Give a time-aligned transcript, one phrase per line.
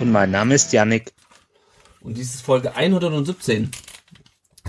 [0.00, 1.12] Und mein Name ist Yannick.
[2.00, 3.70] Und dies ist Folge 117.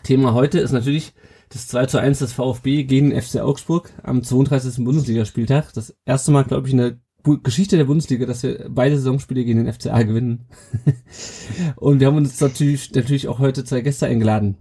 [0.03, 1.13] Thema heute ist natürlich
[1.49, 4.83] das 2 zu 1 des VfB gegen den FC Augsburg am 32.
[4.85, 5.73] Bundesligaspieltag.
[5.73, 6.97] Das erste Mal, glaube ich, in der
[7.43, 10.45] Geschichte der Bundesliga, dass wir beide Saisonspiele gegen den FCA gewinnen.
[11.75, 14.57] Und wir haben uns natürlich, natürlich auch heute zwei Gäste eingeladen.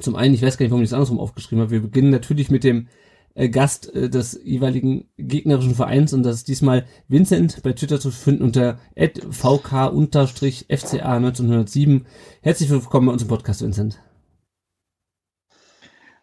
[0.00, 1.70] Zum einen, ich weiß gar nicht, warum ich das andersrum aufgeschrieben habe.
[1.70, 2.88] Wir beginnen natürlich mit dem
[3.36, 8.10] äh, Gast äh, des jeweiligen gegnerischen Vereins und das ist diesmal Vincent bei Twitter zu
[8.10, 12.06] finden unter vk-fca 1907.
[12.40, 14.00] Herzlich willkommen bei uns im Podcast, Vincent.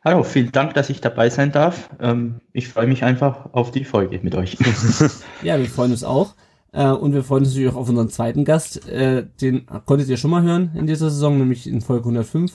[0.04, 1.90] Hallo, vielen Dank, dass ich dabei sein darf.
[2.02, 4.58] Ähm, ich freue mich einfach auf die Folge mit euch.
[5.44, 6.36] ja, wir freuen uns auch.
[6.74, 8.90] Äh, und wir freuen uns natürlich auch auf unseren zweiten Gast.
[8.90, 12.52] Äh, den konntet ihr schon mal hören in dieser Saison, nämlich in Folge 105.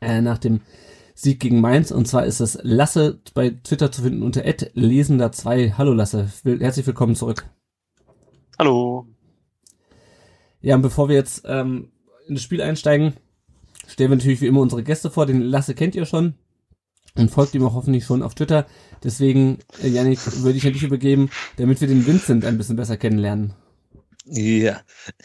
[0.00, 0.62] Äh, nach dem
[1.14, 1.90] Sieg gegen Mainz.
[1.90, 5.74] Und zwar ist das Lasse bei Twitter zu finden unter lesender2.
[5.78, 7.48] Hallo Lasse, herzlich willkommen zurück.
[8.58, 9.06] Hallo.
[10.60, 11.90] Ja, und bevor wir jetzt ähm,
[12.28, 13.14] in das Spiel einsteigen,
[13.86, 15.26] stellen wir natürlich wie immer unsere Gäste vor.
[15.26, 16.34] Den Lasse kennt ihr schon
[17.16, 18.66] und folgt ihm auch hoffentlich schon auf Twitter.
[19.02, 22.96] Deswegen, äh, Janik, würde ich an dich übergeben, damit wir den Vincent ein bisschen besser
[22.96, 23.54] kennenlernen.
[24.24, 24.80] Ja,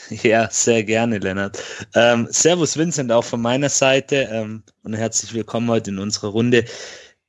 [0.10, 1.64] ja, sehr gerne, Lennart.
[1.94, 6.66] Ähm, servus Vincent auch von meiner Seite ähm, und herzlich willkommen heute in unserer Runde.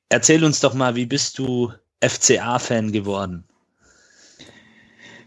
[0.08, 3.44] Erzähl uns doch mal, wie bist du FCA-Fan geworden?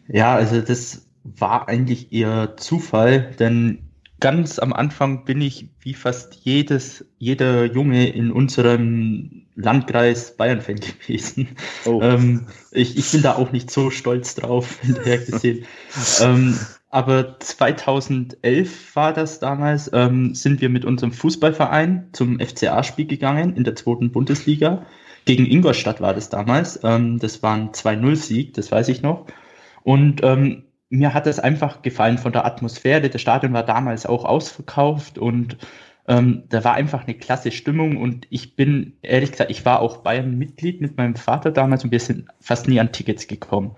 [0.08, 3.91] Ja, also das war eigentlich eher Zufall, denn
[4.22, 11.50] ganz am Anfang bin ich wie fast jedes, jeder Junge in unserem Landkreis Bayern-Fan gewesen.
[11.86, 12.00] Oh.
[12.02, 15.66] Ähm, ich, ich bin da auch nicht so stolz drauf hinterher gesehen.
[16.22, 16.58] ähm,
[16.90, 23.64] aber 2011 war das damals, ähm, sind wir mit unserem Fußballverein zum FCA-Spiel gegangen in
[23.64, 24.86] der zweiten Bundesliga.
[25.26, 26.80] Gegen Ingolstadt war das damals.
[26.84, 29.26] Ähm, das war ein 2-0-Sieg, das weiß ich noch.
[29.84, 33.10] Und ähm, mir hat es einfach gefallen von der Atmosphäre.
[33.10, 35.58] Das Stadion war damals auch ausverkauft und
[36.08, 39.98] ähm, da war einfach eine klasse Stimmung und ich bin, ehrlich gesagt, ich war auch
[39.98, 43.76] Bayern-Mitglied mit meinem Vater damals und wir sind fast nie an Tickets gekommen.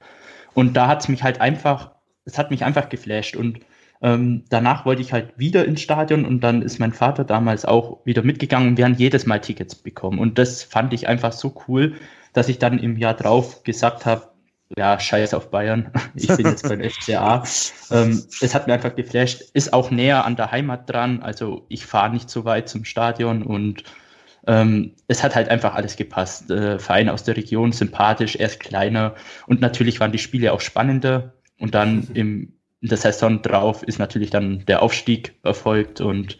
[0.55, 1.91] Und da hat es mich halt einfach,
[2.25, 3.59] es hat mich einfach geflasht und
[4.01, 7.99] ähm, danach wollte ich halt wieder ins Stadion und dann ist mein Vater damals auch
[8.05, 10.17] wieder mitgegangen und wir haben jedes Mal Tickets bekommen.
[10.17, 11.93] Und das fand ich einfach so cool,
[12.33, 14.32] dass ich dann im Jahr drauf gesagt habe,
[14.77, 15.91] ja, scheiß auf Bayern.
[16.15, 17.43] Ich bin jetzt beim FCA.
[17.91, 19.41] Ähm, es hat mir einfach geflasht.
[19.53, 21.21] Ist auch näher an der Heimat dran.
[21.21, 23.83] Also ich fahre nicht so weit zum Stadion und
[24.45, 26.51] ähm, es hat halt einfach alles gepasst.
[26.51, 29.15] Äh, Verein aus der Region, sympathisch, erst kleiner
[29.47, 31.33] und natürlich waren die Spiele auch spannender.
[31.59, 36.37] Und dann im, in der Saison drauf ist natürlich dann der Aufstieg erfolgt und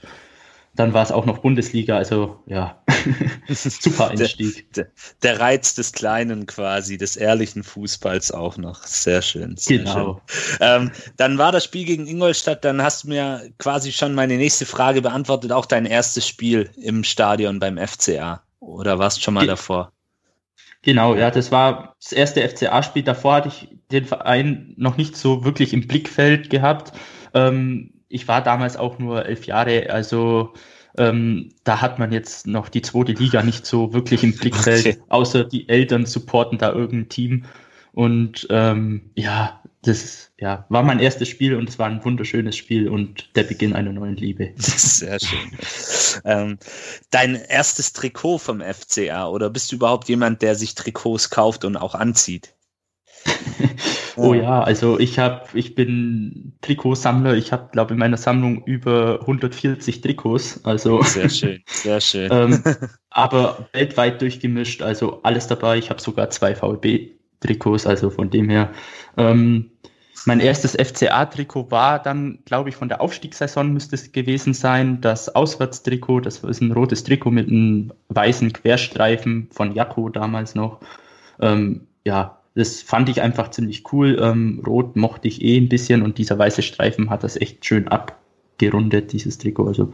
[0.75, 2.81] dann war es auch noch Bundesliga, also ja,
[3.50, 4.73] super Einstieg.
[4.73, 8.84] Der, der, der, Reiz des Kleinen quasi, des ehrlichen Fußballs auch noch.
[8.84, 9.56] Sehr schön.
[9.56, 10.22] Sehr genau.
[10.25, 10.57] Schön.
[10.61, 14.66] Ähm, dann war das Spiel gegen Ingolstadt, dann hast du mir quasi schon meine nächste
[14.66, 18.41] Frage beantwortet, auch dein erstes Spiel im Stadion beim FCA.
[18.59, 19.91] Oder warst schon mal Ge davor?
[20.81, 23.03] Genau, ja, das war das erste FCA-Spiel.
[23.03, 26.94] Davor hatte ich den Verein noch nicht so wirklich im Blickfeld gehabt.
[27.34, 30.53] Ähm, ich war damals auch nur elf Jahre, also
[30.97, 34.97] ähm, da hat man jetzt noch die zweite Liga nicht so wirklich im Blickfeld, okay.
[35.09, 37.46] außer die Eltern supporten da irgendein Team.
[37.91, 42.88] Und ähm, ja, das ja, war mein erstes Spiel und es war ein wunderschönes Spiel
[42.88, 44.53] und der Beginn einer neuen Liebe.
[44.57, 46.22] Sehr schön.
[46.23, 46.59] ähm,
[47.09, 51.78] dein erstes Trikot vom FCA oder bist du überhaupt jemand, der sich Trikots kauft und
[51.78, 52.53] auch anzieht?
[54.16, 57.35] oh ja, also ich habe, ich bin Trikotsammler.
[57.35, 60.64] Ich habe, glaube in meiner Sammlung über 140 Trikots.
[60.64, 62.29] Also sehr schön, sehr schön.
[62.32, 62.64] ähm,
[63.09, 65.78] aber weltweit durchgemischt, also alles dabei.
[65.78, 68.72] Ich habe sogar zwei VLB-Trikots, also von dem her.
[69.17, 69.72] Ähm,
[70.26, 75.02] mein erstes FCA-Trikot war dann, glaube ich, von der Aufstiegssaison müsste es gewesen sein.
[75.02, 80.79] Das Auswärtstrikot, das ist ein rotes Trikot mit einem weißen Querstreifen von Jakko damals noch.
[81.41, 84.20] Ähm, ja, das fand ich einfach ziemlich cool.
[84.22, 87.88] Ähm, Rot mochte ich eh ein bisschen und dieser weiße Streifen hat das echt schön
[87.88, 88.23] ab,
[88.64, 89.67] abgerundet, dieses Trikot.
[89.67, 89.94] Also,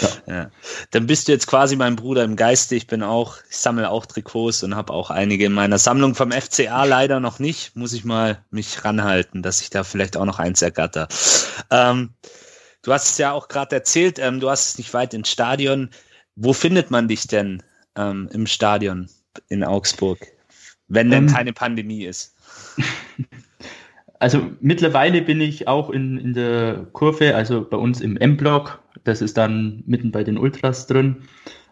[0.00, 0.34] ja.
[0.34, 0.50] ja.
[0.90, 2.74] Dann bist du jetzt quasi mein Bruder im Geiste.
[2.74, 6.32] Ich bin auch, ich sammle auch Trikots und habe auch einige in meiner Sammlung vom
[6.32, 7.76] FCA leider noch nicht.
[7.76, 11.08] Muss ich mal mich ranhalten, dass ich da vielleicht auch noch eins ergatter.
[11.70, 12.10] Ähm,
[12.82, 15.90] du hast es ja auch gerade erzählt, ähm, du hast es nicht weit ins Stadion.
[16.36, 17.62] Wo findet man dich denn
[17.96, 19.08] ähm, im Stadion
[19.48, 20.18] in Augsburg,
[20.90, 22.36] wenn denn ähm, keine Pandemie ist?
[24.22, 28.82] Also mittlerweile bin ich auch in, in der Kurve, also bei uns im M-Block.
[29.02, 31.22] Das ist dann mitten bei den Ultras drin.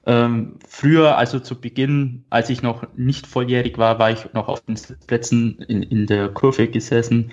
[0.06, 4.62] Ähm, früher, also zu Beginn, als ich noch nicht volljährig war, war ich noch auf
[4.62, 7.32] den Sitzplätzen in, in der Kurve gesessen,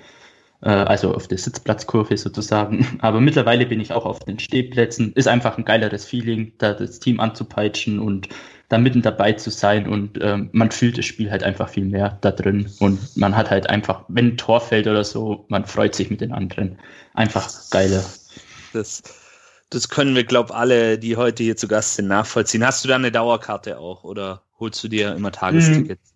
[0.69, 2.97] also auf der Sitzplatzkurve sozusagen.
[3.01, 5.13] Aber mittlerweile bin ich auch auf den Stehplätzen.
[5.13, 8.29] Ist einfach ein geileres Feeling, da das Team anzupeitschen und
[8.69, 12.17] da mitten dabei zu sein und ähm, man fühlt das Spiel halt einfach viel mehr
[12.21, 15.93] da drin und man hat halt einfach, wenn ein Tor fällt oder so, man freut
[15.93, 16.79] sich mit den anderen.
[17.13, 18.03] Einfach geile.
[18.73, 19.03] Das,
[19.69, 22.65] das können wir, glaube ich, alle, die heute hier zu Gast sind, nachvollziehen.
[22.65, 26.14] Hast du da eine Dauerkarte auch oder holst du dir immer Tagestickets?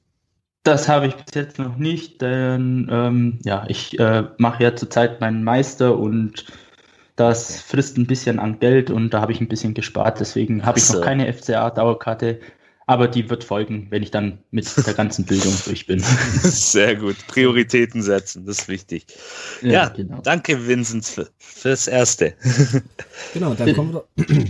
[0.64, 5.22] Das habe ich bis jetzt noch nicht, denn ähm, ja, ich äh, mache ja zurzeit
[5.22, 6.46] meinen Meister und
[7.16, 10.20] das frisst ein bisschen an Geld und da habe ich ein bisschen gespart.
[10.20, 12.40] Deswegen habe ich noch keine FCA-Dauerkarte.
[12.88, 16.00] Aber die wird folgen, wenn ich dann mit der ganzen Bildung durch bin.
[16.00, 17.18] Sehr gut.
[17.28, 19.06] Prioritäten setzen, das ist wichtig.
[19.62, 20.22] Ja, ja genau.
[20.24, 22.34] danke Vincent für, fürs Erste.
[23.34, 24.06] Genau, dann kommen wir,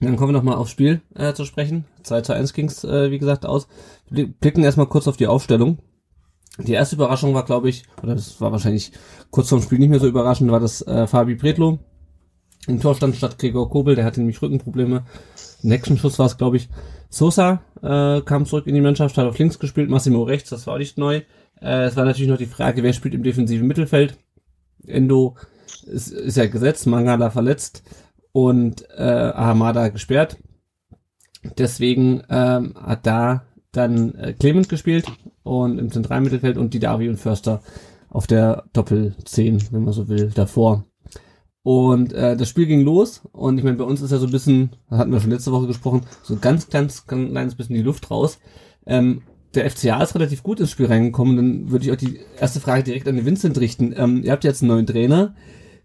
[0.00, 1.86] dann kommen wir nochmal aufs Spiel äh, zu sprechen.
[2.02, 3.68] 2 zu 1 ging es, äh, wie gesagt, aus.
[4.10, 5.78] Blicken erstmal kurz auf die Aufstellung.
[6.58, 8.92] Die erste Überraschung war, glaube ich, oder das war wahrscheinlich
[9.30, 11.80] kurz vorm Spiel nicht mehr so überraschend, war das äh, Fabi Bredlo
[12.66, 15.04] im Tor stand statt Gregor Kobel, der hatte nämlich Rückenprobleme.
[15.62, 16.68] nächsten Schuss war es, glaube ich.
[17.08, 20.74] Sosa äh, kam zurück in die Mannschaft, hat auf links gespielt, Massimo rechts, das war
[20.74, 21.22] auch nicht neu.
[21.60, 24.18] Äh, es war natürlich noch die Frage, wer spielt im defensiven Mittelfeld.
[24.84, 25.36] Endo
[25.86, 27.84] ist, ist ja gesetzt, Mangala verletzt
[28.32, 30.36] und äh, Ahamada gesperrt.
[31.58, 33.44] Deswegen ähm, hat da
[33.76, 35.06] dann äh, Clement gespielt
[35.42, 37.62] und im Zentralmittelfeld und die Davi und Förster
[38.08, 40.84] auf der Doppel 10, wenn man so will, davor.
[41.62, 44.32] Und äh, das Spiel ging los und ich meine, bei uns ist ja so ein
[44.32, 48.10] bisschen, hatten wir schon letzte Woche gesprochen, so ganz, ganz, ganz kleines bisschen die Luft
[48.10, 48.38] raus.
[48.86, 49.22] Ähm,
[49.56, 51.36] der FCA ist relativ gut ins Spiel reingekommen.
[51.36, 53.94] Dann würde ich auch die erste Frage direkt an den Vincent richten.
[53.96, 55.34] Ähm, ihr habt jetzt einen neuen Trainer,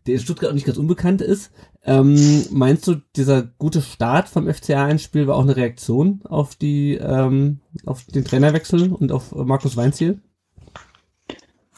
[0.06, 1.52] der in Stuttgart auch nicht ganz unbekannt ist.
[1.84, 6.56] Ähm, meinst du, dieser gute Start vom FCA ins Spiel war auch eine Reaktion auf
[6.56, 10.20] die, ähm, auf den Trainerwechsel und auf Markus Weinziel?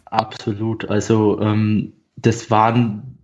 [0.06, 0.90] Absolut.
[0.90, 3.18] Also ähm, das waren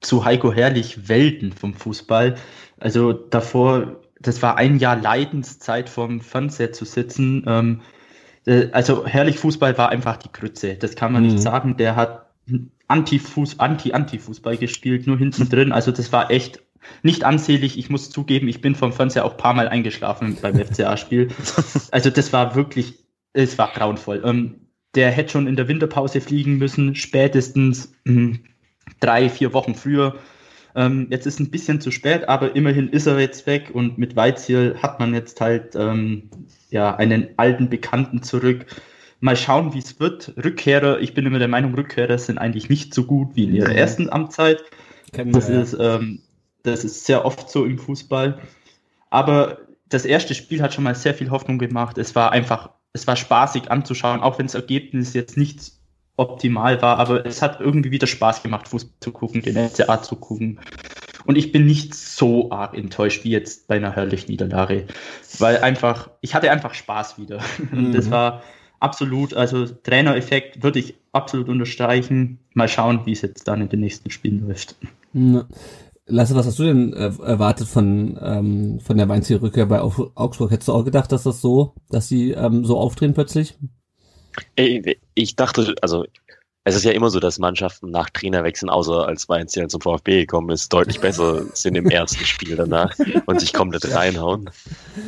[0.00, 2.36] zu Heiko Herrlich Welten vom Fußball.
[2.78, 7.44] Also davor, das war ein Jahr Leidenszeit vom Fernseher zu sitzen.
[7.46, 7.80] Ähm,
[8.46, 10.76] äh, also Herrlich Fußball war einfach die Krütze.
[10.76, 11.30] Das kann man mhm.
[11.30, 11.76] nicht sagen.
[11.76, 12.26] Der hat
[12.88, 15.72] Anti-Fuß, Anti-Anti-Fußball gespielt, nur hinten drin.
[15.72, 16.60] Also das war echt
[17.02, 17.78] nicht ansehlich.
[17.78, 21.28] Ich muss zugeben, ich bin vom Fernseher auch paar Mal eingeschlafen beim FCA-Spiel.
[21.90, 22.94] Also das war wirklich,
[23.32, 24.22] es war grauenvoll.
[24.24, 28.40] Ähm, der hätte schon in der Winterpause fliegen müssen, spätestens mh, hm,
[29.00, 30.16] drei, vier Wochen früher.
[30.74, 34.16] Ähm, jetzt ist ein bisschen zu spät, aber immerhin ist er jetzt weg und mit
[34.16, 36.30] Weizierl hat man jetzt halt ähm,
[36.70, 38.66] ja einen alten Bekannten zurück.
[39.20, 40.34] Mal schauen, wie es wird.
[40.42, 43.74] Rückkehrer, ich bin immer der Meinung, Rückkehrer sind eigentlich nicht so gut wie in ihrer
[43.74, 44.62] ersten Amtszeit.
[45.12, 46.20] Kennen das, wir, ist, ähm,
[46.62, 48.38] das ist sehr oft so im Fußball.
[49.10, 51.98] Aber das erste Spiel hat schon mal sehr viel Hoffnung gemacht.
[51.98, 55.72] Es war einfach, es war spaßig anzuschauen, auch wenn das Ergebnis jetzt nicht
[56.16, 60.16] optimal war, aber es hat irgendwie wieder Spaß gemacht, Fußball zu gucken, den NCA zu
[60.16, 60.60] gucken.
[61.26, 64.86] Und ich bin nicht so arg enttäuscht wie jetzt bei einer herrlichen Niederlage,
[65.38, 67.40] weil einfach, ich hatte einfach Spaß wieder.
[67.70, 67.92] Mhm.
[67.92, 68.42] Das war
[68.80, 72.38] absolut, also Trainereffekt würde ich absolut unterstreichen.
[72.54, 74.76] Mal schauen, wie es jetzt dann in den nächsten Spielen läuft.
[76.06, 80.50] Lasse, was hast du denn äh, erwartet von, ähm, von der Weinzielrückkehr bei Augsburg?
[80.50, 83.56] Hättest du auch gedacht, dass das so, dass sie ähm, so aufdrehen plötzlich?
[85.14, 86.06] Ich dachte, also
[86.68, 90.50] es ist ja immer so, dass Mannschaften nach Trainerwechseln, außer als Weinziel zum VfB gekommen
[90.50, 92.94] ist, deutlich besser sind im ersten Spiel danach
[93.26, 94.50] und sich komplett reinhauen.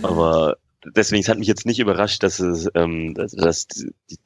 [0.03, 3.66] Aber deswegen hat mich jetzt nicht überrascht, dass es, ähm, dass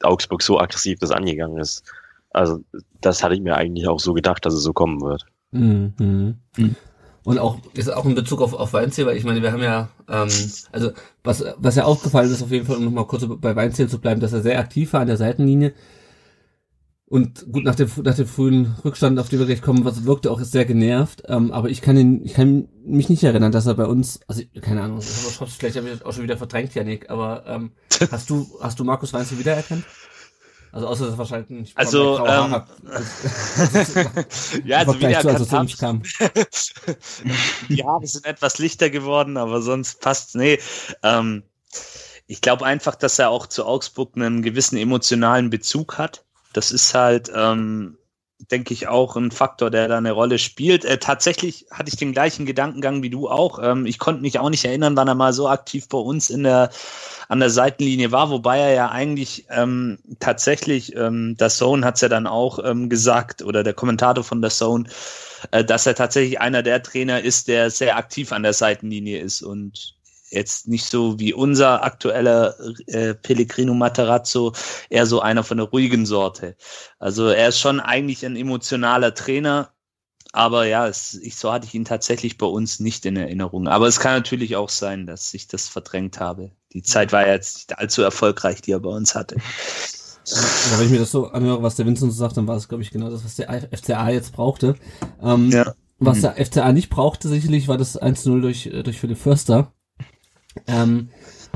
[0.03, 1.83] Augsburg so aggressiv das angegangen ist.
[2.31, 2.61] Also
[3.01, 5.25] das hatte ich mir eigentlich auch so gedacht, dass es so kommen wird.
[5.53, 5.95] Mhm.
[5.99, 6.77] Mhm.
[7.25, 9.89] Und auch, ist auch in Bezug auf, auf Weinziel, weil ich meine, wir haben ja,
[10.09, 10.29] ähm,
[10.73, 10.91] also
[11.23, 14.21] was, was ja aufgefallen ist, auf jeden Fall, um nochmal kurz bei Weinziel zu bleiben,
[14.21, 15.73] dass er sehr aktiv war an der Seitenlinie.
[17.15, 20.33] Und gut, nach dem, nach dem frühen Rückstand, auf den wir gleich kommen, was wirkte
[20.33, 21.23] auch sehr genervt.
[21.29, 24.43] Ähm, aber ich kann ihn, ich kann mich nicht erinnern, dass er bei uns, also
[24.61, 27.71] keine Ahnung, vielleicht habe ich das auch schon wieder verdrängt, Janik, aber ähm,
[28.11, 29.85] hast du, hast du Markus Weinziel wiedererkannt?
[30.73, 32.51] Also außer dass wahrscheinlich Also, ähm,
[34.65, 36.03] ja, also wie zu, als kam.
[37.69, 40.59] die Haare sind etwas lichter geworden, aber sonst passt nee.
[41.05, 41.45] Ähm,
[42.27, 46.25] ich glaube einfach, dass er auch zu Augsburg einen gewissen emotionalen Bezug hat.
[46.57, 47.99] Das ist halt, ähm,
[48.51, 50.85] denke ich, auch ein Faktor, der da eine Rolle spielt.
[50.85, 53.59] Äh, tatsächlich hatte ich den gleichen Gedankengang wie du auch.
[53.63, 56.45] Ähm, ich konnte mich auch nicht erinnern, wann er mal so aktiv bei uns in
[56.45, 56.71] der
[57.29, 62.03] an der Seitenlinie war, wobei er ja eigentlich ähm, tatsächlich, ähm, der Zone hat es
[62.03, 64.85] ja dann auch ähm, gesagt, oder der Kommentator von der Zone,
[65.51, 69.43] äh, dass er tatsächlich einer der Trainer ist, der sehr aktiv an der Seitenlinie ist
[69.43, 69.95] und
[70.35, 72.55] jetzt nicht so wie unser aktueller
[72.87, 74.53] äh, Pellegrino Materazzo,
[74.91, 76.57] eher so einer von der ruhigen Sorte.
[76.99, 79.71] Also er ist schon eigentlich ein emotionaler Trainer,
[80.33, 83.69] aber ja, es, ich, so hatte ich ihn tatsächlich bei uns nicht in Erinnerung.
[83.69, 86.51] Aber es kann natürlich auch sein, dass ich das verdrängt habe.
[86.73, 89.37] Die Zeit war ja jetzt nicht allzu erfolgreich, die er bei uns hatte.
[90.27, 92.69] Ja, wenn ich mir das so anhöre, was der Vincent so sagt, dann war es,
[92.69, 94.75] glaube ich, genau das, was der FCA jetzt brauchte.
[95.23, 95.75] Ähm, ja.
[95.99, 96.23] Was mhm.
[96.23, 99.74] der FCA nicht brauchte, sicherlich, war das 1-0 durch, äh, durch Philipp Förster.
[100.67, 101.09] Ähm,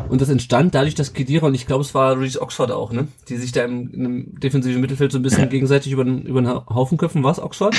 [0.08, 3.08] und das entstand dadurch, dass Kedira und ich glaube, es war Reese Oxford auch, ne?
[3.28, 6.48] Die sich da im, im defensiven Mittelfeld so ein bisschen gegenseitig über den, über den
[6.48, 7.24] Haufen köpfen.
[7.24, 7.74] Was, Oxford?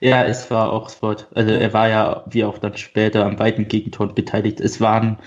[0.00, 1.28] Ja, es war Oxford.
[1.34, 4.60] Also er war ja, wie auch dann später, am beiden Gegentor beteiligt.
[4.60, 5.18] Es war ein,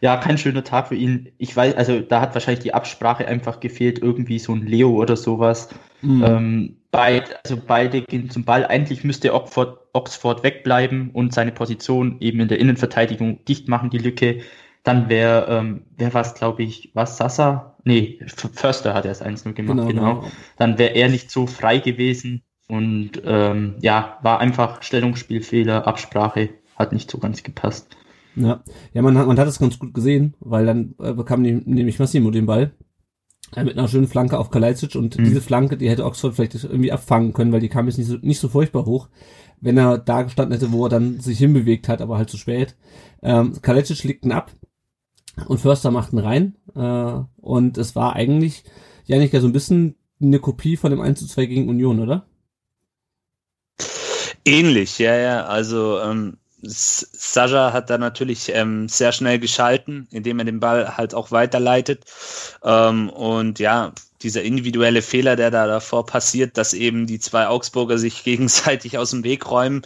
[0.00, 1.32] ja, kein schöner Tag für ihn.
[1.38, 5.16] Ich weiß, also da hat wahrscheinlich die Absprache einfach gefehlt, irgendwie so ein Leo oder
[5.16, 5.70] sowas.
[6.02, 6.24] Mhm.
[6.24, 8.66] Ähm, beid, also beide gehen zum Ball.
[8.66, 13.98] Eigentlich müsste Oxford, Oxford wegbleiben und seine Position eben in der Innenverteidigung dicht machen, die
[13.98, 14.40] Lücke.
[14.82, 17.76] Dann wäre, ähm, wer war es, glaube ich, was Sasa?
[17.84, 19.86] Nee, Förster hat er es 1-0 gemacht, genau.
[19.86, 20.14] genau.
[20.20, 20.32] genau.
[20.56, 22.42] Dann wäre er nicht so frei gewesen.
[22.68, 27.96] Und ähm, ja, war einfach Stellungsspielfehler, Absprache, hat nicht so ganz gepasst.
[28.36, 31.52] Ja, ja man, hat, man hat das ganz gut gesehen, weil dann äh, bekam die,
[31.52, 32.72] nämlich Massimo den Ball
[33.56, 35.24] mit einer schönen Flanke auf Kalajdzic und mhm.
[35.24, 38.16] diese Flanke, die hätte Oxford vielleicht irgendwie abfangen können, weil die kam jetzt nicht so,
[38.20, 39.08] nicht so furchtbar hoch,
[39.60, 42.76] wenn er da gestanden hätte, wo er dann sich hinbewegt hat, aber halt zu spät.
[43.22, 44.52] Ähm, Kalajdzic legt ihn ab
[45.46, 48.64] und Förster macht ihn rein äh, und es war eigentlich
[49.06, 52.26] ja nicht so ein bisschen eine Kopie von dem 1 zu 2 gegen Union, oder?
[54.44, 55.44] Ähnlich, ja, ja.
[55.44, 61.14] Also ähm, Saja hat da natürlich ähm, sehr schnell geschalten, indem er den Ball halt
[61.14, 62.04] auch weiterleitet.
[62.62, 67.98] Ähm, und ja, dieser individuelle Fehler, der da davor passiert, dass eben die zwei Augsburger
[67.98, 69.82] sich gegenseitig aus dem Weg räumen.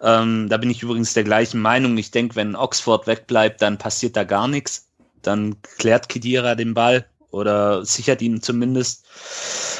[0.00, 1.96] Ähm, da bin ich übrigens der gleichen Meinung.
[1.98, 4.88] Ich denke, wenn Oxford wegbleibt, dann passiert da gar nichts.
[5.22, 9.04] Dann klärt Kedira den Ball oder sichert ihn zumindest.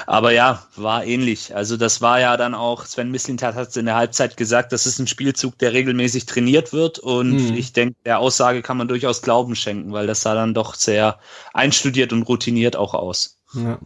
[0.07, 1.55] Aber ja, war ähnlich.
[1.55, 4.87] Also das war ja dann auch, Sven Mislintat hat es in der Halbzeit gesagt, das
[4.87, 6.99] ist ein Spielzug, der regelmäßig trainiert wird.
[6.99, 7.55] Und mhm.
[7.55, 11.19] ich denke, der Aussage kann man durchaus Glauben schenken, weil das sah dann doch sehr
[11.53, 13.39] einstudiert und routiniert auch aus.
[13.55, 13.79] Ja,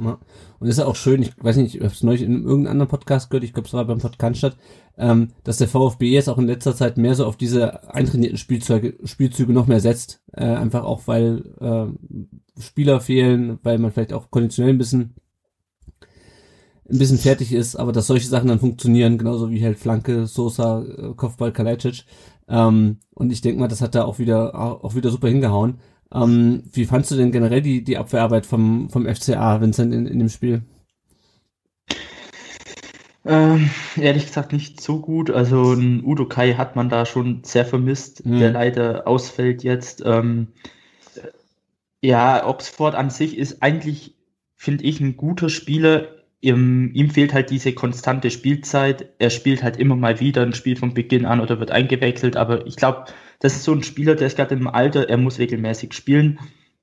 [0.58, 2.88] und ist ja auch schön, ich weiß nicht, ich habe es neulich in irgendeinem anderen
[2.88, 4.56] Podcast gehört, ich glaube es war beim Podcast statt,
[4.96, 8.94] ähm, dass der VfB jetzt auch in letzter Zeit mehr so auf diese eintrainierten Spielzeuge,
[9.04, 10.22] Spielzüge noch mehr setzt.
[10.32, 12.16] Äh, einfach auch, weil äh,
[12.58, 15.14] Spieler fehlen, weil man vielleicht auch konditionell ein bisschen
[16.88, 20.82] ein bisschen fertig ist, aber dass solche Sachen dann funktionieren, genauso wie halt Flanke, Sosa,
[20.84, 22.04] äh, Kopfball, Kalajdzic.
[22.48, 25.80] Ähm, und ich denke mal, das hat da auch wieder auch wieder super hingehauen.
[26.14, 30.18] Ähm, wie fandst du denn generell die, die Abwehrarbeit vom, vom FCA, Vincent, in, in
[30.20, 30.62] dem Spiel?
[33.24, 35.30] Ähm, ehrlich gesagt nicht so gut.
[35.30, 38.38] Also ein Udo Kai hat man da schon sehr vermisst, mhm.
[38.38, 40.02] der leider ausfällt jetzt.
[40.06, 40.48] Ähm,
[42.00, 44.14] ja, Oxford an sich ist eigentlich,
[44.54, 46.08] finde ich, ein guter Spieler.
[46.40, 49.14] Ihm, ihm, fehlt halt diese konstante Spielzeit.
[49.18, 52.36] Er spielt halt immer mal wieder ein Spiel von Beginn an oder wird eingewechselt.
[52.36, 53.06] Aber ich glaube,
[53.40, 56.38] das ist so ein Spieler, der ist gerade im Alter, er muss regelmäßig spielen.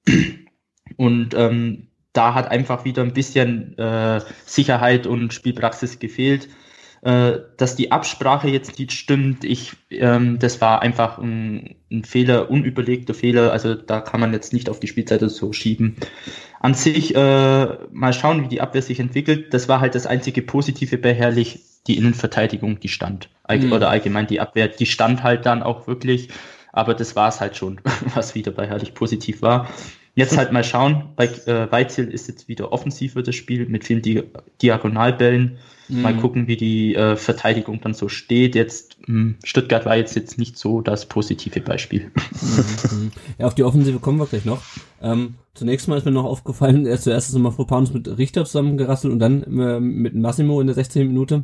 [0.97, 6.47] Und ähm, da hat einfach wieder ein bisschen äh, Sicherheit und Spielpraxis gefehlt.
[7.03, 12.49] Äh, dass die Absprache jetzt nicht stimmt, ich, ähm, das war einfach ein, ein, Fehler,
[12.49, 13.51] unüberlegter Fehler.
[13.51, 15.97] Also da kann man jetzt nicht auf die Spielzeit so schieben.
[16.61, 19.53] An sich äh, mal schauen, wie die Abwehr sich entwickelt.
[19.53, 23.27] Das war halt das einzige Positive bei Herrlich, die Innenverteidigung, die stand.
[23.49, 23.73] Mhm.
[23.73, 26.29] Oder allgemein die Abwehr, die stand halt dann auch wirklich.
[26.71, 27.81] Aber das war es halt schon,
[28.15, 29.67] was wieder bei Herrlich positiv war.
[30.15, 31.09] Jetzt halt mal schauen.
[31.15, 34.23] Bei äh, Weizil ist jetzt wieder offensiver das Spiel mit vielen Di
[34.61, 35.57] Diagonalbällen.
[35.89, 36.01] Mhm.
[36.01, 38.53] Mal gucken, wie die äh, Verteidigung dann so steht.
[38.53, 42.11] Jetzt mh, hm, Stuttgart war jetzt, jetzt nicht so das positive Beispiel.
[42.91, 43.11] Mhm.
[43.39, 44.61] Ja, auf die Offensive kommen wir gleich noch.
[45.01, 49.11] Ähm, zunächst mal ist mir noch aufgefallen, er zuerst ist nochmal Propanus mit Richter zusammengerasselt
[49.11, 51.07] und dann äh, mit Massimo in der 16.
[51.07, 51.43] Minute.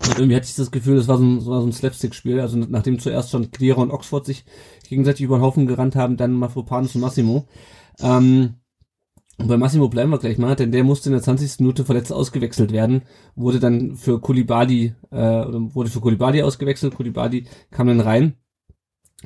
[0.00, 2.40] Und irgendwie hatte ich das Gefühl, das war so ein, so ein Slapstick-Spiel.
[2.40, 4.44] Also nachdem zuerst schon Clearer und Oxford sich
[4.88, 7.46] gegenseitig über den Haufen gerannt haben, dann Mafropanus und Massimo.
[8.00, 8.60] Ähm,
[9.38, 11.60] Und bei Massimo bleiben wir gleich mal, denn der musste in der 20.
[11.60, 13.02] Minute verletzt ausgewechselt werden,
[13.34, 18.34] wurde dann für Kulibali, äh, wurde für Kulibali ausgewechselt, Kulibali kam dann rein.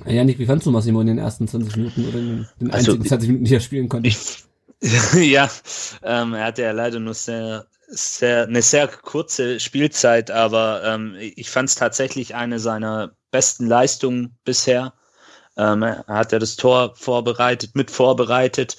[0.06, 3.04] Janik, wie fandst du Massimo in den ersten 20 Minuten oder in den Also, einzigen
[3.04, 4.08] 20 Minuten, die er spielen konnte?
[4.08, 4.44] Ich,
[5.14, 5.50] ja,
[6.02, 11.50] ähm, er hatte ja leider nur sehr, sehr, eine sehr kurze Spielzeit, aber ähm, ich
[11.50, 14.94] fand es tatsächlich eine seiner besten Leistungen bisher.
[15.58, 18.76] Ähm, er hat ja das Tor vorbereitet, mit vorbereitet.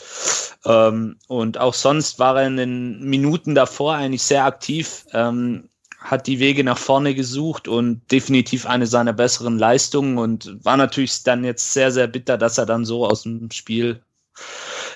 [0.66, 5.70] Ähm, und auch sonst war er in den Minuten davor eigentlich sehr aktiv, ähm,
[6.00, 11.24] hat die Wege nach vorne gesucht und definitiv eine seiner besseren Leistungen und war natürlich
[11.24, 14.02] dann jetzt sehr, sehr bitter, dass er dann so aus dem Spiel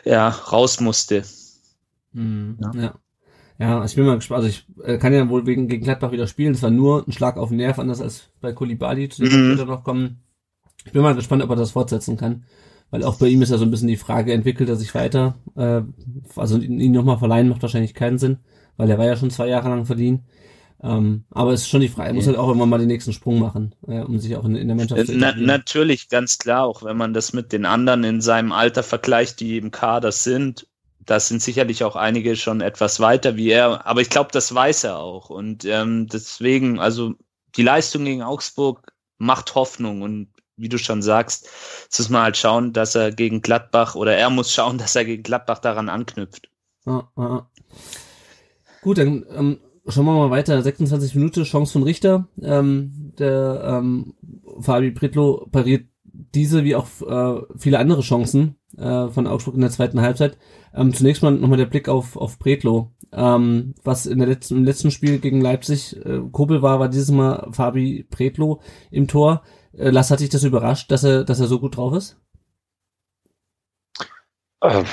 [0.06, 1.24] ja, raus musste.
[2.13, 2.72] Mhm, Ja.
[2.74, 3.00] ja.
[3.60, 4.46] Ja, ich bin mal gespannt.
[4.46, 6.54] Also ich äh, kann ja wohl wegen gegen Gladbach wieder spielen.
[6.56, 9.40] Es war nur ein Schlag auf den Nerv, anders als bei Kulibali, zu dem wir
[9.40, 9.44] Mhm.
[9.54, 10.23] später noch kommen.
[10.86, 12.44] Ich bin mal gespannt, ob er das fortsetzen kann.
[12.92, 15.34] Weil auch bei ihm ist ja so ein bisschen die Frage, entwickelt er sich weiter?
[15.56, 15.82] Äh,
[16.36, 18.38] also ihn nochmal verleihen macht wahrscheinlich keinen Sinn,
[18.78, 20.25] weil er war ja schon zwei Jahre lang verliehen.
[20.84, 23.13] Ähm, aber es ist schon die Frage, er muss halt auch immer mal den nächsten
[23.13, 26.66] Sprung machen, äh, um sich auch in, in der Mannschaft zu Na, natürlich, ganz klar,
[26.66, 30.68] auch wenn man das mit den anderen in seinem Alter vergleicht, die im Kader sind.
[31.00, 34.84] Da sind sicherlich auch einige schon etwas weiter wie er, aber ich glaube, das weiß
[34.84, 35.30] er auch.
[35.30, 37.16] Und ähm, deswegen, also
[37.56, 40.28] die Leistung gegen Augsburg macht Hoffnung und
[40.63, 41.48] wie du schon sagst,
[41.84, 45.05] jetzt muss man halt schauen, dass er gegen Gladbach oder er muss schauen, dass er
[45.05, 46.50] gegen Gladbach daran anknüpft.
[46.86, 47.48] Ah, ah.
[48.82, 50.62] Gut, dann ähm, schauen wir mal weiter.
[50.62, 52.27] 26 Minuten, Chance von Richter.
[52.41, 54.15] Ähm, der ähm,
[54.60, 59.72] Fabi Pritlo pariert diese wie auch äh, viele andere Chancen äh, von Augsburg in der
[59.72, 60.38] zweiten Halbzeit.
[60.74, 62.91] Ähm, zunächst mal nochmal der Blick auf, auf Pretlo.
[63.12, 67.12] Ähm, was in der letzten, im letzten Spiel gegen Leipzig äh, Kobel war, war dieses
[67.12, 69.43] Mal Fabi Pretlo im Tor.
[69.77, 72.18] Äh, Lass hat dich das überrascht, dass er, dass er so gut drauf ist?
[74.62, 74.84] Äh,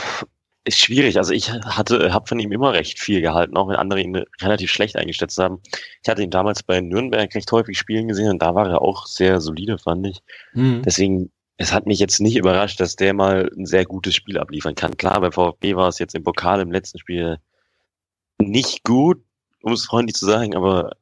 [0.65, 1.17] ist schwierig.
[1.17, 4.71] Also ich hatte, habe von ihm immer recht viel gehalten, auch wenn andere ihn relativ
[4.71, 5.61] schlecht eingeschätzt haben.
[6.03, 9.07] Ich hatte ihn damals bei Nürnberg recht häufig spielen gesehen und da war er auch
[9.07, 10.23] sehr solide, fand ich.
[10.53, 10.83] Mhm.
[10.85, 14.75] Deswegen, es hat mich jetzt nicht überrascht, dass der mal ein sehr gutes Spiel abliefern
[14.75, 14.97] kann.
[14.97, 17.39] Klar, beim VfB war es jetzt im Pokal im letzten Spiel
[18.39, 19.23] nicht gut,
[19.63, 20.93] um es freundlich zu sagen, aber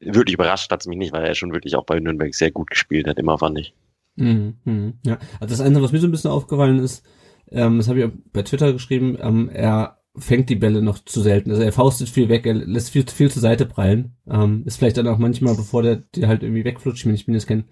[0.00, 2.70] wirklich überrascht hat es mich nicht, weil er schon wirklich auch bei Nürnberg sehr gut
[2.70, 3.74] gespielt hat, immer fand ich.
[4.16, 7.06] Mhm, mhm, ja, also das Einzige, was mir so ein bisschen aufgefallen ist,
[7.50, 11.20] ähm, das habe ich auch bei Twitter geschrieben, ähm, er fängt die Bälle noch zu
[11.20, 11.50] selten.
[11.50, 14.16] Also er faustet viel weg, er lässt viel, viel zur Seite prallen.
[14.28, 17.26] Ähm, ist vielleicht dann auch manchmal, bevor der, der halt irgendwie wegflutscht, ich meine, ich
[17.26, 17.64] bin jetzt kein,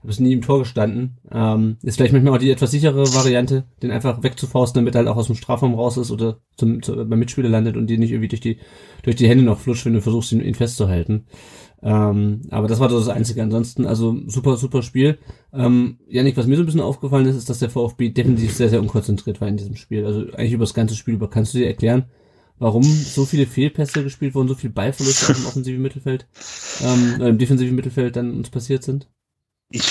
[0.00, 1.18] habe es nie im Tor gestanden.
[1.30, 5.08] Ähm, ist vielleicht manchmal auch die etwas sichere Variante, den einfach wegzufausten, damit er halt
[5.08, 8.10] auch aus dem Strafraum raus ist oder zum, zu, beim Mitspieler landet und dir nicht
[8.10, 8.58] irgendwie durch die,
[9.04, 11.26] durch die Hände noch flutscht, wenn du versuchst, ihn, ihn festzuhalten.
[11.82, 13.42] Ähm, aber das war das Einzige.
[13.42, 15.18] Ansonsten, also super, super Spiel.
[15.52, 18.68] Ähm, Janik, was mir so ein bisschen aufgefallen ist, ist, dass der VfB definitiv sehr,
[18.68, 20.06] sehr unkonzentriert war in diesem Spiel.
[20.06, 21.28] Also eigentlich über das ganze Spiel über.
[21.28, 22.04] Kannst du dir erklären,
[22.58, 26.26] warum so viele Fehlpässe gespielt wurden, so viel Ballverluste im offensiven Mittelfeld,
[26.82, 29.08] ähm, äh, im defensiven Mittelfeld dann uns passiert sind?
[29.70, 29.90] Ich,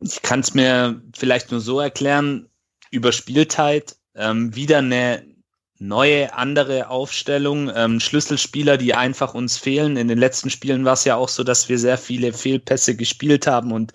[0.00, 2.48] ich kann es mir vielleicht nur so erklären,
[2.90, 5.22] über Spielzeit ähm, wieder eine
[5.80, 9.96] neue, andere Aufstellung, ähm, Schlüsselspieler, die einfach uns fehlen.
[9.96, 13.46] In den letzten Spielen war es ja auch so, dass wir sehr viele Fehlpässe gespielt
[13.46, 13.94] haben und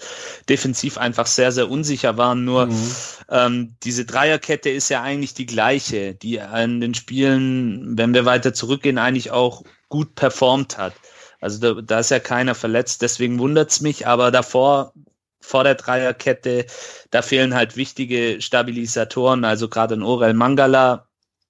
[0.49, 2.43] defensiv einfach sehr, sehr unsicher waren.
[2.43, 2.95] Nur Mhm.
[3.29, 8.53] ähm, diese Dreierkette ist ja eigentlich die gleiche, die an den Spielen, wenn wir weiter
[8.53, 10.93] zurückgehen, eigentlich auch gut performt hat.
[11.39, 14.93] Also da, da ist ja keiner verletzt, deswegen wundert's mich, aber davor,
[15.39, 16.65] vor der Dreierkette,
[17.11, 21.07] da fehlen halt wichtige Stabilisatoren, also gerade ein Orel Mangala,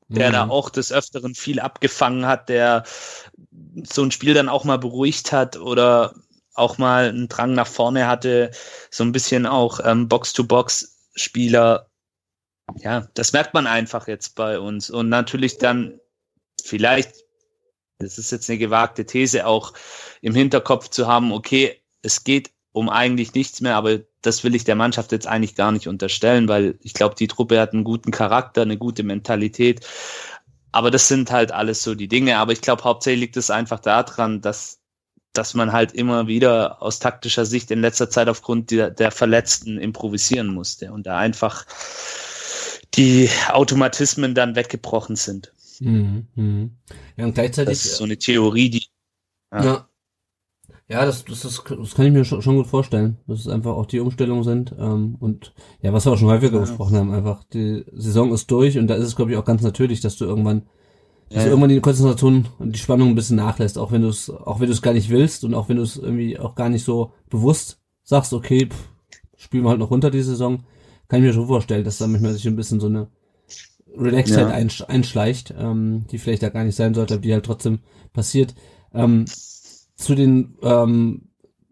[0.07, 0.33] der Mhm.
[0.33, 2.83] da auch des Öfteren viel abgefangen hat, der
[3.83, 6.15] so ein Spiel dann auch mal beruhigt hat oder
[6.53, 8.51] auch mal einen Drang nach vorne hatte,
[8.89, 11.89] so ein bisschen auch ähm, Box-to-Box-Spieler.
[12.77, 14.89] Ja, das merkt man einfach jetzt bei uns.
[14.89, 15.99] Und natürlich dann
[16.63, 17.15] vielleicht,
[17.99, 19.73] das ist jetzt eine gewagte These, auch
[20.21, 24.63] im Hinterkopf zu haben, okay, es geht um eigentlich nichts mehr, aber das will ich
[24.63, 28.11] der Mannschaft jetzt eigentlich gar nicht unterstellen, weil ich glaube, die Truppe hat einen guten
[28.11, 29.85] Charakter, eine gute Mentalität.
[30.71, 32.37] Aber das sind halt alles so die Dinge.
[32.37, 34.79] Aber ich glaube, hauptsächlich liegt es einfach daran, dass,
[35.33, 39.77] dass man halt immer wieder aus taktischer Sicht in letzter Zeit aufgrund der, der Verletzten
[39.77, 41.65] improvisieren musste und da einfach
[42.95, 45.53] die Automatismen dann weggebrochen sind.
[45.79, 46.27] Mhm.
[46.35, 46.77] Mhm.
[47.17, 47.77] Ja, und gleichzeitig.
[47.77, 48.87] Das ist so eine Theorie, die
[49.53, 49.63] Ja.
[49.63, 49.89] Ja,
[50.87, 53.73] ja das, das, das, das kann ich mir schon, schon gut vorstellen, dass es einfach
[53.73, 54.73] auch die Umstellungen sind.
[54.77, 56.77] Ähm, und ja, was wir auch schon häufiger Ja.
[56.97, 60.01] haben, einfach, die Saison ist durch und da ist es, glaube ich, auch ganz natürlich,
[60.01, 60.63] dass du irgendwann,
[61.29, 64.09] dass Ja, du irgendwann die Konzentration und die Spannung ein bisschen nachlässt, auch wenn du
[64.09, 66.55] es, auch wenn du es gar nicht willst und auch wenn du es irgendwie auch
[66.55, 68.89] gar nicht so bewusst sagst, okay, pff,
[69.37, 70.65] spielen wir halt noch runter die Saison,
[71.07, 73.09] kann ich mir schon vorstellen, dass da manchmal sich ein bisschen so eine
[73.97, 74.53] Relaxedheit Ja.
[74.53, 77.79] einsch einschleicht, ähm, die vielleicht da gar nicht sein sollte, aber die halt trotzdem
[78.13, 78.55] passiert.
[78.93, 79.25] Ähm,
[79.95, 81.29] zu den ähm,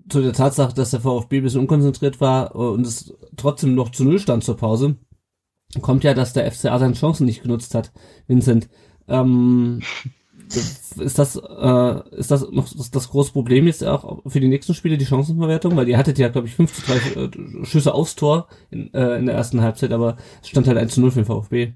[0.10, 3.92] zu der Tatsache, dass der VfB ein bisschen unkonzentriert war äh, und es trotzdem noch
[3.92, 4.98] zu Null stand zur Pause,
[5.82, 7.92] kommt ja, dass der FCA seine Chancen nicht genutzt hat.
[8.28, 8.70] Vincent,
[9.08, 9.82] ähm,
[10.48, 14.74] ist das äh, ist das noch das, das große Problem jetzt auch für die nächsten
[14.74, 18.16] Spiele die Chancenverwertung, weil ihr hattet ja glaube ich 5 zu 3 äh, Schüsse aufs
[18.16, 21.22] Tor in, äh, in der ersten Halbzeit, aber es stand halt 1 zu 0 für
[21.22, 21.74] den VfB.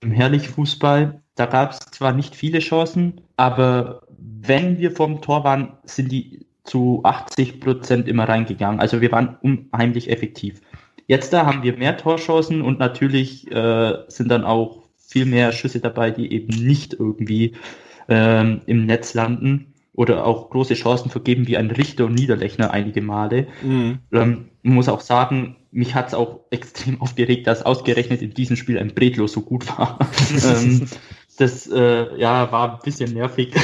[0.00, 4.01] Im Herrlich-Fußball, da gab es zwar nicht viele Chancen, aber
[4.46, 8.80] wenn wir vorm Tor waren, sind die zu 80 Prozent immer reingegangen.
[8.80, 10.60] Also wir waren unheimlich effektiv.
[11.06, 15.80] Jetzt da haben wir mehr Torchancen und natürlich äh, sind dann auch viel mehr Schüsse
[15.80, 17.54] dabei, die eben nicht irgendwie
[18.08, 23.02] ähm, im Netz landen oder auch große Chancen vergeben wie ein Richter und Niederlechner einige
[23.02, 23.48] Male.
[24.12, 28.56] Ähm, man muss auch sagen, mich hat es auch extrem aufgeregt, dass ausgerechnet in diesem
[28.56, 29.98] Spiel ein Bredlo so gut war.
[30.44, 30.86] ähm,
[31.36, 33.54] das äh, ja, war ein bisschen nervig.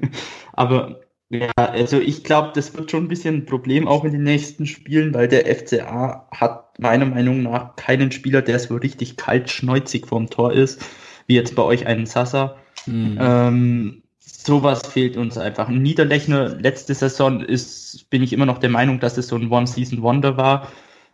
[0.52, 4.24] Aber ja, also ich glaube, das wird schon ein bisschen ein Problem auch in den
[4.24, 10.06] nächsten Spielen, weil der FCA hat meiner Meinung nach keinen Spieler, der so richtig kaltschneuzig
[10.06, 10.84] vorm Tor ist,
[11.28, 12.56] wie jetzt bei euch einen Sasa.
[12.86, 13.18] Mhm.
[13.20, 15.68] Ähm, sowas fehlt uns einfach.
[15.68, 19.50] Ein Niederlechner letzte Saison ist, bin ich immer noch der Meinung, dass es so ein
[19.50, 20.72] One-Season-Wonder war.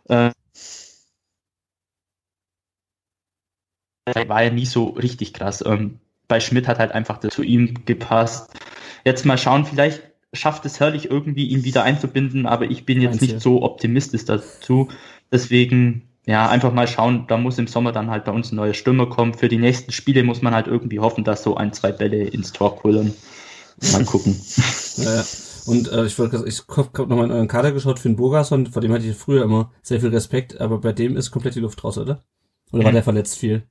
[0.09, 0.31] Äh,
[4.15, 5.63] war ja nie so richtig krass.
[5.65, 8.51] Ähm, bei Schmidt hat halt einfach zu ihm gepasst.
[9.05, 10.01] Jetzt mal schauen, vielleicht
[10.33, 14.89] schafft es Herrlich irgendwie, ihn wieder einzubinden, aber ich bin jetzt nicht so optimistisch dazu.
[15.31, 18.73] Deswegen, ja, einfach mal schauen, da muss im Sommer dann halt bei uns ein neuer
[18.73, 19.33] Stürmer kommen.
[19.33, 22.51] Für die nächsten Spiele muss man halt irgendwie hoffen, dass so ein, zwei Bälle ins
[22.51, 23.13] Tor kullern.
[23.91, 24.39] Mal gucken.
[24.97, 25.23] Ja.
[25.67, 28.65] Und äh, ich wollte, ich habe hab nochmal in euren Kader geschaut für den Burgerson,
[28.65, 31.59] vor dem hatte ich früher immer sehr viel Respekt, aber bei dem ist komplett die
[31.59, 32.23] Luft raus, oder?
[32.71, 33.61] Oder war der verletzt viel?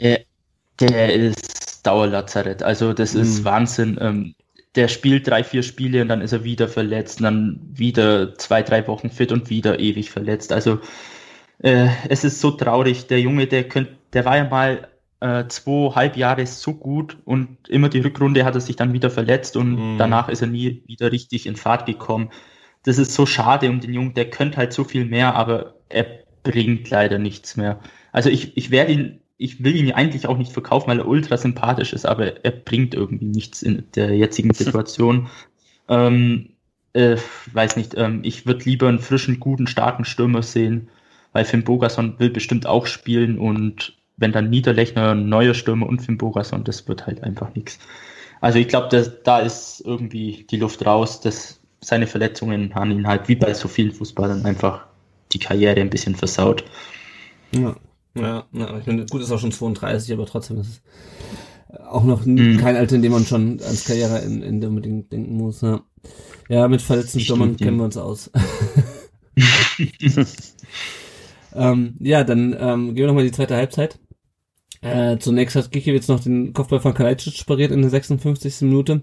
[0.00, 0.20] Der,
[0.80, 2.62] der ist Dauerlazarett.
[2.62, 3.44] Also das ist Mhm.
[3.44, 3.98] Wahnsinn.
[4.00, 4.34] Ähm,
[4.74, 8.62] der spielt drei, vier Spiele und dann ist er wieder verletzt und dann wieder zwei,
[8.62, 10.52] drei Wochen fit und wieder ewig verletzt.
[10.52, 10.80] Also
[11.62, 13.06] äh, es ist so traurig.
[13.08, 14.88] Der Junge, der könnt, der war ja mal
[15.20, 19.56] äh, zweieinhalb Jahre so gut und immer die Rückrunde hat er sich dann wieder verletzt
[19.56, 19.98] und Mhm.
[19.98, 22.30] danach ist er nie wieder richtig in Fahrt gekommen.
[22.84, 24.14] Das ist so schade um den Jungen.
[24.14, 26.06] Der könnte halt so viel mehr, aber er
[26.42, 27.80] bringt leider nichts mehr.
[28.12, 31.36] Also ich, ich werde ihn, ich will ihn eigentlich auch nicht verkaufen, weil er ultra
[31.36, 35.28] sympathisch ist, aber er bringt irgendwie nichts in der jetzigen Situation.
[35.88, 36.50] ähm,
[36.94, 37.16] äh,
[37.52, 40.88] weiß nicht, ähm, ich würde lieber einen frischen, guten, starken Stürmer sehen,
[41.32, 46.16] weil Finn Bogason will bestimmt auch spielen und wenn dann Niederlechner neuer Stürmer und Finn
[46.16, 47.78] Bogason, das wird halt einfach nichts.
[48.40, 48.88] Also ich glaube,
[49.24, 53.68] da ist irgendwie die Luft raus, dass seine Verletzungen haben ihn halt wie bei so
[53.68, 54.86] vielen Fußballern einfach
[55.32, 56.64] die Karriere ein bisschen versaut.
[57.52, 57.76] Ja,
[58.16, 58.78] ja, ja.
[58.78, 60.82] Ich meine, gut, ist auch schon 32, aber trotzdem ist es
[61.88, 62.58] auch noch Mhm.
[62.58, 65.60] kein Alter, in dem man schon ans Karriereende unbedingt denken muss.
[65.60, 65.82] Ja,
[66.48, 68.30] ja mit verletzten Stürmern kennen wir uns aus.
[71.54, 73.98] ähm, ja, dann ähm, gehen wir nochmal in die zweite Halbzeit.
[74.80, 78.62] Äh, zunächst hat Gikiewicz noch den Kopfball von Kalajdzic pariert in der 56.
[78.62, 79.02] Minute.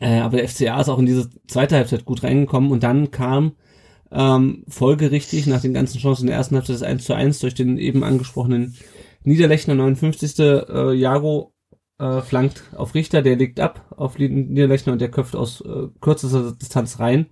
[0.00, 3.52] Äh, aber der FCA ist auch in diese zweite Halbzeit gut reingekommen und dann kam
[4.12, 7.54] ähm, folgerichtig nach den ganzen Chancen in der ersten Halbzeit das 1 zu 1 durch
[7.54, 8.76] den eben angesprochenen
[9.22, 10.38] Niederlechner 59.
[10.38, 11.52] Äh, Jago
[11.98, 16.52] äh, flankt auf Richter, der legt ab auf Niederlechner und der köpft aus äh, kürzester
[16.52, 17.26] Distanz rein.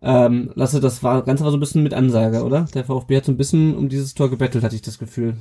[0.00, 2.66] Ähm, Lasse, das war ganz aber so ein bisschen mit Ansage, oder?
[2.74, 5.36] Der VfB hat so ein bisschen um dieses Tor gebettelt, hatte ich das Gefühl.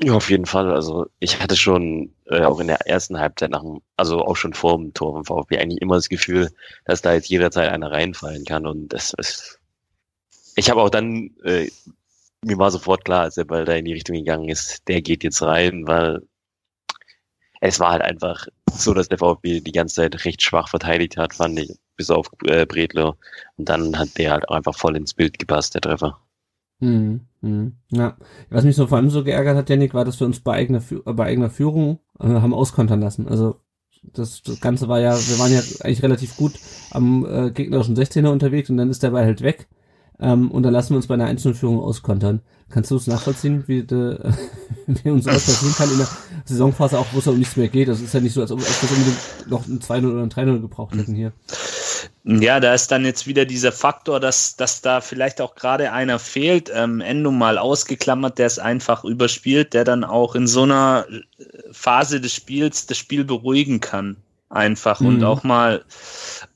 [0.00, 0.70] Ja, auf jeden Fall.
[0.72, 4.54] Also ich hatte schon äh, auch in der ersten Halbzeit nach dem, also auch schon
[4.54, 6.50] vor dem Tor vom VfB eigentlich immer das Gefühl,
[6.84, 9.57] dass da jetzt jederzeit einer reinfallen kann und das ist.
[10.58, 11.70] Ich habe auch dann, äh,
[12.44, 15.22] mir war sofort klar, als der Ball da in die Richtung gegangen ist, der geht
[15.22, 16.22] jetzt rein, weil
[17.60, 21.34] es war halt einfach so, dass der VfB die ganze Zeit recht schwach verteidigt hat,
[21.34, 23.14] fand ich, bis auf äh, Bredlo.
[23.56, 26.18] Und dann hat der halt auch einfach voll ins Bild gepasst, der Treffer.
[26.80, 28.16] Hm, hm, ja.
[28.50, 30.82] Was mich so vor allem so geärgert hat, Janik, war, dass wir uns bei eigener,
[31.04, 33.28] bei eigener Führung äh, haben auskontern lassen.
[33.28, 33.60] Also
[34.02, 36.54] das, das Ganze war ja, wir waren ja eigentlich relativ gut
[36.90, 39.68] am äh, gegnerischen 16er unterwegs und dann ist der Ball halt weg.
[40.20, 42.40] Ähm, und dann lassen wir uns bei einer einzelnen Führung auskontern.
[42.70, 44.18] Kannst du es nachvollziehen, wie, de,
[44.86, 46.08] wie uns das passieren kann in der
[46.44, 47.88] Saisonphase, auch wo es um nichts mehr geht?
[47.88, 50.60] Das ist ja nicht so, als ob wir unbedingt noch ein 2-0 oder ein 3-0
[50.60, 51.32] gebraucht hätten hier.
[52.24, 56.18] Ja, da ist dann jetzt wieder dieser Faktor, dass, dass da vielleicht auch gerade einer
[56.18, 61.06] fehlt, ähm, Endo mal ausgeklammert, der es einfach überspielt, der dann auch in so einer
[61.08, 64.18] äh, Phase des Spiels das Spiel beruhigen kann.
[64.50, 65.24] Einfach und Mhm.
[65.24, 65.84] auch mal,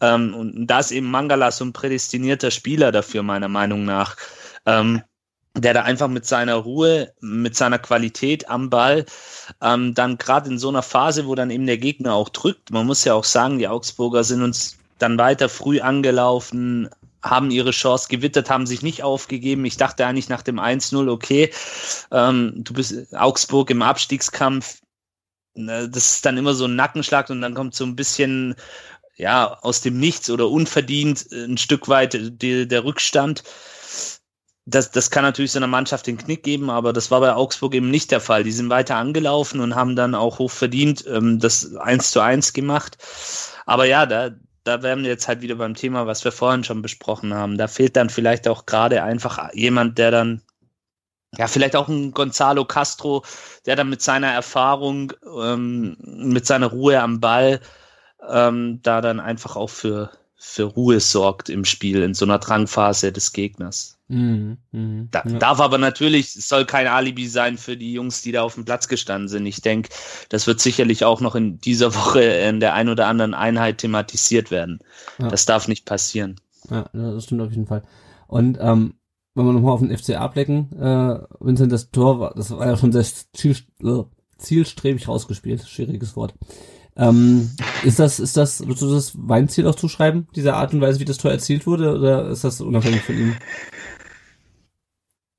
[0.00, 4.16] ähm, und da ist eben Mangala so ein prädestinierter Spieler dafür, meiner Meinung nach.
[4.64, 5.02] Ähm,
[5.54, 9.04] der da einfach mit seiner Ruhe, mit seiner Qualität am Ball,
[9.60, 12.86] ähm, dann gerade in so einer Phase, wo dann eben der Gegner auch drückt, man
[12.86, 16.88] muss ja auch sagen, die Augsburger sind uns dann weiter früh angelaufen,
[17.22, 19.64] haben ihre Chance gewittert, haben sich nicht aufgegeben.
[19.64, 21.52] Ich dachte eigentlich nach dem 1-0, okay,
[22.10, 24.80] ähm, du bist Augsburg im Abstiegskampf,
[25.54, 28.54] ne, das ist dann immer so ein Nackenschlag und dann kommt so ein bisschen
[29.16, 33.42] ja aus dem Nichts oder unverdient ein Stück weit die, der Rückstand
[34.64, 37.74] das, das kann natürlich so einer Mannschaft den Knick geben, aber das war bei Augsburg
[37.74, 38.44] eben nicht der Fall.
[38.44, 42.52] Die sind weiter angelaufen und haben dann auch hoch verdient ähm, das eins zu eins
[42.52, 42.96] gemacht.
[43.66, 44.30] Aber ja, da,
[44.64, 47.58] da wären wir jetzt halt wieder beim Thema, was wir vorhin schon besprochen haben.
[47.58, 50.42] Da fehlt dann vielleicht auch gerade einfach jemand, der dann,
[51.36, 53.24] ja, vielleicht auch ein Gonzalo Castro,
[53.64, 57.60] der dann mit seiner Erfahrung, ähm, mit seiner Ruhe am Ball,
[58.28, 63.12] ähm, da dann einfach auch für, für Ruhe sorgt im Spiel in so einer Drangphase
[63.12, 63.98] des Gegners.
[64.08, 65.38] Mhm, mh, da, ja.
[65.38, 68.66] Darf aber natürlich, es soll kein Alibi sein für die Jungs, die da auf dem
[68.66, 69.46] Platz gestanden sind.
[69.46, 69.88] Ich denke,
[70.28, 74.50] das wird sicherlich auch noch in dieser Woche in der ein oder anderen Einheit thematisiert
[74.50, 74.80] werden.
[75.18, 75.28] Ja.
[75.28, 76.36] Das darf nicht passieren.
[76.68, 77.84] Ja, das stimmt auf jeden Fall.
[78.28, 78.94] Und ähm,
[79.34, 82.76] wenn wir nochmal auf den FCA blicken, äh, Vincent, das Tor war, das war ja
[82.76, 84.02] schon sehr ziel, äh,
[84.38, 86.34] zielstrebig rausgespielt, schwieriges Wort.
[86.94, 87.50] Ähm,
[87.84, 91.06] ist das, ist das, würdest du das Weinziel auch zuschreiben, diese Art und Weise, wie
[91.06, 93.34] das Tor erzielt wurde, oder ist das unabhängig von ihm?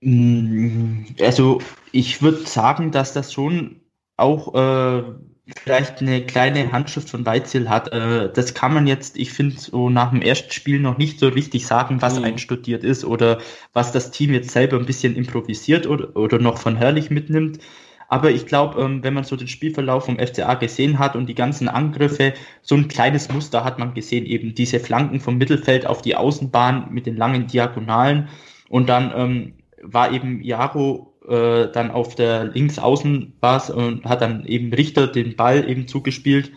[0.02, 3.82] Mm, also ich würde sagen, dass das schon
[4.18, 5.04] auch äh,
[5.46, 7.92] vielleicht eine kleine Handschrift von Weizil hat.
[7.92, 11.28] Äh, das kann man jetzt, ich finde, so nach dem ersten Spiel noch nicht so
[11.28, 12.26] richtig sagen, was mhm.
[12.26, 13.40] einstudiert ist oder
[13.74, 17.60] was das Team jetzt selber ein bisschen improvisiert oder, oder noch von Herrlich mitnimmt.
[18.08, 21.36] Aber ich glaube, ähm, wenn man so den Spielverlauf vom FCA gesehen hat und die
[21.36, 26.02] ganzen Angriffe, so ein kleines Muster hat man gesehen, eben diese Flanken vom Mittelfeld auf
[26.02, 28.30] die Außenbahn mit den langen Diagonalen
[28.70, 34.46] und dann ähm, war eben Jaro äh, dann auf der Linksaußen war und hat dann
[34.46, 36.52] eben Richter den Ball eben zugespielt.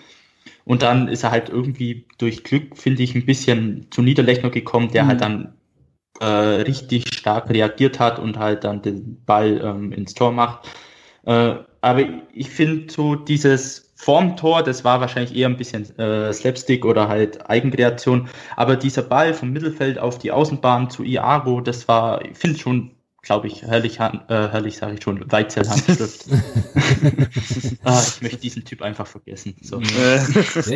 [0.64, 4.90] Und dann ist er halt irgendwie durch Glück, finde ich, ein bisschen zu Niederlechner gekommen,
[4.90, 5.24] der halt mhm.
[5.24, 5.54] halt dann
[6.20, 10.68] äh, richtig stark reagiert hat und halt dann den Ball ähm, ins Tor macht.
[11.24, 12.02] Äh, aber
[12.32, 17.48] ich finde so dieses Formtor, das war wahrscheinlich eher ein bisschen äh, Slapstick oder halt
[17.48, 18.28] Eigenkreation.
[18.56, 22.90] Aber dieser Ball vom Mittelfeld auf die Außenbahn zu Iaro, das war, ich finde schon
[23.26, 26.26] glaube ich, herrlich, äh, herrlich sage ich schon, Weizelhandschrift.
[27.84, 29.56] ah, ich möchte diesen Typ einfach vergessen.
[29.60, 29.80] So.
[29.80, 30.24] ja,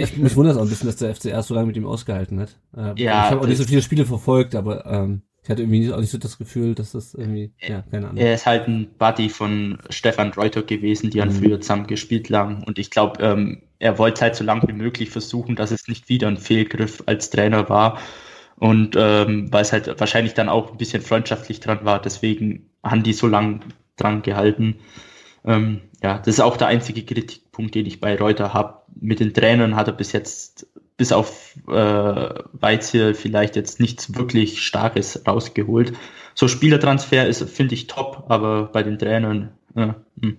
[0.02, 2.56] ich, mich wundert auch ein bisschen, dass der FCR so lange mit ihm ausgehalten hat.
[2.76, 5.92] Äh, ja, ich habe auch nicht so viele Spiele verfolgt, aber ähm, ich hatte irgendwie
[5.92, 8.18] auch nicht so das Gefühl, dass das irgendwie, ja, keine Ahnung.
[8.18, 11.38] Er ist halt ein Buddy von Stefan Reuter gewesen, die haben mhm.
[11.38, 12.64] früher zusammen gespielt lang.
[12.64, 16.08] Und ich glaube, ähm, er wollte halt so lange wie möglich versuchen, dass es nicht
[16.08, 18.00] wieder ein Fehlgriff als Trainer war.
[18.60, 23.02] Und ähm, weil es halt wahrscheinlich dann auch ein bisschen freundschaftlich dran war, deswegen haben
[23.02, 23.62] die so lang
[23.96, 24.76] dran gehalten.
[25.46, 28.82] Ähm, ja, das ist auch der einzige Kritikpunkt, den ich bei Reuter habe.
[29.00, 30.66] Mit den Trainern hat er bis jetzt,
[30.98, 35.94] bis auf äh, Weizhill vielleicht jetzt nichts wirklich Starkes rausgeholt.
[36.34, 40.36] So Spielertransfer ist, finde ich, top, aber bei den Trainern, äh, hm.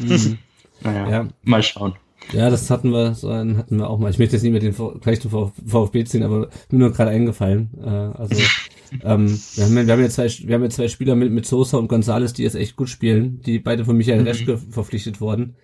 [0.80, 1.28] naja, ja.
[1.44, 1.94] mal schauen.
[2.32, 4.10] Ja, das hatten wir, so einen hatten wir auch mal.
[4.10, 7.70] Ich möchte jetzt nicht mit dem Vergleich zum VfB ziehen, aber mir nur gerade eingefallen.
[7.82, 8.34] Äh, also
[9.02, 11.76] ähm, wir, haben, wir haben ja zwei, wir haben ja zwei Spieler mit, mit Sosa
[11.76, 14.26] und Gonzales, die jetzt echt gut spielen, die beide von Michael mhm.
[14.26, 15.56] Reschke verpflichtet wurden.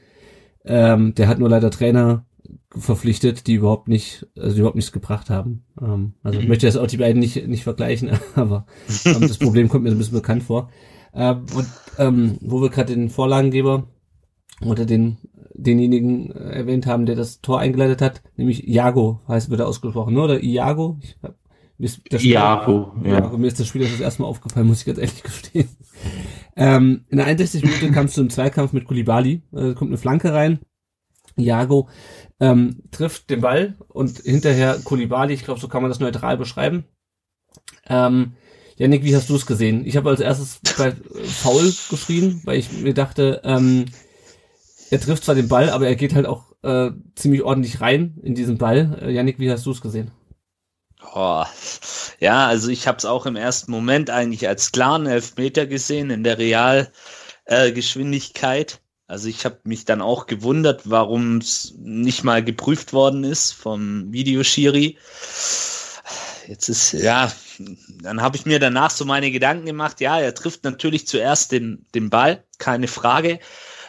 [0.64, 2.26] Ähm, der hat nur leider Trainer
[2.70, 5.64] verpflichtet, die überhaupt nicht, also die überhaupt nichts gebracht haben.
[5.80, 6.50] Ähm, also ich mhm.
[6.50, 8.66] möchte jetzt auch die beiden nicht, nicht vergleichen, aber
[9.04, 10.70] ähm, das Problem kommt mir ein bisschen bekannt vor.
[11.12, 11.66] Äh, und
[11.98, 13.88] ähm, wo wir gerade den Vorlagengeber
[14.60, 15.16] oder den
[15.58, 20.14] denjenigen äh, erwähnt haben, der das Tor eingeleitet hat, nämlich Iago, heißt wird er ausgesprochen,
[20.14, 20.22] ne?
[20.22, 20.98] oder Iago?
[21.02, 21.36] Ich hab,
[21.78, 23.28] mir ist das Spiel, Iago, ja.
[23.36, 25.68] Mir ist das Spiel das erste Mal aufgefallen, muss ich ganz ehrlich gestehen.
[26.56, 30.32] Ähm, in der 61 Minute kam es zum Zweikampf mit Kulibali, äh, kommt eine Flanke
[30.32, 30.60] rein,
[31.36, 31.88] Iago
[32.40, 36.84] ähm, trifft den Ball und hinterher Kulibali, ich glaube, so kann man das neutral beschreiben.
[37.88, 38.34] Ähm,
[38.76, 39.84] Janik, wie hast du es gesehen?
[39.84, 43.86] Ich habe als erstes bei Foul geschrien, weil ich mir dachte, ähm,
[44.90, 48.34] er trifft zwar den Ball, aber er geht halt auch äh, ziemlich ordentlich rein in
[48.34, 48.98] diesen Ball.
[49.02, 50.10] Äh, Yannick, wie hast du es gesehen?
[51.14, 51.44] Oh,
[52.18, 56.24] ja, also ich habe es auch im ersten Moment eigentlich als klaren Elfmeter gesehen in
[56.24, 58.72] der Realgeschwindigkeit.
[58.72, 63.52] Äh, also ich habe mich dann auch gewundert, warum es nicht mal geprüft worden ist
[63.52, 64.98] vom Videoschiri.
[66.46, 67.32] Jetzt ist, ja,
[68.02, 70.00] dann habe ich mir danach so meine Gedanken gemacht.
[70.00, 73.38] Ja, er trifft natürlich zuerst den, den Ball, keine Frage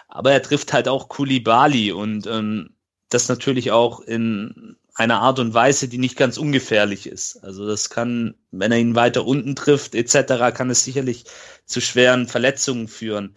[0.10, 2.72] aber er trifft halt auch Kulibali und ähm,
[3.10, 7.41] das natürlich auch in einer Art und Weise, die nicht ganz ungefährlich ist.
[7.43, 11.24] Also das kann, wenn er ihn weiter unten trifft, etc., kann es sicherlich
[11.65, 13.36] zu schweren Verletzungen führen.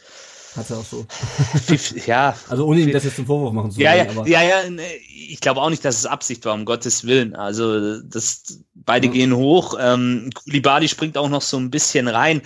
[0.57, 1.07] Hat er auch so.
[2.07, 2.37] ja.
[2.49, 4.05] Also ohne ihm das jetzt zum Vorwurf machen zu ja, wollen.
[4.05, 7.07] ja, aber ja, ja, ne, ich glaube auch nicht, dass es Absicht war, um Gottes
[7.07, 7.35] Willen.
[7.35, 9.13] Also das, beide ja.
[9.13, 9.77] gehen hoch.
[9.81, 12.43] Ähm, Kulibali springt auch noch so ein bisschen rein.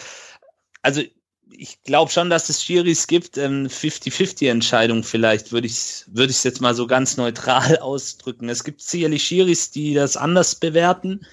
[0.82, 1.02] Also
[1.50, 6.60] ich glaube schon, dass es Schiris gibt, ähm, 50-50-Entscheidung vielleicht, würde ich würde ich jetzt
[6.60, 8.48] mal so ganz neutral ausdrücken.
[8.48, 11.26] Es gibt sicherlich Schiris, die das anders bewerten,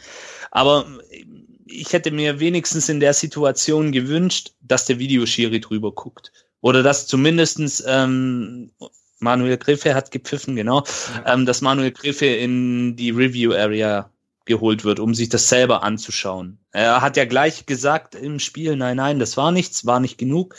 [0.51, 0.85] aber
[1.65, 6.31] ich hätte mir wenigstens in der Situation gewünscht, dass der Videoschiri drüber guckt.
[6.61, 8.71] Oder dass zumindestens ähm,
[9.19, 10.83] Manuel Griffe hat gepfiffen, genau,
[11.25, 11.33] ja.
[11.33, 14.12] ähm, dass Manuel Griffe in die Review Area
[14.45, 16.59] geholt wird, um sich das selber anzuschauen.
[16.71, 20.55] Er hat ja gleich gesagt im Spiel, nein, nein, das war nichts, war nicht genug.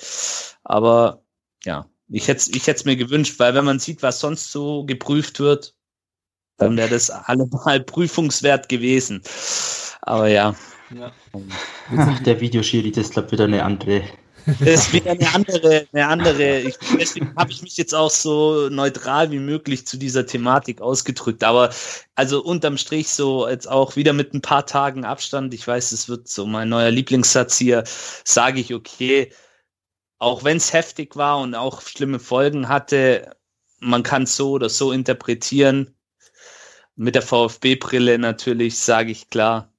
[0.63, 1.23] Aber
[1.65, 4.85] ja, ich hätte ich hätte es mir gewünscht, weil wenn man sieht, was sonst so
[4.85, 5.75] geprüft wird,
[6.57, 9.23] dann wäre das allemal prüfungswert gewesen.
[10.03, 10.55] Aber ja.
[10.95, 11.13] ja.
[11.97, 14.05] Ach, der Videoschiri, das glaube wieder eine andere
[14.61, 16.61] das ist wieder eine andere, eine andere.
[16.61, 21.43] Ich, deswegen habe ich mich jetzt auch so neutral wie möglich zu dieser Thematik ausgedrückt.
[21.45, 21.71] Aber
[22.15, 25.55] also unterm Strich so jetzt auch wieder mit ein paar Tagen Abstand.
[25.55, 27.85] Ich weiß, es wird so mein neuer Lieblingssatz hier.
[28.25, 29.33] Sage ich okay,
[30.19, 33.37] auch wenn es heftig war und auch schlimme Folgen hatte,
[33.81, 35.95] man kann so oder so interpretieren.
[36.97, 39.73] Mit der VfB-Brille natürlich sage ich klar.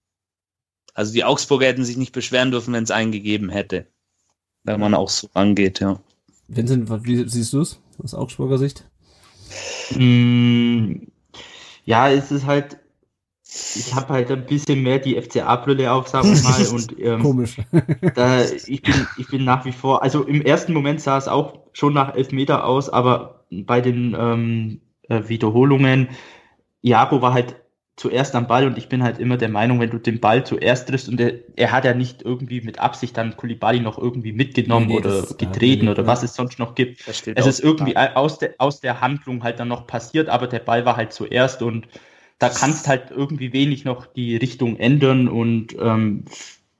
[0.95, 3.87] Also die Augsburger hätten sich nicht beschweren dürfen, wenn es einen gegeben hätte
[4.65, 5.99] wenn man auch so angeht, ja.
[6.47, 8.85] Vincent, wie siehst du es aus Augsburger Sicht?
[9.95, 11.07] Mm,
[11.85, 12.77] ja, es ist halt,
[13.43, 16.67] ich habe halt ein bisschen mehr die FCA-Brille auf, sagen wir mal.
[16.73, 17.57] und, ähm, Komisch.
[18.15, 21.59] da, ich, bin, ich bin nach wie vor, also im ersten Moment sah es auch
[21.73, 26.09] schon nach Elfmeter aus, aber bei den ähm, äh, Wiederholungen,
[26.81, 27.55] Jago war halt
[27.95, 30.89] zuerst am Ball und ich bin halt immer der Meinung, wenn du den Ball zuerst
[30.89, 34.87] triffst und er, er hat ja nicht irgendwie mit Absicht dann Kulibali noch irgendwie mitgenommen
[34.87, 37.07] nee, oder getreten oder was es sonst noch gibt.
[37.07, 40.85] Es ist irgendwie aus der, aus der Handlung halt dann noch passiert, aber der Ball
[40.85, 41.87] war halt zuerst und
[42.37, 46.25] da kannst halt irgendwie wenig noch die Richtung ändern und ähm,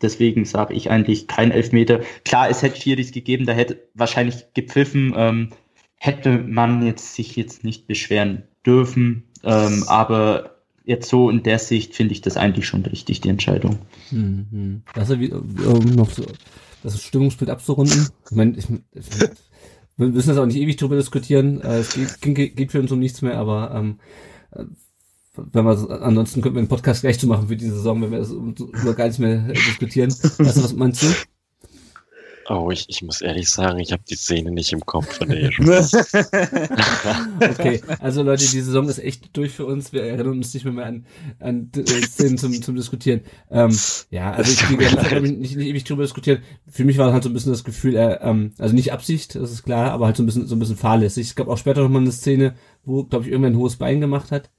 [0.01, 2.01] deswegen sage ich eigentlich kein Elfmeter.
[2.25, 5.49] Klar, es hätte Schiris gegeben, da hätte wahrscheinlich gepfiffen, ähm,
[5.95, 10.54] hätte man jetzt sich jetzt nicht beschweren dürfen, ähm, aber
[10.86, 13.80] jetzt so in der Sicht finde ich das eigentlich schon richtig, die Entscheidung.
[14.12, 14.84] Mhm.
[14.93, 16.24] Also wie, um noch so,
[16.84, 18.10] das Stimmungsbild abzurunden.
[18.30, 19.06] Ich meine, ich, ich,
[19.98, 21.62] wir müssen das auch nicht ewig drüber diskutieren.
[21.62, 24.00] Äh, es geht, geht, geht für uns um nichts mehr, aber ähm,
[24.52, 24.65] äh,
[25.52, 28.19] wenn wir ansonsten könnten wir einen Podcast gleich zu machen für diese Saison, wenn wir
[28.19, 30.10] das über gar nichts mehr diskutieren.
[30.12, 31.08] Weißt du, was meinst du?
[32.47, 35.49] Oh, ich, ich muss ehrlich sagen, ich habe die Szene nicht im Kopf von der
[37.41, 39.91] Okay, also Leute, die Saison ist echt durch für uns.
[39.93, 41.05] Wir erinnern uns nicht mehr, mehr an,
[41.39, 43.21] an äh, Szenen zum, zum Diskutieren.
[43.49, 43.75] Ähm,
[44.12, 46.43] ja, also ich will gerne nicht, nicht, nicht ewig drüber diskutieren.
[46.67, 49.51] Für mich war halt so ein bisschen das Gefühl, er, ähm, also nicht Absicht, das
[49.51, 51.27] ist klar, aber halt so ein bisschen so ein bisschen fahrlässig.
[51.27, 52.53] Es gab auch später nochmal eine Szene,
[52.84, 54.51] wo, glaube ich, irgendwer ein hohes Bein gemacht hat.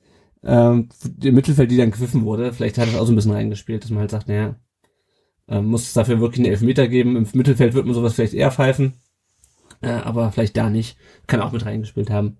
[0.42, 0.88] Ähm,
[1.22, 2.52] im Mittelfeld, die dann gepfiffen wurde.
[2.52, 4.56] Vielleicht hat das auch so ein bisschen reingespielt, dass man halt sagt, naja,
[5.48, 7.16] ähm, muss es dafür wirklich einen Elfmeter geben.
[7.16, 8.94] Im Mittelfeld wird man sowas vielleicht eher pfeifen.
[9.80, 10.96] Äh, aber vielleicht da nicht.
[11.26, 12.38] Kann auch mit reingespielt haben.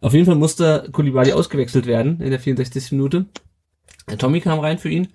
[0.00, 2.92] Auf jeden Fall musste Kulibali ausgewechselt werden in der 64.
[2.92, 3.26] Minute.
[4.08, 5.08] Der Tommy kam rein für ihn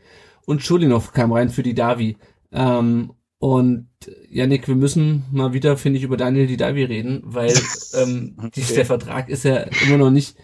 [0.45, 2.17] und Schulinov kam rein für die Davi.
[2.51, 3.87] Ähm, und
[4.29, 7.53] Yannick, wir müssen mal wieder, finde ich, über Daniel die Davi reden, weil
[7.95, 8.63] ähm, okay.
[8.75, 10.35] der Vertrag ist ja immer noch nicht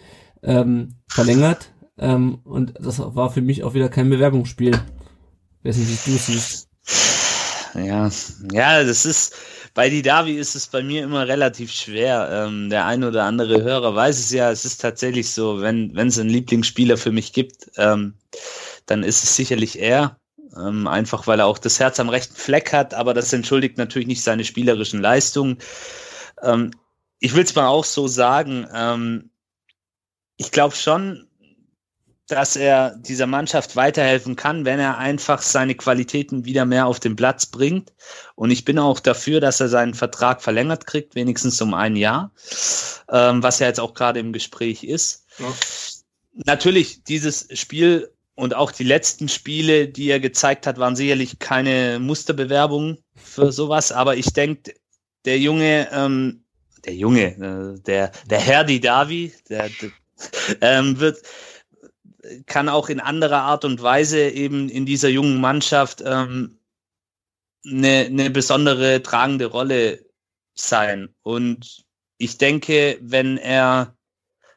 [0.42, 1.72] ähm, verlängert.
[1.98, 4.72] Ähm, und das war für mich auch wieder kein Bewerbungsspiel.
[5.62, 6.67] Weiß nicht, wie du es siehst.
[7.84, 8.10] Ja,
[8.52, 9.34] ja, das ist,
[9.74, 12.28] bei Didavi ist es bei mir immer relativ schwer.
[12.30, 16.18] Ähm, der ein oder andere Hörer weiß es ja, es ist tatsächlich so, wenn es
[16.18, 18.14] einen Lieblingsspieler für mich gibt, ähm,
[18.86, 20.18] dann ist es sicherlich er.
[20.56, 24.08] Ähm, einfach weil er auch das Herz am rechten Fleck hat, aber das entschuldigt natürlich
[24.08, 25.58] nicht seine spielerischen Leistungen.
[26.42, 26.70] Ähm,
[27.20, 29.30] ich will es mal auch so sagen, ähm,
[30.36, 31.27] ich glaube schon,
[32.28, 37.16] dass er dieser Mannschaft weiterhelfen kann, wenn er einfach seine Qualitäten wieder mehr auf den
[37.16, 37.94] Platz bringt.
[38.34, 42.30] Und ich bin auch dafür, dass er seinen Vertrag verlängert kriegt, wenigstens um ein Jahr,
[43.10, 45.24] ähm, was ja jetzt auch gerade im Gespräch ist.
[45.38, 45.46] Ja.
[46.44, 51.98] Natürlich, dieses Spiel und auch die letzten Spiele, die er gezeigt hat, waren sicherlich keine
[51.98, 53.90] Musterbewerbungen für sowas.
[53.90, 54.74] Aber ich denke,
[55.24, 56.44] der Junge, ähm,
[56.84, 59.90] der Junge, äh, der, der Herr Di Davi, der, der
[60.60, 61.22] ähm, wird,
[62.46, 66.58] kann auch in anderer Art und Weise eben in dieser jungen Mannschaft ähm,
[67.66, 70.04] eine, eine besondere tragende Rolle
[70.54, 71.14] sein.
[71.22, 71.84] Und
[72.18, 73.96] ich denke, wenn er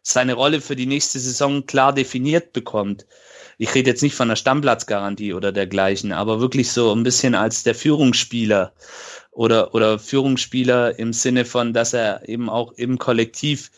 [0.03, 3.05] seine Rolle für die nächste Saison klar definiert bekommt.
[3.57, 7.61] Ich rede jetzt nicht von der Stammplatzgarantie oder dergleichen, aber wirklich so ein bisschen als
[7.61, 8.73] der Führungsspieler
[9.29, 13.69] oder, oder Führungsspieler im Sinne von, dass er eben auch im Kollektiv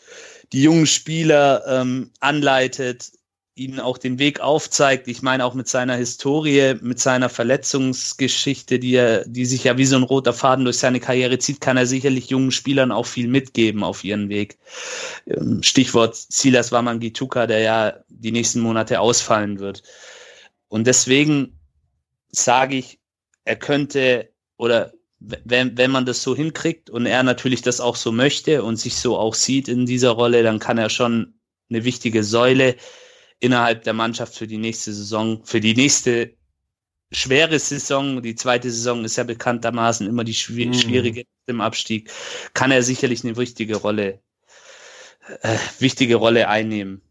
[0.52, 3.12] die jungen Spieler ähm, anleitet,
[3.56, 5.06] ihnen auch den Weg aufzeigt.
[5.06, 9.84] Ich meine auch mit seiner Historie, mit seiner Verletzungsgeschichte, die er, die sich ja wie
[9.84, 13.28] so ein roter Faden durch seine Karriere zieht, kann er sicherlich jungen Spielern auch viel
[13.28, 14.58] mitgeben auf ihren Weg.
[15.26, 19.84] Ähm, Stichwort Silas Wamangituka, der ja die nächsten Monate ausfallen wird.
[20.66, 21.60] Und deswegen
[22.30, 22.98] sage ich,
[23.44, 28.10] er könnte oder wenn, wenn man das so hinkriegt und er natürlich das auch so
[28.10, 31.34] möchte und sich so auch sieht in dieser Rolle, dann kann er schon
[31.70, 32.76] eine wichtige Säule
[33.40, 36.34] innerhalb der Mannschaft für die nächste Saison, für die nächste
[37.12, 40.74] schwere Saison, die zweite Saison ist ja bekanntermaßen immer die schw mhm.
[40.74, 42.10] schwierige im Abstieg,
[42.54, 44.20] kann er sicherlich eine wichtige Rolle,
[45.42, 47.02] äh, wichtige Rolle einnehmen.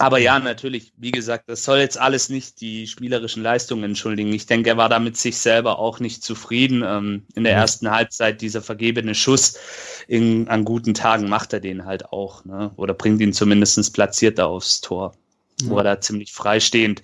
[0.00, 4.32] Aber ja, natürlich, wie gesagt, das soll jetzt alles nicht die spielerischen Leistungen entschuldigen.
[4.32, 6.84] Ich denke, er war damit sich selber auch nicht zufrieden.
[6.86, 9.58] Ähm, in der ersten Halbzeit dieser vergebene Schuss
[10.06, 12.70] in, an guten Tagen macht er den halt auch, ne?
[12.76, 15.16] oder bringt ihn zumindestens platzierter aufs Tor
[15.64, 17.02] wo er da ziemlich freistehend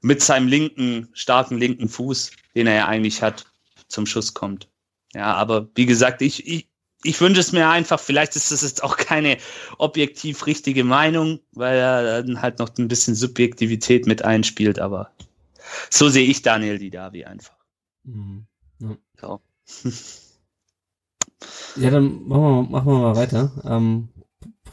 [0.00, 3.46] mit seinem linken, starken linken Fuß, den er ja eigentlich hat,
[3.88, 4.68] zum Schuss kommt.
[5.14, 6.68] Ja, aber wie gesagt, ich, ich,
[7.02, 9.38] ich wünsche es mir einfach, vielleicht ist das jetzt auch keine
[9.78, 15.10] objektiv richtige Meinung, weil er dann halt noch ein bisschen Subjektivität mit einspielt, aber
[15.90, 17.56] so sehe ich Daniel Didavi einfach.
[18.04, 18.46] Mhm.
[18.80, 18.96] Ja.
[19.20, 19.40] So.
[21.76, 23.52] ja, dann machen wir, machen wir mal weiter.
[23.64, 24.08] Ähm,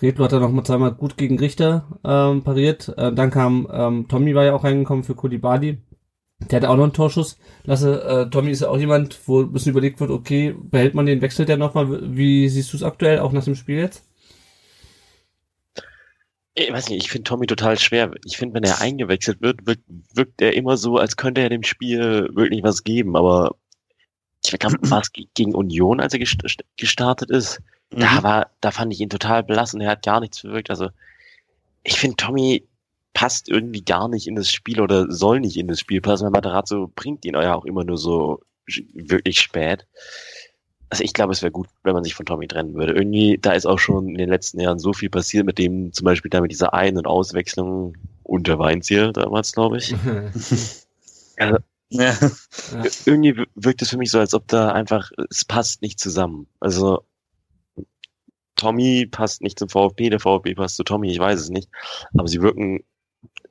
[0.02, 2.94] Redlo hat er noch mal zweimal gut gegen Richter ähm, pariert.
[2.98, 5.82] Äh, dann kam ähm, Tommy war ja auch reingekommen für Kulibali.
[6.52, 7.38] Der hatte auch noch einen Torschuss.
[7.64, 11.06] Lasse, äh, Tommy ist ja auch jemand, wo ein bisschen überlegt wird, okay, behält man
[11.06, 12.16] den, wechselt der nochmal?
[12.16, 14.04] Wie siehst du es aktuell, auch nach dem Spiel jetzt?
[16.56, 18.12] Ich weiß nicht, ich finde Tommy total schwer.
[18.26, 19.84] Ich finde, wenn er eingewechselt wird, wirkt,
[20.14, 23.16] wirkt er immer so, als könnte er dem Spiel wirklich was geben.
[23.16, 23.56] Aber
[24.46, 26.20] ich weiß was gegen Union, als er
[26.78, 27.62] gestartet ist
[28.00, 28.24] da mhm.
[28.24, 30.70] war, da fand ich ihn total blass und er hat gar nichts bewirkt.
[30.70, 30.90] Also
[31.84, 32.68] ich finde, Tommy
[33.14, 36.32] passt irgendwie gar nicht in das Spiel oder soll nicht in das Spiel passen, weil
[36.32, 38.42] Materazzo bringt ihn ja auch immer nur so
[38.94, 39.86] wirklich spät.
[40.90, 42.94] Also ich glaube, es wäre gut, wenn man sich von Tommy trennen würde.
[42.94, 46.06] Irgendwie, da ist auch schon in den letzten Jahren so viel passiert mit dem, zum
[46.06, 49.94] Beispiel da mit dieser Ein- und Auswechslung unter Weinziel damals, glaube ich.
[51.38, 51.58] also,
[51.90, 52.16] ja.
[53.06, 56.48] Irgendwie wirkt es für mich so, als ob da einfach, es passt nicht zusammen.
[56.60, 57.04] Also
[58.64, 61.70] Tommy passt nicht zum VfB, der VfB passt zu Tommy, ich weiß es nicht.
[62.18, 62.80] Aber sie wirken,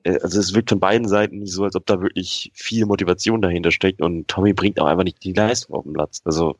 [0.05, 3.43] äh, also es wirkt von beiden Seiten nicht so, als ob da wirklich viel Motivation
[3.43, 6.23] dahinter steckt und Tommy bringt auch einfach nicht die Leistung auf den Platz.
[6.25, 6.57] Also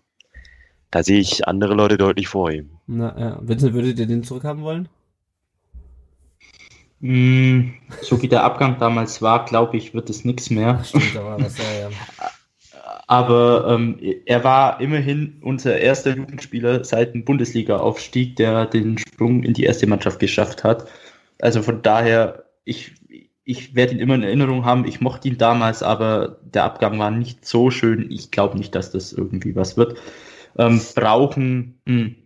[0.91, 2.71] da sehe ich andere Leute deutlich vor ihm.
[2.87, 4.89] Na ja, Vincent, würdet ihr den zurückhaben wollen?
[7.01, 7.71] Mm,
[8.03, 10.85] so wie der Abgang damals war, glaube ich, wird es nichts mehr.
[10.85, 11.91] Stimmt, aber was ja, ja.
[13.07, 19.55] Aber ähm, er war immerhin unser erster Jugendspieler seit dem Bundesliga-Aufstieg, der den Sprung in
[19.55, 20.87] die erste Mannschaft geschafft hat.
[21.41, 22.93] Also von daher, ich,
[23.45, 24.87] ich werde ihn immer in Erinnerung haben.
[24.87, 28.11] Ich mochte ihn damals, aber der Abgang war nicht so schön.
[28.11, 29.99] Ich glaube nicht, dass das irgendwie was wird.
[30.57, 32.17] Ähm, brauchen mh, hm,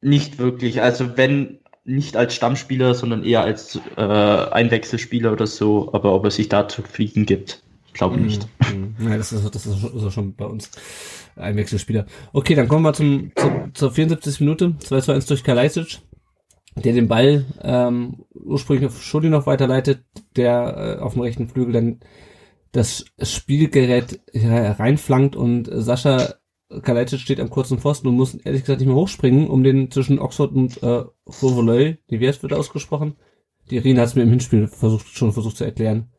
[0.00, 0.82] nicht wirklich.
[0.82, 5.90] Also wenn nicht als Stammspieler, sondern eher als äh, Einwechselspieler oder so.
[5.92, 7.62] Aber ob er sich da zufrieden gibt,
[7.92, 8.48] glaube nicht.
[8.72, 8.94] Mhm.
[9.00, 10.70] Ja, das ist, das ist schon bei uns
[11.36, 12.06] ein Wechselspieler.
[12.32, 14.40] Okay, dann kommen wir zum, zum zur 74.
[14.40, 14.74] Minute.
[14.78, 15.98] 2 zu 1 durch Kalajdzic,
[16.76, 20.04] der den Ball ähm, ursprünglich auf Schuldi noch weiterleitet,
[20.36, 22.00] der äh, auf dem rechten Flügel dann
[22.72, 26.34] das Spielgerät reinflankt und Sascha
[26.80, 30.18] Kalajdzic steht am kurzen Pfosten und muss ehrlich gesagt nicht mehr hochspringen, um den zwischen
[30.18, 33.16] Oxford und äh, Fauvoleuil, die wird ausgesprochen?
[33.70, 36.11] Die Irene hat es mir im Hinspiel versucht, schon versucht zu erklären.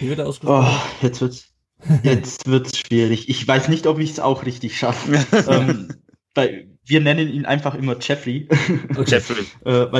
[0.00, 0.66] Wie wird er ausgesprochen?
[0.68, 1.48] Oh, jetzt wird's,
[2.02, 3.28] jetzt wird's schwierig.
[3.28, 5.24] Ich weiß nicht, ob ich es auch richtig schaffe.
[5.48, 5.94] ähm,
[6.34, 8.48] weil wir nennen ihn einfach immer Jeffrey.
[8.90, 9.04] Okay.
[9.06, 9.44] Jeffrey.
[9.64, 9.92] äh,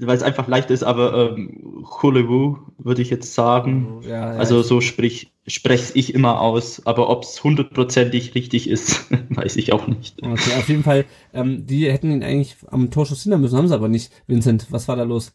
[0.00, 4.00] weil es einfach leicht ist, aber ähm, Hulewu würde ich jetzt sagen.
[4.02, 9.06] Ja, ja, also so sprich spreche ich immer aus, aber ob es hundertprozentig richtig ist,
[9.30, 10.20] weiß ich auch nicht.
[10.22, 13.74] Okay, auf jeden Fall, ähm, die hätten ihn eigentlich am Torschuss hindern müssen, haben sie
[13.74, 14.10] aber nicht.
[14.26, 15.32] Vincent, was war da los?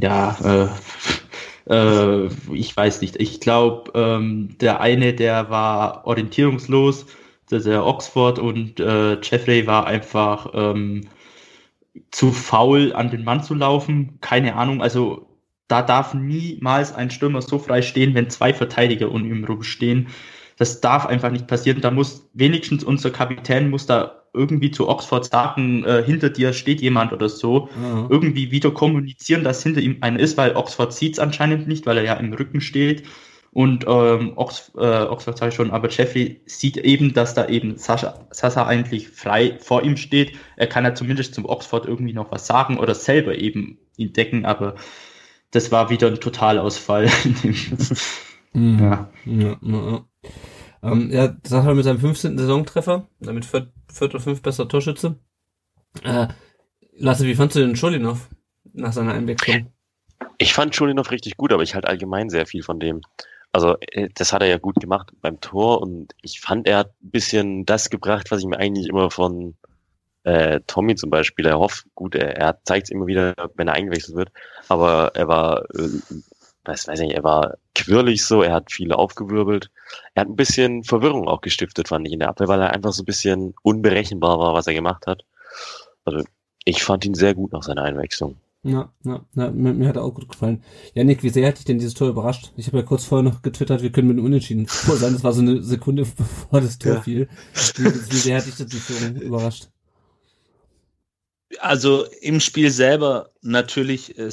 [0.00, 0.70] Ja,
[1.68, 3.20] äh, äh, ich weiß nicht.
[3.20, 7.06] Ich glaube, ähm, der eine, der war orientierungslos,
[7.50, 11.08] der, der Oxford und äh, Jeffrey war einfach ähm,
[12.10, 14.18] zu faul, an den Mann zu laufen.
[14.20, 14.80] Keine Ahnung.
[14.82, 15.28] Also
[15.68, 20.08] da darf niemals ein Stürmer so frei stehen, wenn zwei Verteidiger um ihn rumstehen.
[20.56, 21.82] Das darf einfach nicht passieren.
[21.82, 26.80] Da muss wenigstens unser Kapitän muss da irgendwie zu Oxford sagen, äh, hinter dir steht
[26.80, 28.06] jemand oder so, Ja.
[28.10, 31.98] irgendwie wieder kommunizieren, dass hinter ihm einer ist, weil Oxford sieht es anscheinend nicht, weil
[31.98, 33.04] er ja im Rücken steht.
[33.54, 37.76] Und ähm, Ox, äh, Oxford sage ich schon, aber Jeffrey sieht eben, dass da eben
[37.76, 40.32] Sascha, Sasa eigentlich frei vor ihm steht.
[40.56, 44.46] Er kann ja zumindest zum Oxford irgendwie noch was sagen oder selber eben ihn decken,
[44.46, 44.76] aber
[45.50, 47.08] das war wieder ein Totalausfall.
[48.54, 48.78] Mhm.
[48.80, 49.10] ja.
[49.24, 50.04] Ja, ja, ja.
[50.82, 52.38] Ähm, ja, Sacha mit seinem 15.
[52.38, 55.16] Saisontreffer, damit viert, viert oder fünf besser Torschütze.
[56.02, 56.28] Äh,
[56.96, 58.28] Lasse, wie fandst du den Schulinov
[58.72, 59.72] nach seiner Einwechslung?
[60.38, 63.00] Ich fand Schulinov richtig gut, aber ich halt allgemein sehr viel von dem.
[63.52, 66.92] Also, äh, das hat er ja gut gemacht beim Tor und ich fand, er hat
[67.02, 69.54] ein bisschen das gebracht, was ich mir eigentlich immer von
[70.24, 71.86] äh, Tommy zum Beispiel erhofft.
[71.94, 74.30] Gut, er, er zeigt es immer wieder, wenn er eingewechselt wird,
[74.68, 75.88] aber er war, äh,
[76.64, 79.70] weiß, weiß nicht, er war quirlig so, er hat viele aufgewirbelt.
[80.14, 82.92] Er hat ein bisschen Verwirrung auch gestiftet, fand ich in der Abwehr, weil er einfach
[82.92, 85.24] so ein bisschen unberechenbar war, was er gemacht hat.
[86.04, 86.24] Also,
[86.64, 88.36] ich fand ihn sehr gut nach seiner Einwechslung.
[88.64, 90.62] Ja, ja, ja mir, mir hat er auch gut gefallen.
[90.94, 92.52] Janik, wie sehr hat dich denn dieses Tor überrascht?
[92.56, 95.12] Ich habe ja kurz vorher noch getwittert, wir können mit einem Unentschieden vor sein.
[95.14, 97.00] Das war so eine Sekunde bevor das Tor Ja.
[97.00, 97.28] fiel.
[97.76, 99.68] Wie, wie sehr hat dich das die Führung überrascht?
[101.60, 104.30] Also im Spiel selber natürlich äh,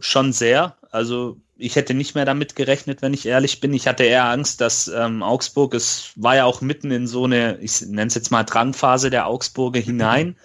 [0.00, 0.76] schon sehr.
[0.90, 3.72] Also ich hätte nicht mehr damit gerechnet, wenn ich ehrlich bin.
[3.74, 7.58] Ich hatte eher Angst, dass ähm, Augsburg, es war ja auch mitten in so eine,
[7.60, 10.36] ich nenne es jetzt mal Drangphase der Augsburger hinein,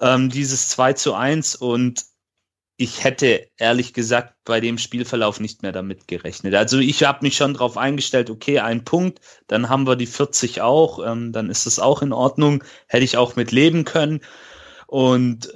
[0.00, 2.04] ähm, dieses 2 zu 1 und
[2.76, 6.54] ich hätte ehrlich gesagt bei dem Spielverlauf nicht mehr damit gerechnet.
[6.54, 10.60] Also ich habe mich schon darauf eingestellt, okay, ein Punkt, dann haben wir die 40
[10.60, 14.20] auch, ähm, dann ist das auch in Ordnung, hätte ich auch mit leben können.
[14.86, 15.52] Und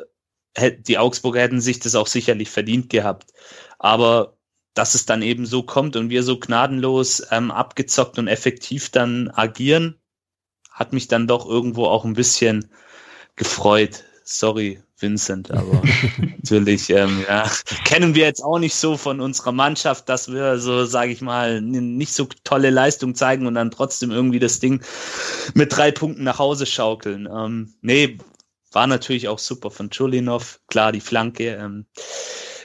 [0.57, 3.32] hätt- die Augsburger hätten sich das auch sicherlich verdient gehabt.
[3.78, 4.36] Aber
[4.75, 9.31] dass es dann eben so kommt und wir so gnadenlos ähm, abgezockt und effektiv dann
[9.31, 10.01] agieren,
[10.70, 12.70] hat mich dann doch irgendwo auch ein bisschen
[13.37, 14.05] gefreut.
[14.25, 15.83] Sorry, Vincent, aber
[16.18, 17.51] natürlich, ähm, ja,
[17.85, 21.61] kennen wir jetzt auch nicht so von unserer Mannschaft, dass wir so, sage ich mal,
[21.61, 24.83] nicht so tolle Leistung zeigen und dann trotzdem irgendwie das Ding
[25.55, 27.29] mit drei Punkten nach Hause schaukeln.
[27.31, 28.18] Ähm, nee,
[28.70, 31.57] war natürlich auch super von Chulinov, klar die Flanke.
[31.57, 31.87] Ähm,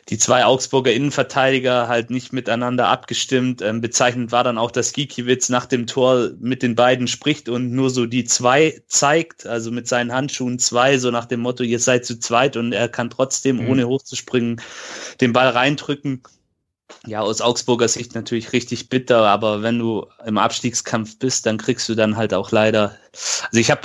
[0.10, 3.62] die zwei Augsburger Innenverteidiger halt nicht miteinander abgestimmt.
[3.62, 7.72] Ähm, bezeichnend war dann auch, dass Gikiewicz nach dem Tor mit den beiden spricht und
[7.72, 11.80] nur so die zwei zeigt, also mit seinen Handschuhen zwei, so nach dem Motto, ihr
[11.80, 13.70] seid zu zweit und er kann trotzdem, Mhm.
[13.70, 14.62] ohne hochzuspringen,
[15.20, 16.24] den Ball reindrücken.
[17.05, 21.89] Ja, aus Augsburger Sicht natürlich richtig bitter, aber wenn du im Abstiegskampf bist, dann kriegst
[21.89, 22.95] du dann halt auch leider.
[23.43, 23.82] Also ich habe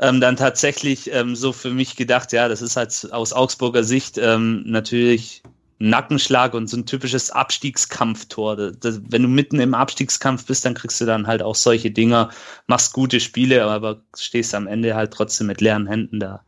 [0.00, 4.18] ähm, dann tatsächlich ähm, so für mich gedacht, ja, das ist halt aus Augsburger Sicht
[4.18, 5.44] ähm, natürlich
[5.80, 8.54] Nackenschlag und so ein typisches Abstiegskampftor.
[8.56, 11.90] Das, das, wenn du mitten im Abstiegskampf bist, dann kriegst du dann halt auch solche
[11.90, 12.30] Dinger,
[12.66, 16.44] machst gute Spiele, aber stehst am Ende halt trotzdem mit leeren Händen da.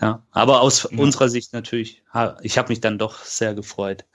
[0.00, 0.98] Ja, aber aus Ja.
[0.98, 2.02] unserer Sicht natürlich,
[2.42, 4.04] ich habe mich dann doch sehr gefreut.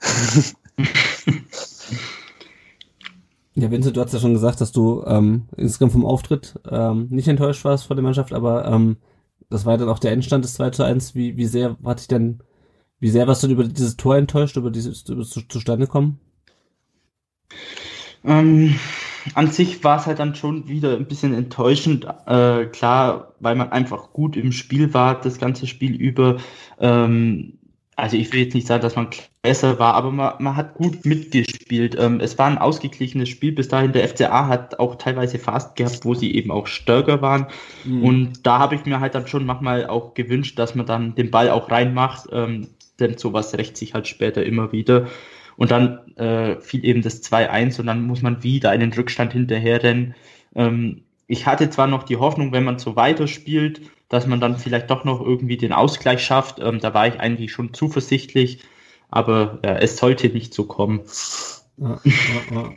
[3.58, 7.26] Ja, Vincent, du hast ja schon gesagt, dass du ähm, insgesamt vom Auftritt ähm, nicht
[7.26, 8.98] enttäuscht warst vor der Mannschaft, aber ähm,
[9.48, 11.14] das war dann auch der Endstand des 2 zu 1.
[11.14, 12.40] Wie, wie sehr hat dich denn,
[13.00, 16.18] wie sehr warst du über dieses Tor enttäuscht, über dieses über zu, zustande kommen?
[18.24, 18.78] Ähm,
[19.34, 23.72] an sich war es halt dann schon wieder ein bisschen enttäuschend, äh, klar, weil man
[23.72, 26.38] einfach gut im Spiel war, das ganze Spiel über.
[26.78, 27.58] Ähm,
[27.96, 29.08] also ich will jetzt nicht sagen, dass man
[29.40, 31.96] besser war, aber man, man hat gut mitgespielt.
[31.98, 33.92] Ähm, es war ein ausgeglichenes Spiel bis dahin.
[33.92, 37.46] Der FCA hat auch teilweise Fast gehabt, wo sie eben auch stärker waren.
[37.84, 38.04] Mhm.
[38.04, 41.30] Und da habe ich mir halt dann schon manchmal auch gewünscht, dass man dann den
[41.30, 42.68] Ball auch reinmacht, ähm,
[43.00, 45.06] denn sowas rächt sich halt später immer wieder.
[45.56, 50.14] Und dann äh, fiel eben das 2-1 und dann muss man wieder einen Rückstand hinterherrennen.
[50.54, 54.90] Ähm, ich hatte zwar noch die Hoffnung, wenn man so weiterspielt, dass man dann vielleicht
[54.90, 56.60] doch noch irgendwie den Ausgleich schafft.
[56.60, 58.60] Ähm, da war ich eigentlich schon zuversichtlich,
[59.08, 61.00] aber ja, es sollte nicht so kommen.
[61.78, 62.70] Ja, ja, ja.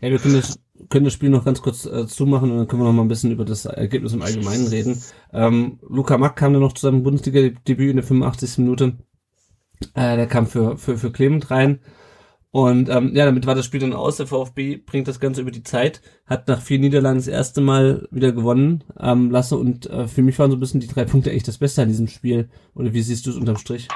[0.00, 0.58] ja wir können das,
[0.88, 3.08] können das Spiel noch ganz kurz äh, zumachen und dann können wir noch mal ein
[3.08, 5.02] bisschen über das Ergebnis im Allgemeinen reden.
[5.32, 8.58] Ähm, Luca Mack kam dann noch zu seinem Bundesliga-Debüt in der 85.
[8.58, 8.96] Minute.
[9.94, 11.80] Äh, der kam für, für, für Clement rein.
[12.52, 14.18] Und ähm, ja, damit war das Spiel dann aus.
[14.18, 18.06] Der VfB bringt das Ganze über die Zeit, hat nach vier Niederlagen das erste Mal
[18.10, 19.56] wieder gewonnen, ähm, Lasse.
[19.56, 21.88] Und äh, für mich waren so ein bisschen die drei Punkte echt das Beste an
[21.88, 22.50] diesem Spiel.
[22.74, 23.88] Oder wie siehst du es unterm Strich?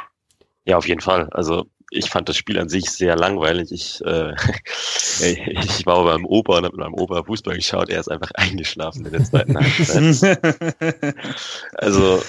[0.64, 1.28] Ja, auf jeden Fall.
[1.32, 3.70] Also ich fand das Spiel an sich sehr langweilig.
[3.72, 4.32] Ich, äh,
[5.20, 7.91] ich war beim Opa und habe mit meinem Opa Fußball geschaut.
[7.91, 11.14] Er ist einfach eingeschlafen in der zweiten Halbzeit.
[11.74, 12.22] Also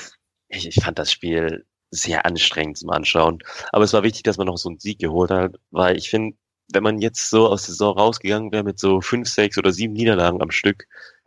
[0.50, 3.40] ich, ich fand das Spiel sehr anstrengend zum Anschauen.
[3.72, 6.38] Aber es war wichtig, dass man noch so einen Sieg geholt hat, weil ich finde,
[6.74, 9.94] wenn man jetzt so aus der Saison rausgegangen wäre mit so fünf, sechs oder sieben
[9.94, 10.86] Niederlagen am Stück,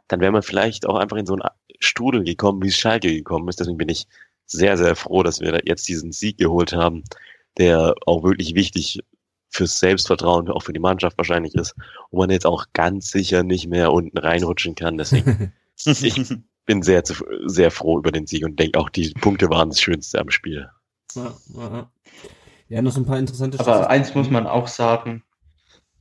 [0.08, 1.48] dann wäre man vielleicht auch einfach in so einen
[1.78, 3.60] Strudel gekommen, wie es Schalke gekommen ist.
[3.60, 4.06] Deswegen bin ich
[4.46, 7.04] sehr, sehr froh, dass wir jetzt diesen Sieg geholt haben,
[7.56, 9.00] der auch wirklich wichtig
[9.48, 11.74] fürs Selbstvertrauen, auch für die Mannschaft wahrscheinlich ist,
[12.10, 14.98] wo man jetzt auch ganz sicher nicht mehr unten reinrutschen kann.
[14.98, 15.52] Deswegen,
[15.84, 16.34] ich
[16.66, 17.02] bin sehr,
[17.46, 20.68] sehr froh über den Sieg und denke auch, die Punkte waren das Schönste am Spiel.
[21.14, 21.90] Ja, ja.
[22.68, 25.24] ja noch so ein paar interessante Aber eins muss man auch sagen,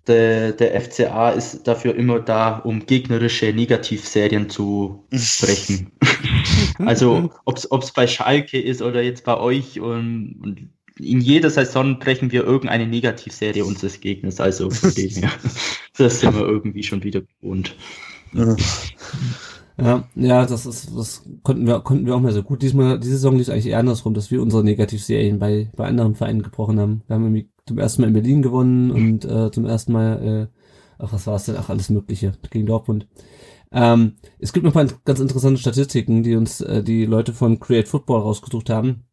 [0.08, 5.92] der, der FCA ist dafür immer da, um gegnerische Negativserien zu brechen.
[6.80, 12.00] also ob es bei Schalke ist oder jetzt bei euch und, und in jeder Saison
[12.00, 14.40] brechen wir irgendeine Negativserie unseres Gegners.
[14.40, 15.32] Also von dem her,
[15.98, 17.76] das sind wir irgendwie schon wieder gewohnt.
[18.34, 18.56] Ja,
[20.16, 22.62] ja, das ist, das konnten wir, konnten wir auch mal so gut.
[22.62, 26.42] Diesmal, diese Saison lief eigentlich eher andersrum, dass wir unsere Negativserien bei, bei anderen Vereinen
[26.42, 27.04] gebrochen haben.
[27.08, 30.60] Wir haben irgendwie zum ersten Mal in Berlin gewonnen und äh, zum ersten Mal, äh,
[30.98, 31.56] ach, was war es denn?
[31.58, 33.08] Ach, alles Mögliche gegen Dortmund.
[33.72, 37.60] Ähm, es gibt noch ein paar ganz interessante Statistiken, die uns äh, die Leute von
[37.60, 39.06] Create Football rausgesucht haben.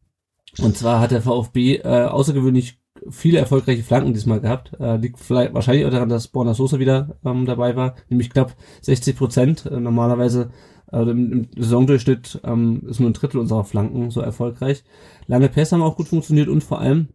[0.59, 2.79] Und zwar hat der VfB äh, außergewöhnlich
[3.09, 4.71] viele erfolgreiche Flanken diesmal gehabt.
[4.79, 8.55] Äh, liegt vielleicht wahrscheinlich auch daran, dass Borna Sosa wieder ähm, dabei war, nämlich knapp
[8.81, 9.65] 60 Prozent.
[9.65, 10.51] Äh, normalerweise
[10.91, 14.83] äh, im, im Saisondurchschnitt ähm, ist nur ein Drittel unserer Flanken so erfolgreich.
[15.27, 17.09] Lange Pässe haben auch gut funktioniert und vor allem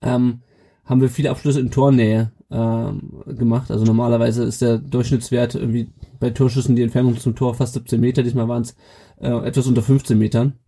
[0.00, 0.42] ähm,
[0.84, 3.70] haben wir viele Abschlüsse in Tornähe ähm, gemacht.
[3.70, 5.90] Also normalerweise ist der Durchschnittswert irgendwie
[6.20, 8.22] bei Torschüssen die Entfernung zum Tor fast 17 Meter.
[8.22, 8.76] Diesmal waren es
[9.20, 10.58] äh, etwas unter 15 Metern.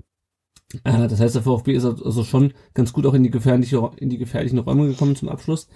[0.84, 4.10] Äh, das heißt, der VfB ist also schon ganz gut auch in die gefährliche, in
[4.10, 5.68] die gefährlichen Räume gekommen zum Abschluss.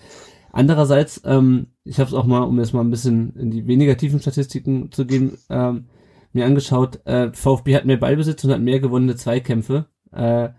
[0.53, 3.97] Andererseits, ähm, ich habe es auch mal, um jetzt mal ein bisschen in die weniger
[3.97, 5.87] tiefen Statistiken zu gehen, ähm,
[6.33, 10.51] mir angeschaut, äh, VfB hat mehr Ballbesitz und hat mehr gewonnene Zweikämpfe, äh,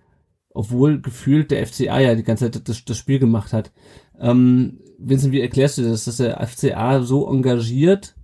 [0.51, 3.71] obwohl gefühlt der FCA ja die ganze Zeit das, das Spiel gemacht hat.
[4.19, 8.15] Ähm, Vincent, wie erklärst du das, dass der FCA so engagiert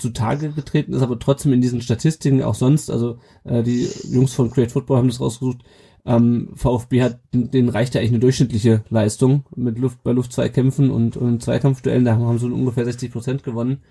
[0.00, 4.50] zutage getreten ist, aber trotzdem in diesen Statistiken auch sonst, also äh, die Jungs von
[4.50, 5.58] Create Football haben das rausgesucht,
[6.06, 11.16] ähm, VfB hat, den reicht ja eigentlich eine durchschnittliche Leistung mit Luft, bei Luftzweikämpfen und,
[11.16, 13.82] und Zweikampfduellen, da haben sie ungefähr 60 Prozent gewonnen.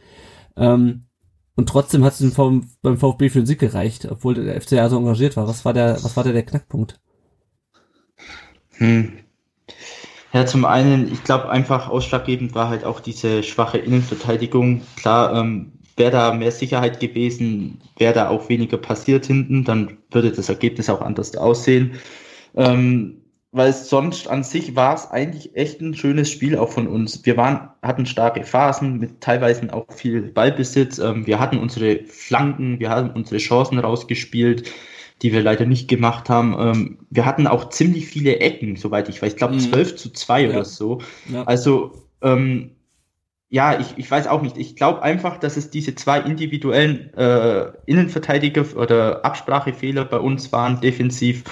[0.58, 1.06] Ähm,
[1.56, 2.34] und trotzdem hat es
[2.82, 5.48] beim VfB für den Sieg gereicht, obwohl der FCA so engagiert war.
[5.48, 7.00] Was war der, was war der, der Knackpunkt?
[8.78, 9.12] Hm.
[10.32, 14.82] Ja, zum einen, ich glaube einfach ausschlaggebend war halt auch diese schwache Innenverteidigung.
[14.96, 20.32] Klar, ähm, wäre da mehr Sicherheit gewesen, wäre da auch weniger passiert hinten, dann würde
[20.32, 21.92] das Ergebnis auch anders aussehen.
[22.56, 23.20] Ähm,
[23.52, 27.26] weil sonst an sich war es eigentlich echt ein schönes Spiel auch von uns.
[27.26, 31.00] Wir waren, hatten starke Phasen mit teilweise auch viel Ballbesitz.
[31.00, 34.72] Ähm, wir hatten unsere Flanken, wir hatten unsere Chancen rausgespielt,
[35.24, 36.56] die wir leider nicht gemacht haben.
[36.60, 39.34] Ähm, wir hatten auch ziemlich viele Ecken, soweit ich weiß.
[39.34, 39.62] Ich glaube mhm.
[39.62, 40.50] 12 zu 2 ja.
[40.50, 41.00] oder so.
[41.34, 41.44] Ja.
[41.44, 42.72] Also ähm,
[43.50, 44.58] ja, ich, ich weiß auch nicht.
[44.58, 50.80] Ich glaube einfach, dass es diese zwei individuellen äh, Innenverteidiger oder Absprachefehler bei uns waren,
[50.82, 51.44] defensiv,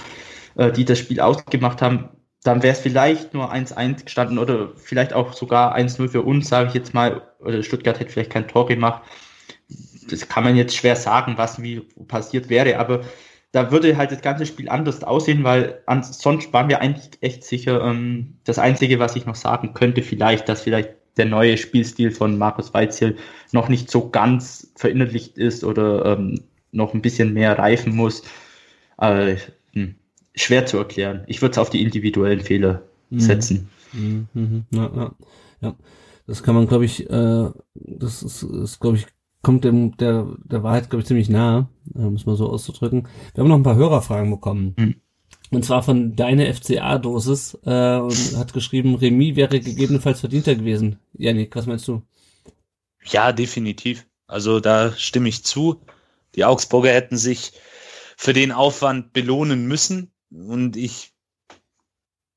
[0.55, 2.09] äh, die das Spiel ausgemacht haben.
[2.43, 6.67] Dann wäre es vielleicht nur 1-1 gestanden oder vielleicht auch sogar 1-0 für uns, sage
[6.69, 7.23] ich jetzt mal.
[7.39, 9.01] Oder Stuttgart hätte vielleicht kein Tor gemacht.
[10.09, 13.01] Das kann man jetzt schwer sagen, was wie passiert wäre, aber
[13.51, 17.81] da würde halt das ganze Spiel anders aussehen, weil sonst waren wir eigentlich echt sicher.
[17.81, 22.37] Ähm, das Einzige, was ich noch sagen könnte, vielleicht, dass vielleicht der neue Spielstil von
[22.37, 23.17] Markus Weizil
[23.51, 26.41] noch nicht so ganz verinnerlicht ist oder ähm,
[26.71, 28.23] noch ein bisschen mehr reifen muss.
[28.97, 29.35] Aber
[29.73, 29.95] hm,
[30.35, 31.23] schwer zu erklären.
[31.27, 33.19] Ich würde es auf die individuellen Fehler mhm.
[33.19, 33.69] setzen.
[33.93, 34.27] Mhm.
[34.33, 34.65] Mhm.
[34.71, 35.11] Ja, ja,
[35.61, 35.75] ja.
[36.25, 39.07] Das kann man, glaube ich, äh, das ist, ist glaube ich,
[39.41, 43.07] kommt dem, der, der Wahrheit, glaube ich, ziemlich nahe, äh, muss man so auszudrücken.
[43.33, 44.75] Wir haben noch ein paar Hörerfragen bekommen.
[44.77, 44.95] Mhm.
[45.49, 50.99] Und zwar von deine FCA-Dosis äh, und hat geschrieben, Remis wäre gegebenenfalls verdienter gewesen.
[51.13, 52.01] Janik, was meinst du?
[53.05, 54.05] Ja, definitiv.
[54.27, 55.81] Also da stimme ich zu.
[56.35, 57.53] Die Augsburger hätten sich
[58.17, 60.11] für den Aufwand belohnen müssen.
[60.29, 61.13] Und ich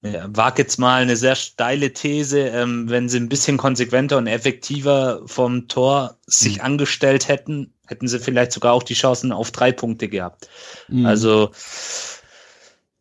[0.02, 4.28] ja, wage jetzt mal eine sehr steile These, ähm, wenn sie ein bisschen konsequenter und
[4.28, 6.64] effektiver vom Tor sich mhm.
[6.64, 10.48] angestellt hätten, hätten sie vielleicht sogar auch die Chancen auf drei Punkte gehabt.
[10.88, 11.04] Mhm.
[11.04, 11.50] Also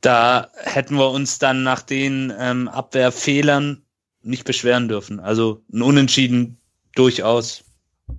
[0.01, 3.83] da hätten wir uns dann nach den ähm, Abwehrfehlern
[4.21, 5.19] nicht beschweren dürfen.
[5.19, 6.57] Also ein Unentschieden
[6.95, 7.63] durchaus,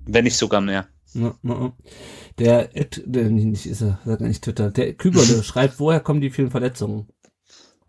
[0.07, 0.89] wenn nicht sogar mehr.
[2.39, 4.71] Der, der nicht ist er, sagt nicht Twitter.
[4.71, 7.09] Der Küberle schreibt, woher kommen die vielen Verletzungen?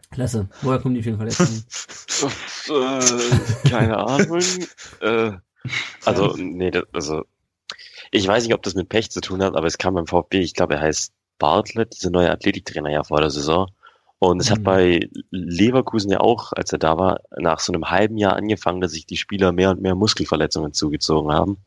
[0.10, 0.50] Klasse.
[0.62, 1.64] Woher kommen die vielen Verletzungen?
[2.70, 4.42] äh, keine Ahnung.
[5.02, 5.32] äh,
[6.04, 7.24] also, nee, das, also
[8.12, 10.39] ich weiß nicht, ob das mit Pech zu tun hat, aber es kam beim VfB,
[10.39, 13.72] ich glaube, er heißt Bartlett, dieser neue Athletiktrainer ja vor der Saison.
[14.24, 14.53] Und es mhm.
[14.53, 18.80] hat bei Leverkusen ja auch, als er da war, nach so einem halben Jahr angefangen,
[18.80, 21.57] dass sich die Spieler mehr und mehr Muskelverletzungen zugezogen haben.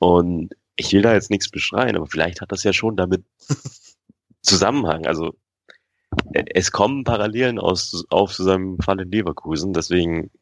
[0.00, 3.24] Und ich will da jetzt nichts beschreien, aber vielleicht hat das ja schon damit
[4.42, 5.06] Zusammenhang.
[5.06, 5.36] Also
[6.32, 10.32] äh, es kommen Parallelen aus, auf seinem Fall in Leverkusen, deswegen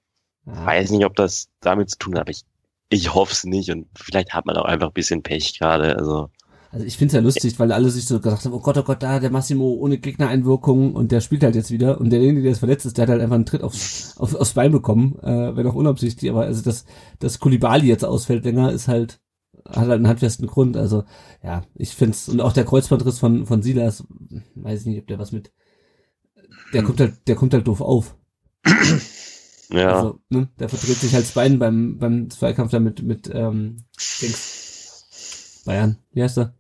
[0.47, 0.64] Ja.
[0.64, 2.45] weiß nicht, ob das damit zu tun hat, aber ich,
[2.88, 5.99] ich hoffe es nicht und vielleicht hat man auch einfach ein bisschen Pech gerade.
[5.99, 6.30] Also
[6.75, 9.01] Also ich find's ja lustig, weil alle sich so gesagt haben, oh Gott, oh Gott,
[9.01, 12.59] da der Massimo ohne Gegnereinwirkung und der spielt halt jetzt wieder und derjenige, der jetzt
[12.59, 15.68] verletzt ist, der hat halt einfach einen Tritt aufs, auf, aufs Bein bekommen, äh, wenn
[15.68, 16.85] auch unabsichtlich, aber also dass,
[17.20, 19.20] dass Kulibali jetzt ausfällt länger, ist halt,
[19.68, 21.05] hat halt einen handfesten Grund, also
[21.45, 24.03] ja, ich find's, und auch der Kreuzbandriss von, von Silas,
[24.57, 25.53] weiß ich nicht, ob der was mit,
[26.72, 28.16] der kommt halt, der kommt halt doof auf.
[29.70, 33.31] ja, Also, ne, der verdreht sich halt das Bein beim, beim Zweikampf da mit, mit,
[33.33, 33.85] ähm,
[34.20, 35.62] Dings.
[35.64, 36.53] Bayern, wie heißt er?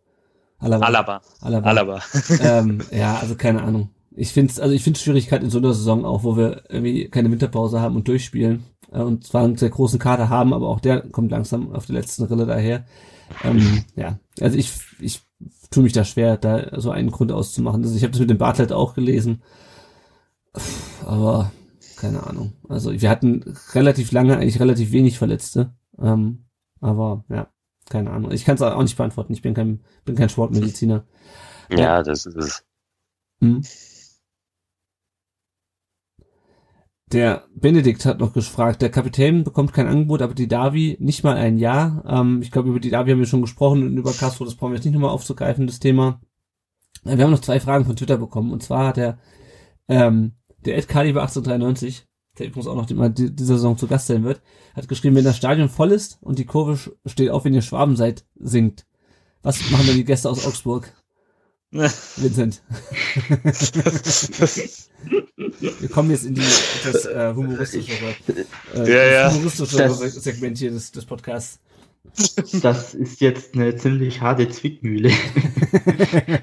[0.64, 0.86] Alaba.
[0.86, 1.22] Alaba.
[1.40, 1.68] Alaba.
[1.68, 2.02] Alaba.
[2.40, 3.90] ähm, ja, also keine Ahnung.
[4.16, 7.30] Ich finde also ich finde Schwierigkeit in so einer Saison auch, wo wir irgendwie keine
[7.30, 11.02] Winterpause haben und durchspielen äh, und zwar einen sehr großen Kader haben, aber auch der
[11.02, 12.84] kommt langsam auf der letzten Rille daher.
[13.42, 15.22] Ähm, ja, also ich ich
[15.70, 17.82] tue mich da schwer, da so einen Grund auszumachen.
[17.82, 19.42] Also ich habe das mit dem Bartlett auch gelesen,
[21.04, 21.50] aber
[21.96, 22.52] keine Ahnung.
[22.68, 26.44] Also wir hatten relativ lange eigentlich relativ wenig Verletzte, ähm,
[26.80, 27.48] aber ja,
[27.88, 28.32] keine Ahnung.
[28.32, 29.32] Ich kann es auch nicht beantworten.
[29.32, 31.04] Ich bin kein bin kein Sportmediziner.
[31.70, 32.64] ja, das ist es.
[33.40, 33.62] Hm.
[37.12, 41.36] Der Benedikt hat noch gefragt, der Kapitän bekommt kein Angebot, aber die Davi nicht mal
[41.36, 42.02] ein Jahr.
[42.08, 44.72] Ähm, ich glaube, über die Davi haben wir schon gesprochen und über Castro, das brauchen
[44.72, 46.20] wir jetzt nicht nochmal aufzugreifen, das Thema.
[47.04, 49.18] Äh, Wir haben noch zwei Fragen von Twitter bekommen und zwar hat der,
[49.86, 50.32] ähm,
[50.64, 52.06] der Ed Caliber 1893,
[52.38, 54.40] der übrigens auch noch die, mal die, diese Saison zu Gast sein wird,
[54.74, 57.96] hat geschrieben, wenn das Stadion voll ist und die Kurve steht auf, wenn ihr Schwaben
[57.96, 58.84] seid, singt.
[59.42, 60.92] Was machen denn die Gäste aus Augsburg?
[61.70, 62.62] Vincent.
[65.80, 68.14] Wir kommen jetzt in die etwas äh, humoristischere,
[68.74, 69.32] äh, Ja, ja.
[69.32, 71.60] humoristischere Das- Segment hier des, des Podcasts.
[72.62, 75.10] Das ist jetzt eine ziemlich harte Zwickmühle.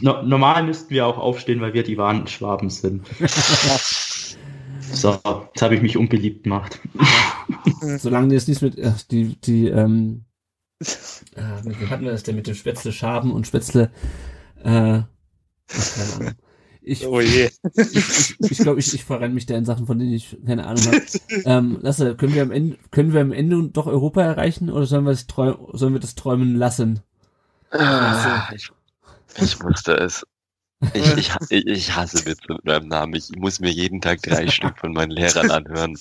[0.00, 3.06] no, normal müssten wir auch aufstehen, weil wir die wahren Schwaben sind.
[4.94, 5.18] So,
[5.52, 6.80] jetzt habe ich mich unbeliebt gemacht.
[7.98, 10.24] Solange die es nicht mit, äh, die, die, ähm,
[11.36, 13.90] äh, mit wem hatten wir das denn mit dem Spätzle Schaben und Spätzle,
[14.62, 15.06] äh, ach,
[15.68, 16.34] keine Ahnung.
[16.86, 17.48] Ich, Oh je.
[17.76, 20.66] ich, ich, ich glaube, ich, ich verrenne mich da in Sachen, von denen ich keine
[20.66, 21.00] Ahnung habe.
[21.46, 25.04] ähm, Lasse, können wir am Ende, können wir am Ende doch Europa erreichen oder sollen
[25.04, 27.00] wir das träumen, sollen wir das träumen lassen?
[27.70, 28.70] Ah, ich,
[29.40, 30.26] ich wusste es.
[30.92, 33.14] Ich, ich, ich, hasse Witze mit meinem Namen.
[33.14, 35.98] Ich muss mir jeden Tag drei Stück von meinen Lehrern anhören.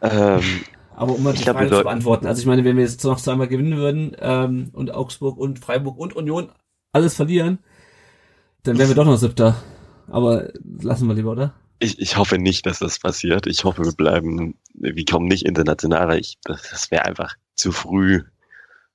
[0.00, 0.42] Ähm,
[0.94, 3.48] Aber um mal die Frage zu beantworten, also ich meine, wenn wir jetzt noch zweimal
[3.48, 6.52] gewinnen würden ähm, und Augsburg und Freiburg und Union
[6.92, 7.58] alles verlieren,
[8.62, 9.56] dann wären wir doch noch Siebter.
[10.08, 10.50] Aber
[10.80, 11.54] lassen wir lieber, oder?
[11.82, 13.46] ich, ich hoffe nicht, dass das passiert.
[13.46, 18.22] Ich hoffe, wir bleiben, wir kommen nicht international, ich, das, das wäre einfach zu früh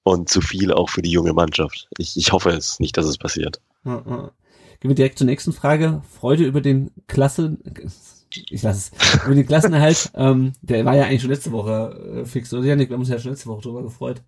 [0.03, 1.89] und zu viel auch für die junge Mannschaft.
[1.97, 3.61] Ich, ich hoffe es nicht, dass es passiert.
[4.79, 6.01] Gehen wir direkt zur nächsten Frage.
[6.19, 7.57] Freude über den Klasse,
[8.49, 10.11] ich lasse es, über den Klassenerhalt.
[10.15, 12.89] ähm, der war ja eigentlich schon letzte Woche äh, fix, oder Janik?
[12.89, 14.21] Wir haben uns ja schon letzte Woche drüber gefreut.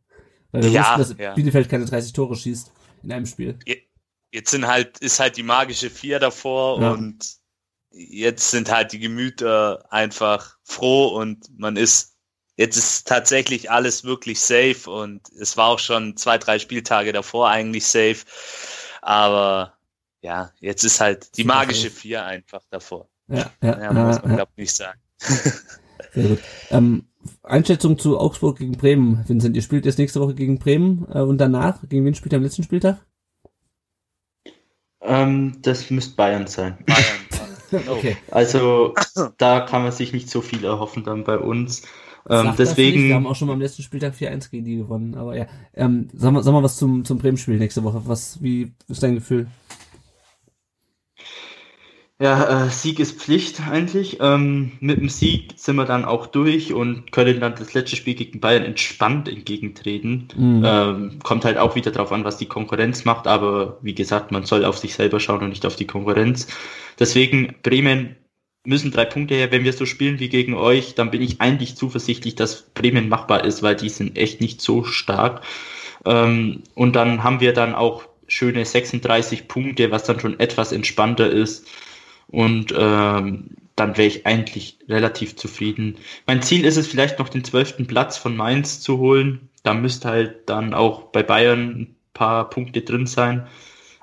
[0.52, 1.34] Weil wir Ja, wussten, dass ja.
[1.36, 2.72] Bielefeld keine 30 Tore schießt
[3.04, 3.58] in einem Spiel.
[4.32, 6.92] Jetzt sind halt, ist halt die magische Vier davor Ja.
[6.94, 7.38] und
[7.92, 12.16] jetzt sind halt die Gemüter einfach froh und man ist,
[12.58, 17.50] jetzt ist tatsächlich alles wirklich safe und es war auch schon zwei, drei Spieltage davor
[17.50, 18.18] eigentlich safe.
[19.02, 19.79] Aber
[20.22, 21.90] ja, jetzt ist halt die magische.
[21.90, 23.10] Vier einfach davor.
[23.28, 24.36] Ja, ja, Ja, muss ja, man ja.
[24.36, 25.00] glaube nicht sagen.
[26.14, 26.40] Sehr gut.
[26.72, 27.06] Ähm,
[27.44, 29.24] Einschätzung zu Augsburg gegen Bremen.
[29.28, 32.38] Vincent, ihr spielt jetzt nächste Woche gegen Bremen äh, und danach, gegen wen spielt ihr
[32.38, 33.06] am letzten Spieltag?
[35.02, 36.78] Ähm, das müsste Bayern sein.
[36.86, 37.02] Bayern.
[37.72, 37.92] Oh.
[37.92, 38.18] Okay.
[38.32, 38.96] Also
[39.38, 41.84] da kann man sich nicht so viel erhoffen dann bei uns.
[41.84, 45.14] Ähm, nicht, Wir haben deswegen, auch schon mal am letzten Spieltag 4-1 gegen die gewonnen.
[45.14, 45.46] Aber ja,
[45.76, 48.02] ähm, sag mal, sag mal was zum, zum Bremen-Spiel nächste Woche.
[48.06, 49.48] Was, wie ist dein Gefühl?
[52.22, 54.18] Ja, äh, Sieg ist Pflicht eigentlich.
[54.20, 58.14] Ähm, mit dem Sieg sind wir dann auch durch und können dann das letzte Spiel
[58.14, 60.28] gegen Bayern entspannt entgegentreten.
[60.36, 60.64] Mhm.
[60.66, 64.44] Ähm, kommt halt auch wieder drauf an, was die Konkurrenz macht, aber wie gesagt, man
[64.44, 66.48] soll auf sich selber schauen und nicht auf die Konkurrenz.
[67.00, 68.18] Deswegen Bremen
[68.66, 69.54] müssen drei Punkte her.
[69.54, 73.46] Wenn wir so spielen wie gegen euch, dann bin ich eigentlich zuversichtlich, dass Bremen machbar
[73.46, 75.42] ist, weil die sind echt nicht so stark.
[76.06, 81.30] Ähm, und dann haben wir dann auch schöne 36 Punkte, was dann schon etwas entspannter
[81.30, 81.66] ist.
[82.30, 85.98] Und ähm, dann wäre ich eigentlich relativ zufrieden.
[86.28, 89.50] Mein Ziel ist es vielleicht noch den zwölften Platz von Mainz zu holen.
[89.64, 93.48] Da müsste halt dann auch bei Bayern ein paar Punkte drin sein.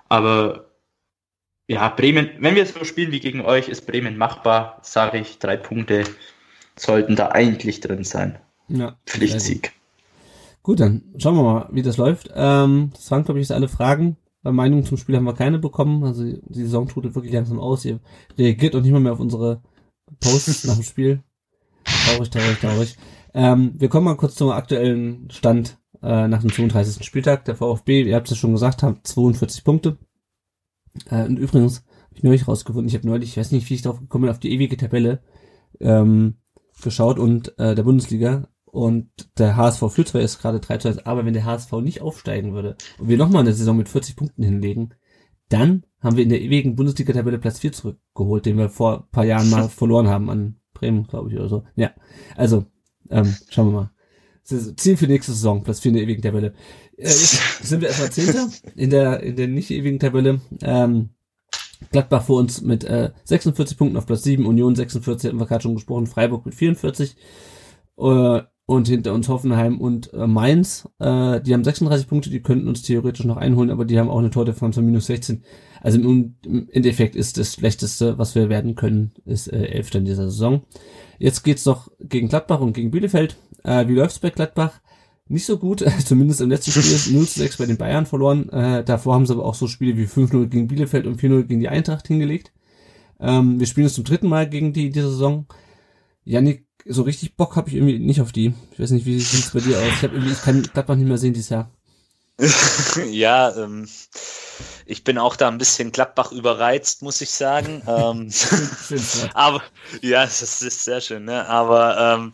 [0.08, 0.66] Aber
[1.68, 5.38] ja, Bremen, wenn wir so spielen wie gegen euch, ist Bremen machbar, sage ich.
[5.38, 6.04] Drei Punkte
[6.76, 8.38] sollten da eigentlich drin sein.
[8.68, 8.96] Ja.
[9.06, 9.72] Pflichtsieg.
[10.62, 12.30] Gut, dann schauen wir mal, wie das läuft.
[12.34, 14.16] Ähm, das waren, glaube ich, jetzt alle Fragen.
[14.46, 16.04] Bei Meinungen zum Spiel haben wir keine bekommen.
[16.04, 17.84] Also die Saison trudelt wirklich langsam aus.
[17.84, 17.98] Ihr
[18.38, 19.60] reagiert auch nicht mal mehr auf unsere
[20.20, 21.24] Posts nach dem Spiel.
[21.82, 22.96] Traurig, traurig, traurig.
[23.34, 27.04] Ähm, wir kommen mal kurz zum aktuellen Stand äh, nach dem 32.
[27.04, 27.44] Spieltag.
[27.46, 29.98] Der VfB, ihr habt es ja schon gesagt, hat 42 Punkte.
[31.10, 33.82] Äh, und übrigens, habe ich neulich rausgefunden, ich habe neulich, ich weiß nicht, wie ich
[33.82, 35.24] darauf gekommen bin, auf die ewige Tabelle
[35.80, 36.36] ähm,
[36.80, 39.08] geschaut und äh, der Bundesliga und
[39.38, 42.52] der HSV führt zwar jetzt gerade 3 zu 1, aber wenn der HSV nicht aufsteigen
[42.52, 44.92] würde und wir nochmal eine Saison mit 40 Punkten hinlegen,
[45.48, 49.24] dann haben wir in der ewigen Bundesliga-Tabelle Platz 4 zurückgeholt, den wir vor ein paar
[49.24, 51.64] Jahren mal verloren haben an Bremen, glaube ich, oder so.
[51.74, 51.92] Ja,
[52.36, 52.66] also,
[53.08, 53.90] ähm, schauen wir mal.
[54.44, 56.52] Ziel für nächste Saison, Platz 4 in der ewigen Tabelle.
[56.98, 57.08] Äh,
[57.62, 60.42] sind wir erstmal Zehnter in der, in der nicht ewigen Tabelle.
[60.60, 61.14] Ähm,
[61.92, 65.62] Gladbach vor uns mit äh, 46 Punkten auf Platz 7, Union 46, hatten wir gerade
[65.62, 67.16] schon gesprochen, Freiburg mit 44
[67.96, 70.88] äh, und hinter uns Hoffenheim und äh, Mainz.
[70.98, 74.18] Äh, die haben 36 Punkte, die könnten uns theoretisch noch einholen, aber die haben auch
[74.18, 75.44] eine Tordifferenz von minus 16.
[75.80, 80.04] Also im, im Endeffekt ist das Schlechteste, was wir werden können, ist äh, Elfter in
[80.04, 80.62] dieser Saison.
[81.18, 83.36] Jetzt geht's noch gegen Gladbach und gegen Bielefeld.
[83.62, 84.80] Äh, wie läuft's bei Gladbach?
[85.28, 88.48] Nicht so gut, zumindest im letzten Spiel 0 zu 6 bei den Bayern verloren.
[88.48, 91.60] Äh, davor haben sie aber auch so Spiele wie 5-0 gegen Bielefeld und 4-0 gegen
[91.60, 92.52] die Eintracht hingelegt.
[93.20, 95.46] Ähm, wir spielen es zum dritten Mal gegen die diese Saison.
[96.24, 98.54] Yannick, so richtig Bock habe ich irgendwie nicht auf die.
[98.72, 99.84] Ich weiß nicht, wie sieht's bei dir aus?
[99.96, 101.70] Ich, hab irgendwie, ich kann Gladbach nicht mehr sehen dieses Jahr.
[103.10, 103.88] ja, ähm,
[104.84, 107.82] ich bin auch da ein bisschen Gladbach überreizt, muss ich sagen.
[107.88, 108.30] ähm,
[109.34, 109.62] aber
[110.02, 111.48] ja, das ist sehr schön, ne?
[111.48, 112.32] Aber ähm,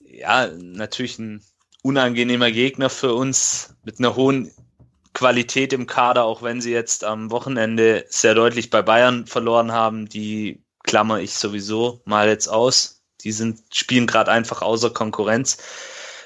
[0.00, 1.42] ja, natürlich ein
[1.82, 4.52] unangenehmer Gegner für uns mit einer hohen
[5.14, 10.08] Qualität im Kader, auch wenn sie jetzt am Wochenende sehr deutlich bei Bayern verloren haben.
[10.08, 12.97] Die klammer ich sowieso mal jetzt aus.
[13.22, 15.58] Die sind, spielen gerade einfach außer Konkurrenz.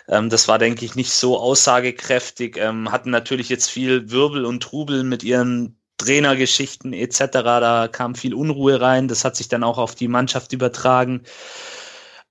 [0.09, 2.57] Ähm, das war, denke ich, nicht so aussagekräftig.
[2.59, 7.18] Ähm, hatten natürlich jetzt viel Wirbel und Trubel mit ihren Trainergeschichten etc.
[7.32, 9.09] Da kam viel Unruhe rein.
[9.09, 11.22] Das hat sich dann auch auf die Mannschaft übertragen.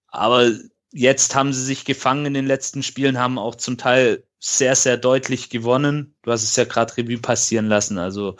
[0.07, 0.51] Aber
[0.91, 4.97] jetzt haben sie sich gefangen in den letzten Spielen, haben auch zum Teil sehr, sehr
[4.97, 6.15] deutlich gewonnen.
[6.23, 7.97] Du hast es ja gerade Revue passieren lassen.
[7.97, 8.35] Also,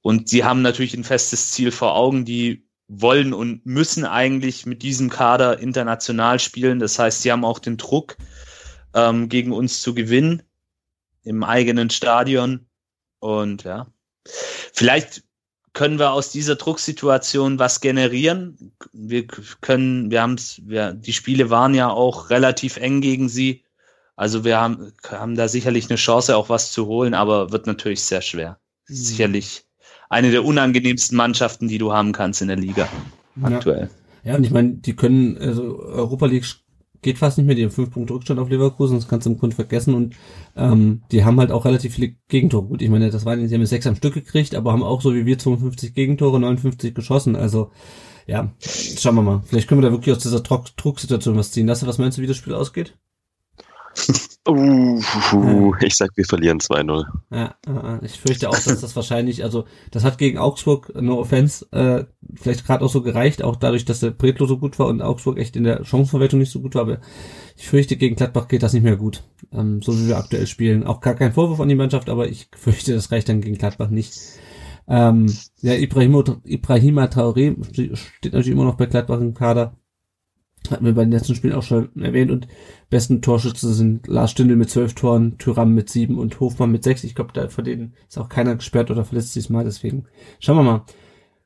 [0.00, 2.24] und sie haben natürlich ein festes Ziel vor Augen.
[2.24, 6.78] Die wollen und müssen eigentlich mit diesem Kader international spielen.
[6.78, 8.16] Das heißt, sie haben auch den Druck,
[8.94, 10.42] ähm, gegen uns zu gewinnen
[11.22, 12.66] im eigenen Stadion.
[13.18, 13.86] Und ja,
[14.72, 15.24] vielleicht
[15.72, 18.72] können wir aus dieser Drucksituation was generieren.
[18.92, 23.62] Wir können, wir haben es, die Spiele waren ja auch relativ eng gegen sie.
[24.14, 28.02] Also wir haben, haben da sicherlich eine Chance, auch was zu holen, aber wird natürlich
[28.02, 28.58] sehr schwer.
[28.88, 28.94] Mhm.
[28.94, 29.65] Sicherlich
[30.08, 32.88] eine der unangenehmsten Mannschaften, die du haben kannst in der Liga
[33.42, 33.90] aktuell.
[34.22, 36.46] Ja, ja und ich meine, die können, also Europa League
[37.02, 39.38] geht fast nicht mehr, die haben fünf Punkte Rückstand auf Leverkusen, das kannst du im
[39.38, 40.16] Grunde vergessen und
[40.56, 42.66] ähm, die haben halt auch relativ viele Gegentore.
[42.66, 45.14] Gut, ich meine, das waren, die haben sechs am Stück gekriegt, aber haben auch so
[45.14, 47.70] wie wir 52 Gegentore, 59 geschossen, also
[48.26, 49.42] ja, schauen wir mal.
[49.46, 51.68] Vielleicht können wir da wirklich aus dieser Drucksituation was ziehen.
[51.68, 52.96] Lasse, was meinst du, wie das Spiel ausgeht?
[54.46, 57.04] Uh, ich sag, wir verlieren 2-0.
[57.30, 62.04] Ja, ich fürchte auch, dass das wahrscheinlich, also das hat gegen Augsburg, no offense, äh,
[62.34, 65.38] vielleicht gerade auch so gereicht, auch dadurch, dass der Pretlo so gut war und Augsburg
[65.38, 66.98] echt in der Chancenverwertung nicht so gut war, aber
[67.56, 70.84] ich fürchte, gegen Gladbach geht das nicht mehr gut, ähm, so wie wir aktuell spielen.
[70.84, 73.90] Auch gar kein Vorwurf an die Mannschaft, aber ich fürchte, das reicht dann gegen Gladbach
[73.90, 74.14] nicht.
[74.88, 75.26] Ähm,
[75.60, 79.76] ja, Ibrahimo, Ibrahima Traoré steht natürlich immer noch bei Gladbach im Kader
[80.70, 82.30] hatten wir bei den letzten Spielen auch schon erwähnt.
[82.30, 82.48] Und
[82.90, 87.04] besten Torschütze sind Lars Stindl mit zwölf Toren, Tyram mit sieben und Hofmann mit sechs.
[87.04, 89.64] Ich glaube, da von denen ist auch keiner gesperrt oder verletzt diesmal.
[89.64, 90.04] Deswegen
[90.40, 90.84] schauen wir mal.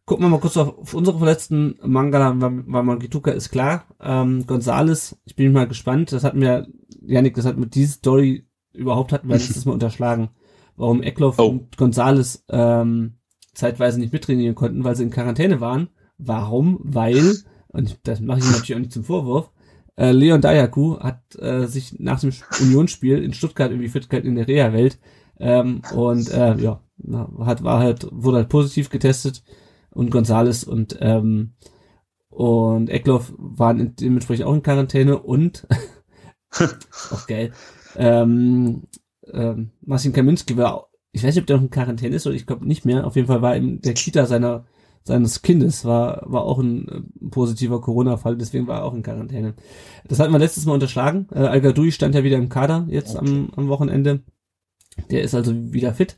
[0.07, 1.77] Gucken wir mal kurz auf unsere Verletzten.
[1.85, 3.85] Mangala Wamangituka ist klar.
[4.01, 6.11] Ähm, Gonzales, ich bin mal gespannt.
[6.11, 6.67] Das hatten wir,
[7.07, 10.31] Janik, das hat mit dieser Story überhaupt hatten wir letztes Mal unterschlagen.
[10.77, 11.49] Warum Eckloff oh.
[11.49, 13.19] und Gonzales ähm,
[13.55, 15.91] zeitweise nicht mittrainieren konnten, weil sie in Quarantäne waren.
[16.19, 16.81] Warum?
[16.83, 17.37] Weil
[17.73, 19.51] und das mache ich natürlich auch nicht zum Vorwurf,
[19.97, 24.49] äh, Leon Dayaku hat äh, sich nach dem Unionsspiel in Stuttgart irgendwie fit in der
[24.49, 24.99] Reha-Welt
[25.39, 26.83] ähm, und äh, ja,
[27.41, 29.43] hat, war halt, wurde halt positiv getestet
[29.91, 31.53] und Gonzales und ähm,
[32.31, 35.67] und Eckloff waren dementsprechend auch in Quarantäne und
[37.11, 37.53] auch geil.
[37.97, 38.85] Ähm,
[39.33, 42.47] ähm, Marcin Kaminski war, ich weiß nicht, ob der noch in Quarantäne ist oder ich
[42.47, 43.07] glaube nicht mehr.
[43.07, 44.65] Auf jeden Fall war in der Kita seiner
[45.05, 49.55] seines Kindes war, war auch ein äh, positiver Corona-Fall, deswegen war er auch in Quarantäne.
[50.07, 51.29] Das hatten wir letztes Mal unterschlagen.
[51.33, 53.27] Äh, Al stand ja wieder im Kader jetzt okay.
[53.27, 54.23] am, am Wochenende.
[55.11, 56.17] Der ist also wieder fit.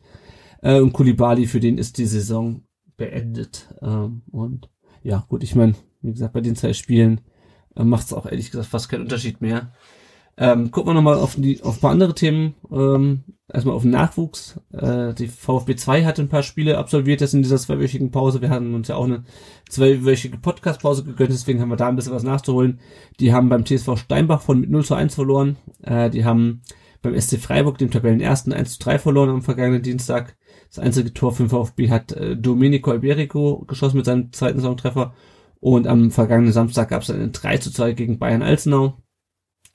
[0.63, 2.63] Äh, und Kulibali, für den ist die Saison
[2.97, 3.75] beendet.
[3.83, 4.69] Ähm, und
[5.03, 7.21] ja, gut, ich meine, wie gesagt, bei den zwei Spielen
[7.77, 9.73] äh, macht es auch ehrlich gesagt fast keinen Unterschied mehr.
[10.39, 12.55] Ähm, gucken wir nochmal auf, die, auf ein paar andere Themen.
[12.71, 14.61] Ähm, erstmal auf den Nachwuchs.
[14.73, 18.41] Äh, die VfB 2 hat ein paar Spiele absolviert jetzt in dieser zweiwöchigen Pause.
[18.41, 19.25] Wir hatten uns ja auch eine
[19.69, 22.81] zweiwöchige Podcast-Pause gegönnt, deswegen haben wir da ein bisschen was nachzuholen.
[23.21, 25.57] Die haben beim TSV Steinbach von mit 0 zu 1 verloren.
[25.83, 26.63] Äh, die haben
[27.03, 30.37] beim SC Freiburg, dem Tabellenersten, 1 zu 3 verloren am vergangenen Dienstag.
[30.69, 35.13] Das einzige Tor für den VfB hat äh, Domenico Alberico geschossen mit seinem zweiten Saisontreffer.
[35.61, 39.02] Und am vergangenen Samstag gab es einen 3 zu 2 gegen Bayern Alzenau.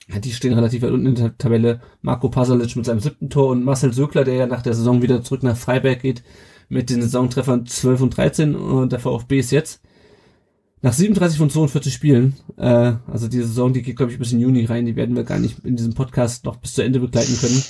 [0.07, 1.81] Die stehen relativ weit unten in der Tabelle.
[2.01, 5.21] Marco Pasalic mit seinem siebten Tor und Marcel Sökler, der ja nach der Saison wieder
[5.21, 6.23] zurück nach Freiberg geht,
[6.69, 8.55] mit den Saisontreffern 12 und 13.
[8.55, 9.81] Und der VfB ist jetzt
[10.81, 14.39] nach 37 von 42 Spielen, äh, also die Saison, die geht glaube ich bis in
[14.39, 17.35] Juni rein, die werden wir gar nicht in diesem Podcast noch bis zu Ende begleiten
[17.37, 17.63] können.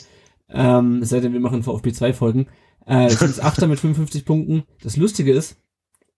[0.50, 2.48] Ähm, es sei denn, wir machen VfB 2 Folgen.
[2.86, 4.64] Äh, sind Achter mit 55 Punkten.
[4.82, 5.58] Das Lustige ist,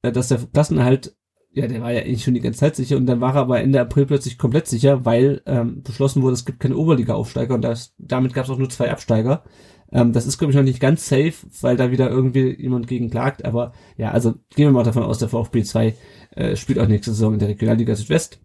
[0.01, 1.15] äh, dass der Klassenerhalt
[1.51, 3.59] ja, der war ja eigentlich schon die ganze Zeit sicher und dann war er aber
[3.59, 7.93] Ende April plötzlich komplett sicher, weil ähm, beschlossen wurde, es gibt keine Oberliga-Aufsteiger und das,
[7.97, 9.43] damit gab es auch nur zwei Absteiger.
[9.91, 13.09] Ähm, das ist, glaube ich, noch nicht ganz safe, weil da wieder irgendwie jemand gegen
[13.09, 15.95] klagt, aber ja, also gehen wir mal davon aus, der VfB 2
[16.35, 18.39] äh, spielt auch nächste Saison in der Regionalliga Südwest.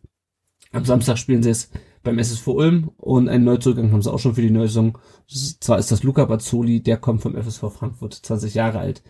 [0.72, 1.70] Am Samstag spielen sie es
[2.02, 4.98] beim SSV Ulm und einen Neuzugang haben sie auch schon für die Saison.
[5.28, 9.02] Zwar ist das Luca Bazzoli, der kommt vom FSV Frankfurt, 20 Jahre alt.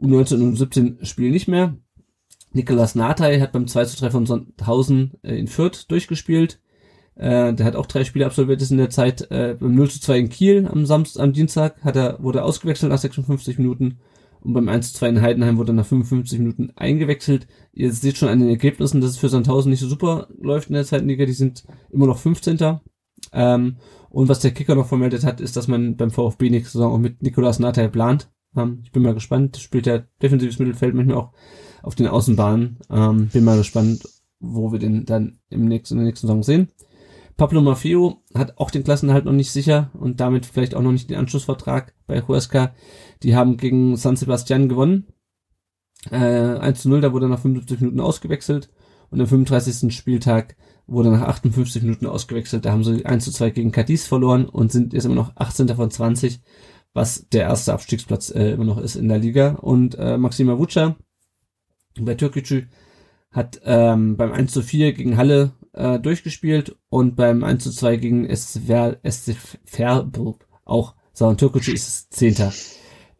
[0.00, 1.76] U19 und U17 spielen nicht mehr.
[2.52, 6.60] Nikolas Natai hat beim 2 zu 3 von Sandhausen äh, in Fürth durchgespielt.
[7.14, 9.30] Äh, der hat auch drei Spiele absolviert ist in der Zeit.
[9.30, 12.90] Äh, beim 0 zu 2 in Kiel am Samstag, am Dienstag hat er, wurde ausgewechselt
[12.90, 13.98] nach 56 Minuten.
[14.40, 17.46] Und beim 1 zu 2 in Heidenheim wurde er nach 55 Minuten eingewechselt.
[17.72, 20.74] Ihr seht schon an den Ergebnissen, dass es für Sandhausen nicht so super läuft in
[20.74, 21.26] der zweiten Liga.
[21.26, 22.80] Die sind immer noch 15.
[23.32, 23.76] Ähm,
[24.10, 26.98] und was der Kicker noch vermeldet hat, ist, dass man beim VfB nächste Saison auch
[26.98, 28.30] mit Nikolas Natai plant.
[28.56, 29.58] Ähm, ich bin mal gespannt.
[29.58, 31.32] Spielt er defensives Mittelfeld manchmal auch
[31.82, 32.78] auf den Außenbahnen.
[32.90, 34.02] Ähm, bin mal gespannt,
[34.40, 36.68] wo wir den dann im nächsten, in der nächsten Saison sehen.
[37.36, 41.10] Pablo Maffeo hat auch den Klassenhalt noch nicht sicher und damit vielleicht auch noch nicht
[41.10, 42.74] den Anschlussvertrag bei Huesca.
[43.22, 45.06] Die haben gegen San Sebastian gewonnen.
[46.10, 48.70] Äh, 1 zu 0, da wurde nach 55 Minuten ausgewechselt
[49.10, 49.94] und am 35.
[49.94, 50.56] Spieltag
[50.86, 52.64] wurde nach 58 Minuten ausgewechselt.
[52.64, 55.68] Da haben sie 1 zu 2 gegen Cadiz verloren und sind jetzt immer noch 18.
[55.68, 56.40] von 20,
[56.92, 59.54] was der erste Abstiegsplatz äh, immer noch ist in der Liga.
[59.60, 60.96] Und äh, Maxima Vuca
[62.00, 62.66] bei Türkgücü
[63.30, 67.96] hat ähm, beim 1 zu 4 gegen Halle äh, durchgespielt und beim 1 zu 2
[67.96, 70.94] gegen SC Verburg auch.
[71.18, 72.52] Und Türkgücü ist Zehnter.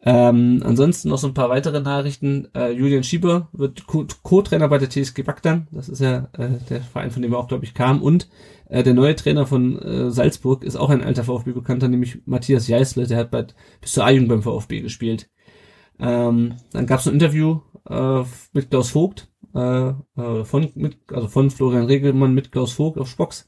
[0.05, 2.49] Ähm, ansonsten noch so ein paar weitere Nachrichten.
[2.53, 5.67] Äh, Julian Schieber wird Co-Trainer bei der TSG Bagdan.
[5.71, 8.01] Das ist ja äh, der Verein, von dem er auch, glaube ich, kam.
[8.01, 8.27] Und
[8.67, 13.07] äh, der neue Trainer von äh, Salzburg ist auch ein alter VfB-Bekannter, nämlich Matthias Jeißle.
[13.07, 13.45] Der hat bei,
[13.79, 15.29] bis zur A-Jugend beim VfB gespielt.
[15.99, 18.23] Ähm, dann gab es ein Interview äh,
[18.53, 23.09] mit Klaus Vogt, äh, äh, von, mit, also von Florian Regelmann mit Klaus Vogt auf
[23.09, 23.47] Spox.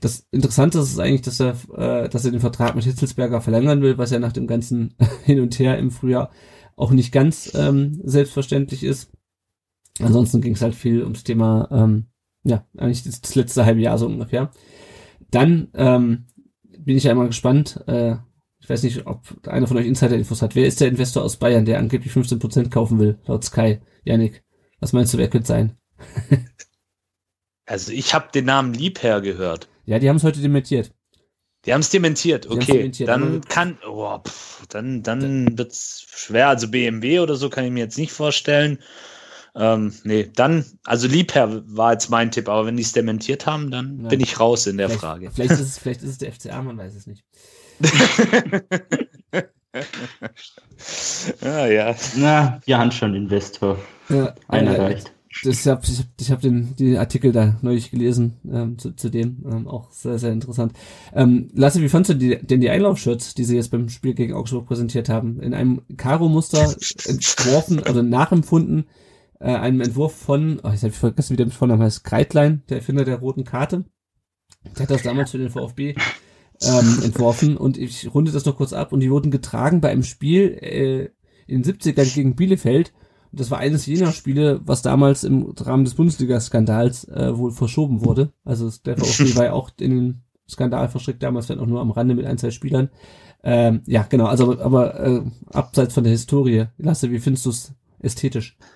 [0.00, 3.98] Das Interessante ist eigentlich, dass er, äh, dass er den Vertrag mit Hitzelsberger verlängern will,
[3.98, 6.30] was ja nach dem ganzen Hin und Her im Frühjahr
[6.76, 9.12] auch nicht ganz ähm, selbstverständlich ist.
[10.00, 12.06] Ansonsten ging es halt viel ums Thema, ähm,
[12.44, 14.50] ja, eigentlich das, letzte halbe Jahr so ungefähr.
[15.30, 16.26] Dann ähm,
[16.78, 18.16] bin ich ja immer gespannt, äh,
[18.72, 20.54] weiß nicht, ob einer von euch Insider-Infos hat.
[20.54, 23.80] Wer ist der Investor aus Bayern, der angeblich 15% kaufen will, laut Sky?
[24.04, 24.42] Janik,
[24.80, 25.76] was meinst du, wer könnte sein?
[27.66, 29.68] also ich habe den Namen Liebherr gehört.
[29.84, 30.92] Ja, die haben es heute dementiert.
[31.64, 32.72] Die haben es dementiert, okay.
[32.72, 36.48] Dementiert, dann kann, oh, pff, dann, dann wird's schwer.
[36.48, 38.78] Also BMW oder so kann ich mir jetzt nicht vorstellen.
[39.54, 43.70] Ähm, nee, dann, also Liebherr war jetzt mein Tipp, aber wenn die es dementiert haben,
[43.70, 44.08] dann ja.
[44.08, 45.30] bin ich raus in der vielleicht, Frage.
[45.30, 47.22] Vielleicht ist, es, vielleicht ist es der FCA, man weiß es nicht.
[51.42, 51.94] ah, ja.
[52.16, 53.78] Na, wir haben schon Investor.
[54.08, 55.12] Ja, Einer äh, reicht.
[55.44, 58.94] Das, ich habe ich hab, ich hab den, den Artikel da neulich gelesen ähm, zu,
[58.94, 59.42] zu dem.
[59.50, 60.74] Ähm, auch sehr, sehr interessant.
[61.14, 64.34] Ähm, Lasse, wie fandst du die, denn die Einlaufshirts, die sie jetzt beim Spiel gegen
[64.34, 65.40] Augsburg präsentiert haben?
[65.40, 66.76] In einem Karo-Muster
[67.06, 68.84] entworfen, also nachempfunden,
[69.40, 72.62] äh, einem Entwurf von, oh, jetzt habe ich vergessen, wie der mit Vornamen heißt, Kreitlein,
[72.68, 73.84] der Erfinder der roten Karte.
[74.76, 75.94] Der hat das damals für den VfB
[76.64, 80.02] ähm, entworfen und ich runde das noch kurz ab und die wurden getragen bei einem
[80.02, 81.10] Spiel äh,
[81.46, 82.92] in den 70ern gegen Bielefeld.
[83.30, 88.04] Und das war eines jener Spiele, was damals im Rahmen des Bundesliga-Skandals äh, wohl verschoben
[88.04, 88.32] wurde.
[88.44, 91.90] Also der VfB war ja auch in den Skandal verstrickt, damals wenn auch nur am
[91.90, 92.90] Rande mit ein, zwei Spielern.
[93.42, 96.66] Ähm, ja, genau, also aber äh, abseits von der Historie.
[96.78, 98.56] Lasse, wie findest du es ästhetisch?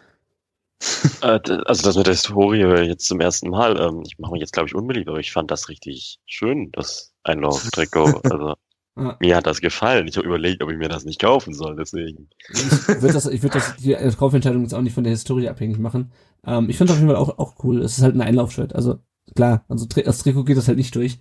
[1.23, 3.81] Äh, also das mit der Historie jetzt zum ersten Mal.
[3.81, 7.15] Ähm, ich mache mich jetzt, glaube ich, unbeliebt, aber ich fand das richtig schön, das
[7.27, 8.23] Einlauftrikot.
[8.31, 8.55] Also
[8.97, 9.17] ah.
[9.21, 10.09] mir hat das gefallen.
[10.09, 12.29] Ich habe überlegt, ob ich mir das nicht kaufen soll, deswegen.
[12.49, 15.79] Ich würde das, ich würde das, die Kaufentscheidung jetzt auch nicht von der Historie abhängig
[15.79, 16.13] machen.
[16.47, 17.83] Ähm, ich finde es auf jeden Fall auch, auch cool.
[17.83, 18.75] Es ist halt ein Einlaufshirt.
[18.75, 18.99] Also
[19.35, 21.19] klar, also das Trikot geht das halt nicht durch.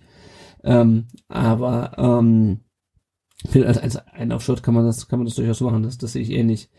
[0.64, 2.60] Ähm, aber ähm,
[3.54, 6.22] als, als ein Aufschott kann man das, kann man das durchaus machen, das, das sehe
[6.22, 6.70] ich ähnlich.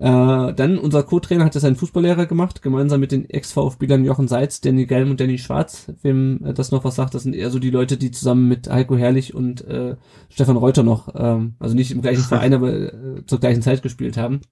[0.00, 4.60] Äh, dann unser Co-Trainer hat das einen Fußballlehrer gemacht, gemeinsam mit den Ex-VfB-Lern Jochen Seitz,
[4.60, 5.92] Danny Gelm und Danny Schwarz.
[6.02, 8.70] Wem äh, das noch was sagt, das sind eher so die Leute, die zusammen mit
[8.70, 9.96] Heiko Herrlich und äh,
[10.28, 14.16] Stefan Reuter noch, ähm, also nicht im gleichen Verein, aber äh, zur gleichen Zeit gespielt
[14.16, 14.42] haben.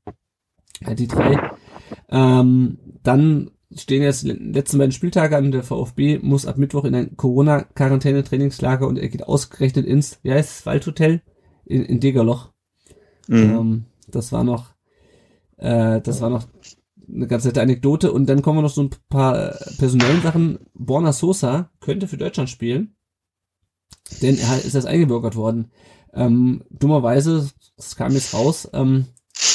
[0.80, 1.38] Äh, die drei.
[2.08, 5.52] Ähm, dann stehen jetzt letzten beiden Spieltage an.
[5.52, 10.58] Der VfB muss ab Mittwoch in ein Corona-Quarantäne-Trainingslager und er geht ausgerechnet ins, wie heißt
[10.58, 11.22] es, Waldhotel
[11.64, 12.50] in, in Degerloch.
[13.28, 13.36] Mhm.
[13.36, 14.75] Ähm, das war noch
[15.56, 16.46] äh, das war noch
[17.08, 18.12] eine ganz nette Anekdote.
[18.12, 20.58] Und dann kommen wir noch so ein paar personellen Sachen.
[20.74, 22.96] Borna Sosa könnte für Deutschland spielen,
[24.22, 25.70] denn er ist jetzt eingebürgert worden.
[26.12, 29.06] Ähm, dummerweise, es kam jetzt raus, ähm,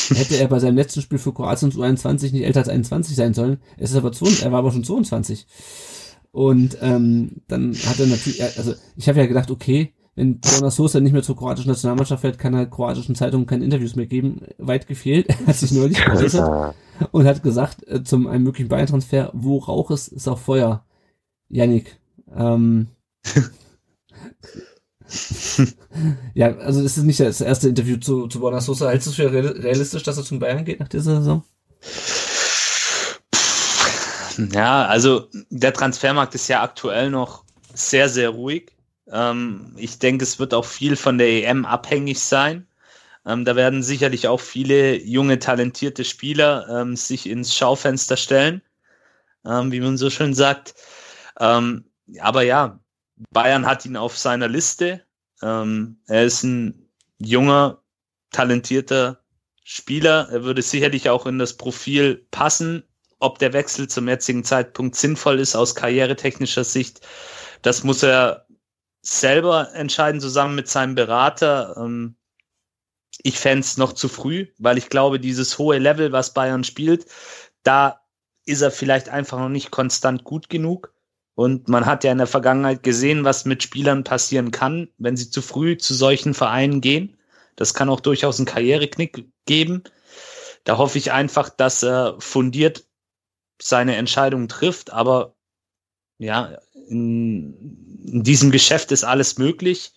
[0.10, 3.34] hätte er bei seinem letzten Spiel für Kroatien zu 21 nicht älter als 21 sein
[3.34, 3.60] sollen.
[3.78, 5.48] Es ist aber 22, er war aber schon 22.
[6.32, 11.00] Und ähm, dann hat er natürlich, also ich habe ja gedacht, okay, wenn Jonas Sosa
[11.00, 14.46] nicht mehr zur kroatischen Nationalmannschaft fährt, kann er kroatischen Zeitungen keine Interviews mehr geben.
[14.60, 15.28] Weit gefehlt.
[15.42, 16.76] Er hat sich neulich geäußert
[17.12, 20.86] und hat gesagt, äh, zum einem möglichen Bayern-Transfer, wo Rauch ist, ist auch Feuer.
[21.50, 22.00] Yannick.
[22.36, 22.90] Ähm,
[26.36, 28.90] ja, also das ist nicht das erste Interview zu, zu Borna Sosa.
[28.90, 31.44] Hältst du es für realistisch, dass er zum Bayern geht nach dieser Saison?
[34.54, 37.44] Ja, also der Transfermarkt ist ja aktuell noch
[37.74, 38.72] sehr, sehr ruhig.
[39.12, 42.68] Ähm, ich denke, es wird auch viel von der EM abhängig sein.
[43.26, 48.62] Ähm, da werden sicherlich auch viele junge, talentierte Spieler ähm, sich ins Schaufenster stellen,
[49.46, 50.76] ähm, wie man so schön sagt.
[51.40, 51.86] Ähm,
[52.20, 52.80] aber ja,
[53.32, 55.04] Bayern hat ihn auf seiner Liste.
[55.42, 56.90] Ähm, er ist ein
[57.20, 57.82] junger,
[58.32, 59.20] talentierter
[59.64, 60.30] Spieler.
[60.32, 62.84] Er würde sicherlich auch in das Profil passen.
[63.20, 67.02] Ob der Wechsel zum jetzigen Zeitpunkt sinnvoll ist aus karrieretechnischer Sicht,
[67.62, 68.48] das muss er
[69.02, 71.76] selber entscheiden, zusammen mit seinem Berater.
[71.78, 72.16] Ähm,
[73.24, 77.06] ich fände es noch zu früh, weil ich glaube, dieses hohe Level, was Bayern spielt,
[77.64, 78.02] da
[78.46, 80.94] ist er vielleicht einfach noch nicht konstant gut genug.
[81.36, 85.30] Und man hat ja in der Vergangenheit gesehen, was mit Spielern passieren kann, wenn sie
[85.30, 87.18] zu früh zu solchen Vereinen gehen.
[87.56, 89.84] Das kann auch durchaus einen Karriereknick geben.
[90.64, 92.86] Da hoffe ich einfach, dass er fundiert
[93.62, 94.92] seine Entscheidung trifft.
[94.92, 95.36] Aber
[96.18, 99.94] ja, in, in diesem Geschäft ist alles möglich.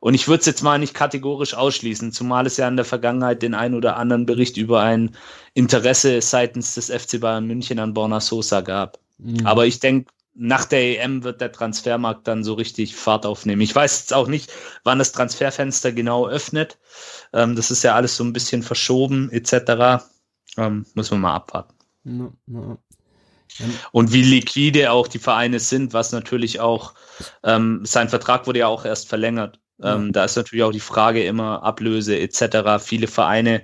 [0.00, 3.42] Und ich würde es jetzt mal nicht kategorisch ausschließen, zumal es ja in der Vergangenheit
[3.42, 5.16] den ein oder anderen Bericht über ein
[5.54, 8.98] Interesse seitens des FC Bayern München an Borna Sosa gab.
[9.16, 9.46] Mhm.
[9.46, 13.62] Aber ich denke, nach der EM wird der Transfermarkt dann so richtig Fahrt aufnehmen.
[13.62, 14.52] Ich weiß jetzt auch nicht,
[14.82, 16.78] wann das Transferfenster genau öffnet.
[17.32, 20.04] Ähm, das ist ja alles so ein bisschen verschoben etc.
[20.56, 21.74] Ähm, müssen wir mal abwarten.
[22.02, 22.78] No, no.
[23.92, 26.94] Und wie liquide auch die Vereine sind, was natürlich auch,
[27.42, 29.60] ähm, sein Vertrag wurde ja auch erst verlängert.
[29.82, 30.12] Ähm, ja.
[30.12, 32.82] Da ist natürlich auch die Frage immer Ablöse etc.
[32.84, 33.62] Viele Vereine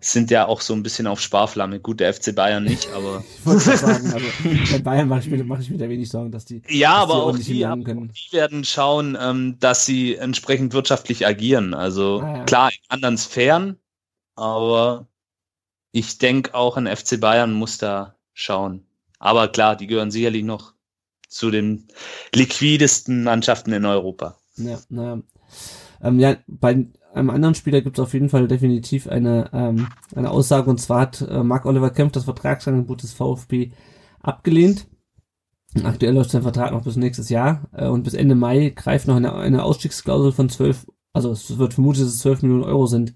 [0.00, 1.78] sind ja auch so ein bisschen auf Sparflamme.
[1.78, 3.22] Gut, der FC Bayern nicht, aber.
[3.44, 4.26] ich sagen, also
[4.72, 6.62] bei Bayern mache ich, mir, mach ich mir da wenig Sorgen, dass die.
[6.68, 11.74] Ja, aber die auch, die, auch die, werden schauen, ähm, dass sie entsprechend wirtschaftlich agieren.
[11.74, 12.44] Also ah, ja.
[12.44, 13.76] klar, in anderen Sphären,
[14.36, 15.06] aber
[15.92, 18.86] ich denke auch ein FC Bayern muss da schauen.
[19.20, 20.72] Aber klar, die gehören sicherlich noch
[21.28, 21.86] zu den
[22.34, 24.36] liquidesten Mannschaften in Europa.
[24.56, 25.22] Ja, naja.
[26.02, 30.30] Ähm, ja, bei einem anderen Spieler gibt es auf jeden Fall definitiv eine, ähm, eine
[30.30, 33.72] Aussage und zwar hat äh, Marc Oliver Kempf das Vertragsangebot des VfB
[34.20, 34.86] abgelehnt.
[35.84, 39.16] Aktuell läuft sein Vertrag noch bis nächstes Jahr äh, und bis Ende Mai greift noch
[39.16, 43.14] eine, eine Ausstiegsklausel von 12, also es wird vermutet, dass es 12 Millionen Euro sind.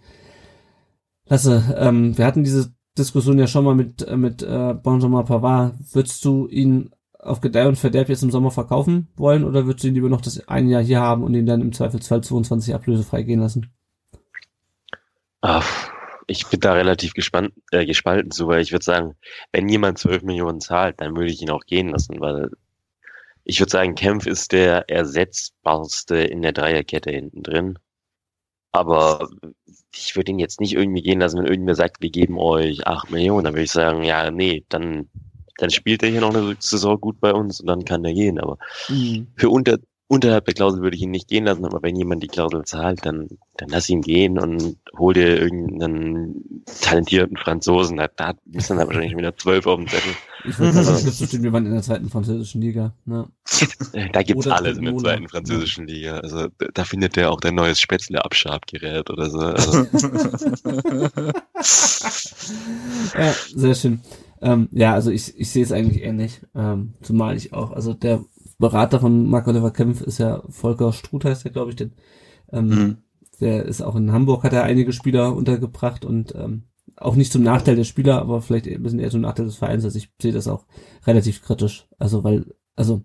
[1.27, 5.75] Lasse, ähm, wir hatten diese Diskussion ja schon mal mit, äh, mit äh, Benjamin Pavard.
[5.93, 9.89] Würdest du ihn auf Gedeih und Verderb jetzt im Sommer verkaufen wollen oder würdest du
[9.89, 13.23] ihn lieber noch das ein Jahr hier haben und ihn dann im Zweifelsfall 22 ablösefrei
[13.23, 13.73] gehen lassen?
[15.41, 15.91] Ach,
[16.27, 19.17] ich bin da relativ gespannt, äh, gespalten zu, weil ich würde sagen,
[19.53, 22.51] wenn jemand 12 Millionen zahlt, dann würde ich ihn auch gehen lassen, weil
[23.45, 27.79] ich würde sagen, Kempf ist der ersetzbarste in der Dreierkette hinten drin.
[28.75, 29.29] Aber
[29.95, 33.09] ich würde ihn jetzt nicht irgendwie gehen lassen, wenn irgendwer sagt, wir geben euch acht
[33.09, 35.09] Millionen, dann würde ich sagen, ja, nee, dann,
[35.59, 38.41] dann spielt er hier noch eine Saison gut bei uns und dann kann er gehen.
[38.41, 39.29] Aber mhm.
[39.37, 39.79] für unter,
[40.09, 43.07] unterhalb der Klausel würde ich ihn nicht gehen lassen, aber wenn jemand die Klausel zahlt,
[43.07, 43.29] dann,
[43.59, 47.97] dann lass ihn gehen und hol dir irgendeinen talentierten Franzosen.
[47.99, 50.15] Da, da müssen dann wahrscheinlich wieder zwölf auf dem Zettel.
[50.47, 52.95] Ich würde sagen, das bestimmt jemand in der zweiten französischen Liga.
[53.05, 53.29] Ne?
[54.13, 56.19] Da gibt's oder alles in der zweiten französischen Liga.
[56.19, 59.39] Also da, findet der auch dein neues Spätzle-Abschabgerät oder so.
[59.39, 59.87] Also.
[63.19, 64.01] ja, sehr schön.
[64.41, 66.41] Ähm, ja, also ich, ich sehe es eigentlich ähnlich.
[66.55, 68.25] Ähm, zumal ich auch, also der
[68.59, 71.93] Berater von Mark Oliver Kempf ist ja Volker Struth heißt er, glaube ich, denn
[72.53, 72.97] ähm, Mhm.
[73.41, 76.65] der ist auch in Hamburg, hat er einige Spieler untergebracht und ähm,
[76.97, 79.85] auch nicht zum Nachteil der Spieler, aber vielleicht ein bisschen eher zum Nachteil des Vereins.
[79.85, 80.67] Also ich sehe das auch
[81.07, 81.89] relativ kritisch.
[81.99, 83.03] Also weil, also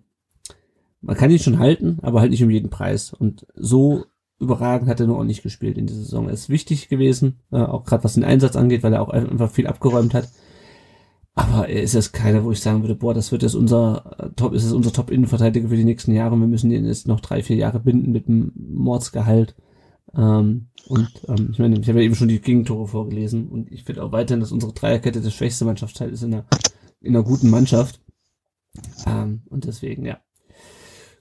[1.00, 3.12] man kann ihn schon halten, aber halt nicht um jeden Preis.
[3.12, 4.04] Und so
[4.38, 6.26] überragend hat er nur auch nicht gespielt in dieser Saison.
[6.26, 9.50] Er ist wichtig gewesen, äh, auch gerade was den Einsatz angeht, weil er auch einfach
[9.50, 10.28] viel abgeräumt hat.
[11.34, 14.30] Aber er ist jetzt keiner, wo ich sagen würde, boah, das wird jetzt unser äh,
[14.36, 16.36] Top, ist es unser Top-Innenverteidiger für die nächsten Jahre.
[16.36, 19.54] Wir müssen ihn jetzt noch drei, vier Jahre binden mit einem Mordsgehalt.
[20.16, 23.84] Ähm, und ähm, ich meine, ich habe ja eben schon die Gegentore vorgelesen und ich
[23.84, 26.46] finde auch weiterhin, dass unsere Dreierkette das schwächste Mannschaftsteil ist in einer,
[27.00, 28.00] in einer guten Mannschaft.
[29.06, 30.20] Ähm, und deswegen, ja.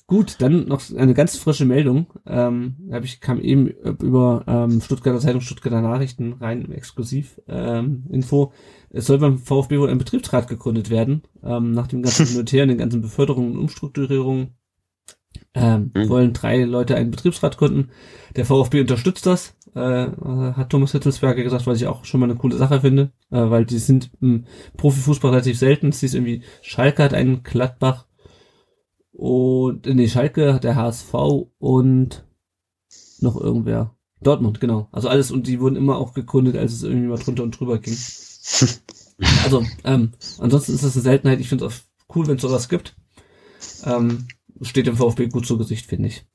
[0.10, 2.08] Gut, dann noch eine ganz frische Meldung.
[2.26, 8.52] Ähm, hab ich kam eben über ähm, Stuttgarter Zeitung, Stuttgarter Nachrichten rein, exklusiv ähm, Info.
[8.90, 12.80] Es soll beim VfB wohl ein Betriebsrat gegründet werden, ähm, nach dem ganzen Hin den
[12.80, 14.56] ganzen Beförderungen und Umstrukturierungen.
[15.54, 16.10] Ähm, Mhm.
[16.10, 17.90] wollen drei Leute einen Betriebsrat gründen.
[18.36, 22.30] Der VfB unterstützt das, äh, äh, hat Thomas Hitzelsberger gesagt, was ich auch schon mal
[22.30, 24.46] eine coole Sache finde, äh, weil die sind im
[24.78, 25.90] Profifußball relativ selten.
[25.90, 28.06] Es ist irgendwie, Schalke hat einen Gladbach
[29.12, 31.14] und, äh, nee, Schalke hat der HSV
[31.58, 32.26] und
[33.22, 33.96] noch irgendwer.
[34.22, 34.88] Dortmund, genau.
[34.92, 37.80] Also alles, und die wurden immer auch gegründet, als es irgendwie mal drunter und drüber
[37.80, 37.98] ging.
[39.44, 41.42] Also, ähm, ansonsten ist das eine Seltenheit.
[41.42, 42.96] Ich finde es auch cool, wenn es sowas gibt.
[43.84, 44.30] Ähm,
[44.62, 46.26] steht dem VfB gut zu Gesicht, finde ich.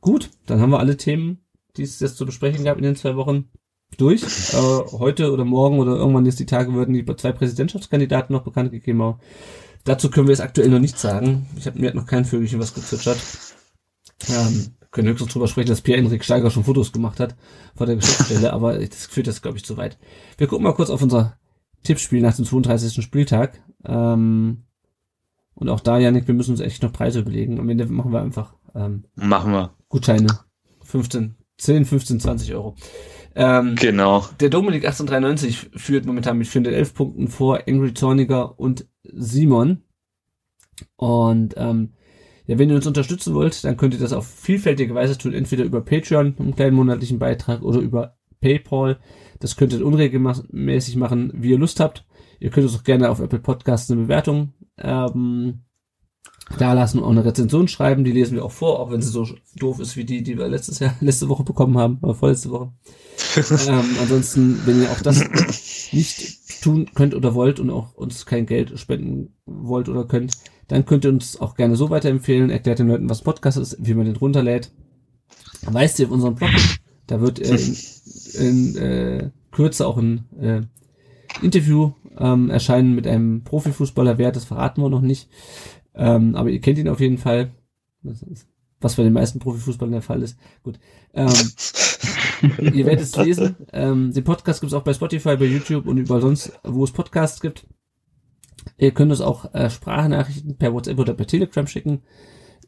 [0.00, 1.44] Gut, dann haben wir alle Themen,
[1.76, 3.50] die es jetzt zu besprechen gab in den zwei Wochen,
[3.96, 4.22] durch.
[4.22, 4.56] Äh,
[4.98, 9.00] heute oder morgen oder irgendwann jetzt die Tage würden die zwei Präsidentschaftskandidaten noch bekannt gegeben.
[9.00, 9.20] Aber
[9.84, 11.46] dazu können wir es aktuell noch nicht sagen.
[11.56, 13.18] Ich habe mir hat noch kein Vögelchen was gezwitschert.
[14.28, 17.36] Ähm, können höchstens drüber sprechen, dass Pierre-Enrik Steiger schon Fotos gemacht hat
[17.74, 19.98] vor der Geschäftsstelle, aber das führt das, glaube ich, zu weit.
[20.38, 21.38] Wir gucken mal kurz auf unser
[21.82, 23.02] Tippspiel nach dem 32.
[23.04, 23.62] Spieltag.
[23.84, 24.64] Ähm,
[25.56, 27.58] und auch da, Janik, wir müssen uns echt noch Preise überlegen.
[27.58, 29.74] Am Ende machen wir einfach ähm, Machen wir.
[29.88, 30.28] Gutscheine.
[30.84, 32.76] 15, 10, 15, 20 Euro.
[33.34, 34.26] Ähm, Genau.
[34.40, 39.82] der Dominik 1893 führt momentan mit 411 Punkten vor Angry Zorniger und Simon.
[40.96, 41.94] Und ähm,
[42.46, 45.64] ja, wenn ihr uns unterstützen wollt, dann könnt ihr das auf vielfältige Weise tun, entweder
[45.64, 48.98] über Patreon, einen kleinen monatlichen Beitrag, oder über PayPal.
[49.40, 52.06] Das könnt ihr unregelmäßig machen, wie ihr Lust habt.
[52.38, 55.62] Ihr könnt uns auch gerne auf Apple Podcasts eine Bewertung ähm,
[56.58, 58.04] da lassen und auch eine Rezension schreiben.
[58.04, 59.26] Die lesen wir auch vor, auch wenn sie so
[59.56, 62.72] doof ist wie die, die wir letztes Jahr, letzte Woche bekommen haben, oder vorletzte Woche.
[63.68, 65.24] ähm, ansonsten, wenn ihr auch das
[65.92, 70.34] nicht tun könnt oder wollt und auch uns kein Geld spenden wollt oder könnt,
[70.68, 72.50] dann könnt ihr uns auch gerne so weiterempfehlen.
[72.50, 74.72] Erklärt den Leuten, was Podcast ist, wie man den runterlädt.
[75.62, 76.50] Weißt ihr auf unserem Blog,
[77.06, 77.76] da wird äh, in,
[78.34, 80.62] in äh, Kürze auch ein äh,
[81.42, 84.18] Interview ähm, erscheinen mit einem Profifußballer.
[84.18, 85.28] Wer, das verraten wir noch nicht.
[85.94, 87.50] Ähm, aber ihr kennt ihn auf jeden Fall.
[88.80, 90.38] Was bei den meisten Profifußballern der Fall ist.
[90.62, 90.78] Gut.
[91.14, 91.32] Ähm,
[92.60, 93.56] ihr werdet es lesen.
[93.72, 96.92] Ähm, den Podcast gibt es auch bei Spotify, bei YouTube und überall sonst, wo es
[96.92, 97.66] Podcasts gibt.
[98.78, 102.02] Ihr könnt uns auch äh, Sprachnachrichten per WhatsApp oder per Telegram schicken.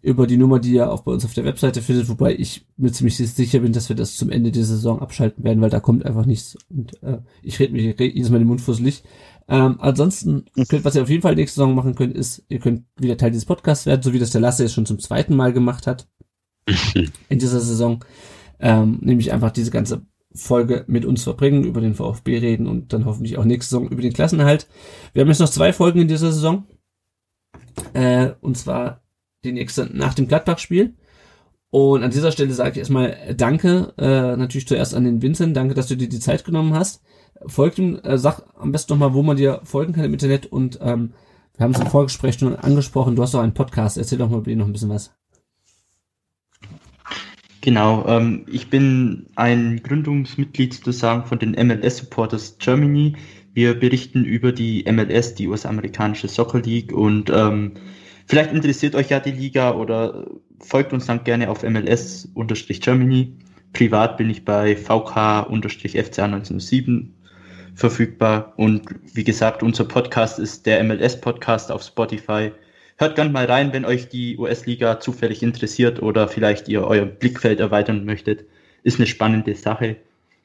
[0.00, 2.92] Über die Nummer, die ihr auch bei uns auf der Webseite findet, wobei ich mir
[2.92, 6.06] ziemlich sicher bin, dass wir das zum Ende der Saison abschalten werden, weil da kommt
[6.06, 6.56] einfach nichts.
[6.70, 9.02] Und äh, ich rede mir jedes Mal den Mund fusselig.
[9.48, 12.84] Ähm, ansonsten, könnt, was ihr auf jeden Fall nächste Saison machen könnt, ist, ihr könnt
[12.96, 15.52] wieder Teil dieses Podcasts werden, so wie das der Lasse jetzt schon zum zweiten Mal
[15.52, 16.06] gemacht hat
[17.28, 18.04] in dieser Saison.
[18.60, 20.02] Ähm, nämlich einfach diese ganze
[20.34, 24.02] Folge mit uns verbringen, über den VfB reden und dann hoffentlich auch nächste Saison über
[24.02, 24.68] den Klassenerhalt.
[25.14, 26.64] Wir haben jetzt noch zwei Folgen in dieser Saison.
[27.94, 29.02] Äh, und zwar
[29.44, 30.94] die nächste nach dem Gladbach-Spiel.
[31.70, 35.56] Und an dieser Stelle sage ich erstmal Danke, äh, natürlich zuerst an den Vincent.
[35.56, 37.02] Danke, dass du dir die Zeit genommen hast.
[37.46, 40.46] Folgt ihm, äh, sag am besten nochmal, wo man dir folgen kann im Internet.
[40.46, 41.12] Und ähm,
[41.56, 43.16] wir haben es im Vorgespräch schon angesprochen.
[43.16, 43.98] Du hast auch einen Podcast.
[43.98, 45.12] Erzähl doch mal über den noch ein bisschen was.
[47.60, 53.16] Genau, ähm, ich bin ein Gründungsmitglied sozusagen von den MLS Supporters Germany.
[53.52, 57.72] Wir berichten über die MLS, die US-amerikanische Soccer League und ähm,
[58.26, 60.28] vielleicht interessiert euch ja die Liga oder
[60.60, 63.36] folgt uns dann gerne auf MLS-Germany.
[63.72, 67.14] Privat bin ich bei VK-FCA 1907
[67.78, 68.82] verfügbar und
[69.14, 72.50] wie gesagt, unser Podcast ist der MLS-Podcast auf Spotify.
[72.96, 77.60] Hört gerne mal rein, wenn euch die US-Liga zufällig interessiert oder vielleicht ihr euer Blickfeld
[77.60, 78.46] erweitern möchtet.
[78.82, 79.94] Ist eine spannende Sache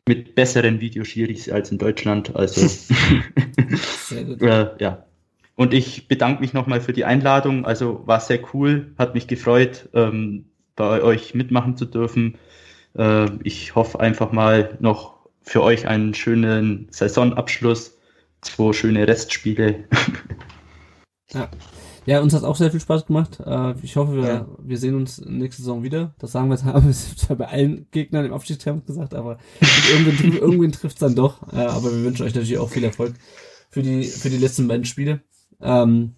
[0.08, 2.36] mit besseren Videoschiris als in Deutschland.
[2.36, 4.42] Also Sehr gut.
[4.44, 5.04] äh, ja.
[5.56, 7.66] Und ich bedanke mich nochmal für die Einladung.
[7.66, 10.46] Also war sehr cool, hat mich gefreut, ähm,
[10.76, 12.38] bei euch mitmachen zu dürfen.
[12.96, 17.98] Äh, ich hoffe einfach mal noch für euch einen schönen Saisonabschluss,
[18.42, 19.86] zwei schöne Restspiele.
[22.06, 23.40] Ja, uns hat auch sehr viel Spaß gemacht.
[23.46, 24.48] Äh, ich hoffe, wir, Ja.
[24.60, 26.14] wir sehen uns nächste Saison wieder.
[26.20, 29.38] Das sagen wir jetzt, haben wir zwar bei allen Gegnern im Abstiegskampf gesagt, aber
[29.92, 31.42] irgendwen, irgendwen trifft es dann doch.
[31.54, 33.14] Aber wir wünschen euch natürlich auch viel Erfolg
[33.70, 35.22] für die, für die letzten beiden Spiele.
[35.62, 36.14] Ähm,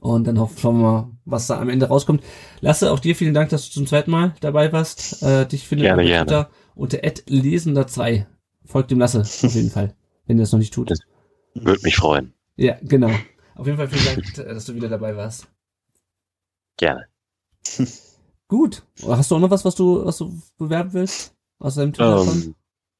[0.00, 2.22] und dann hoffen, schauen wir mal, was da am Ende rauskommt.
[2.60, 5.22] Lasse, auch dir vielen Dank, dass du zum zweiten Mal dabei warst.
[5.22, 6.48] Äh, dich findet Gerne, ihr gerne.
[6.74, 8.26] Unter, unter lesender2.
[8.66, 9.94] Folgt dem Lasse, auf jeden Fall,
[10.26, 10.90] wenn ihr das noch nicht tut.
[10.90, 11.00] Das-
[11.54, 12.32] Würde mich freuen.
[12.56, 13.10] Ja, genau.
[13.56, 15.46] Auf jeden Fall vielen Dank, dass du wieder dabei warst.
[16.76, 17.06] Gerne.
[18.48, 18.82] Gut.
[19.06, 21.34] Hast du auch noch was, was du, was du bewerben willst?
[21.58, 22.44] Aus deinem Twitter-Account?
[22.44, 22.54] Ähm,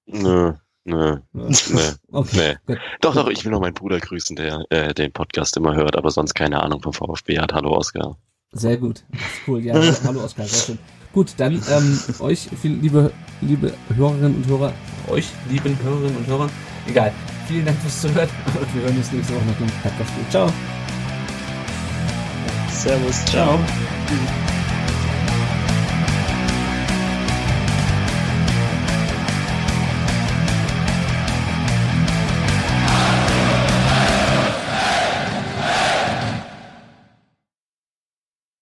[0.07, 0.53] nö,
[0.85, 1.93] nö, nö.
[2.13, 2.57] Okay.
[2.67, 2.79] Gut.
[3.01, 6.11] Doch, doch, ich will noch meinen Bruder grüßen, der äh, den Podcast immer hört, aber
[6.11, 7.53] sonst keine Ahnung vom VfB hat.
[7.53, 8.17] Hallo Oskar.
[8.53, 9.05] Sehr gut.
[9.47, 9.61] Cool.
[9.65, 9.75] Ja,
[10.05, 10.79] hallo Oskar, sehr schön.
[11.15, 14.73] Gut, dann ähm, euch, viel, liebe, liebe Hörerinnen und Hörer,
[15.09, 16.51] euch, lieben Hörerinnen und Hörer,
[16.89, 17.13] egal.
[17.47, 20.11] Vielen Dank fürs Zuhören und wir hören uns nächste Woche nach dem Podcast.
[20.31, 20.53] Ciao.
[22.71, 23.59] Servus, ciao.
[23.59, 24.64] Ciao.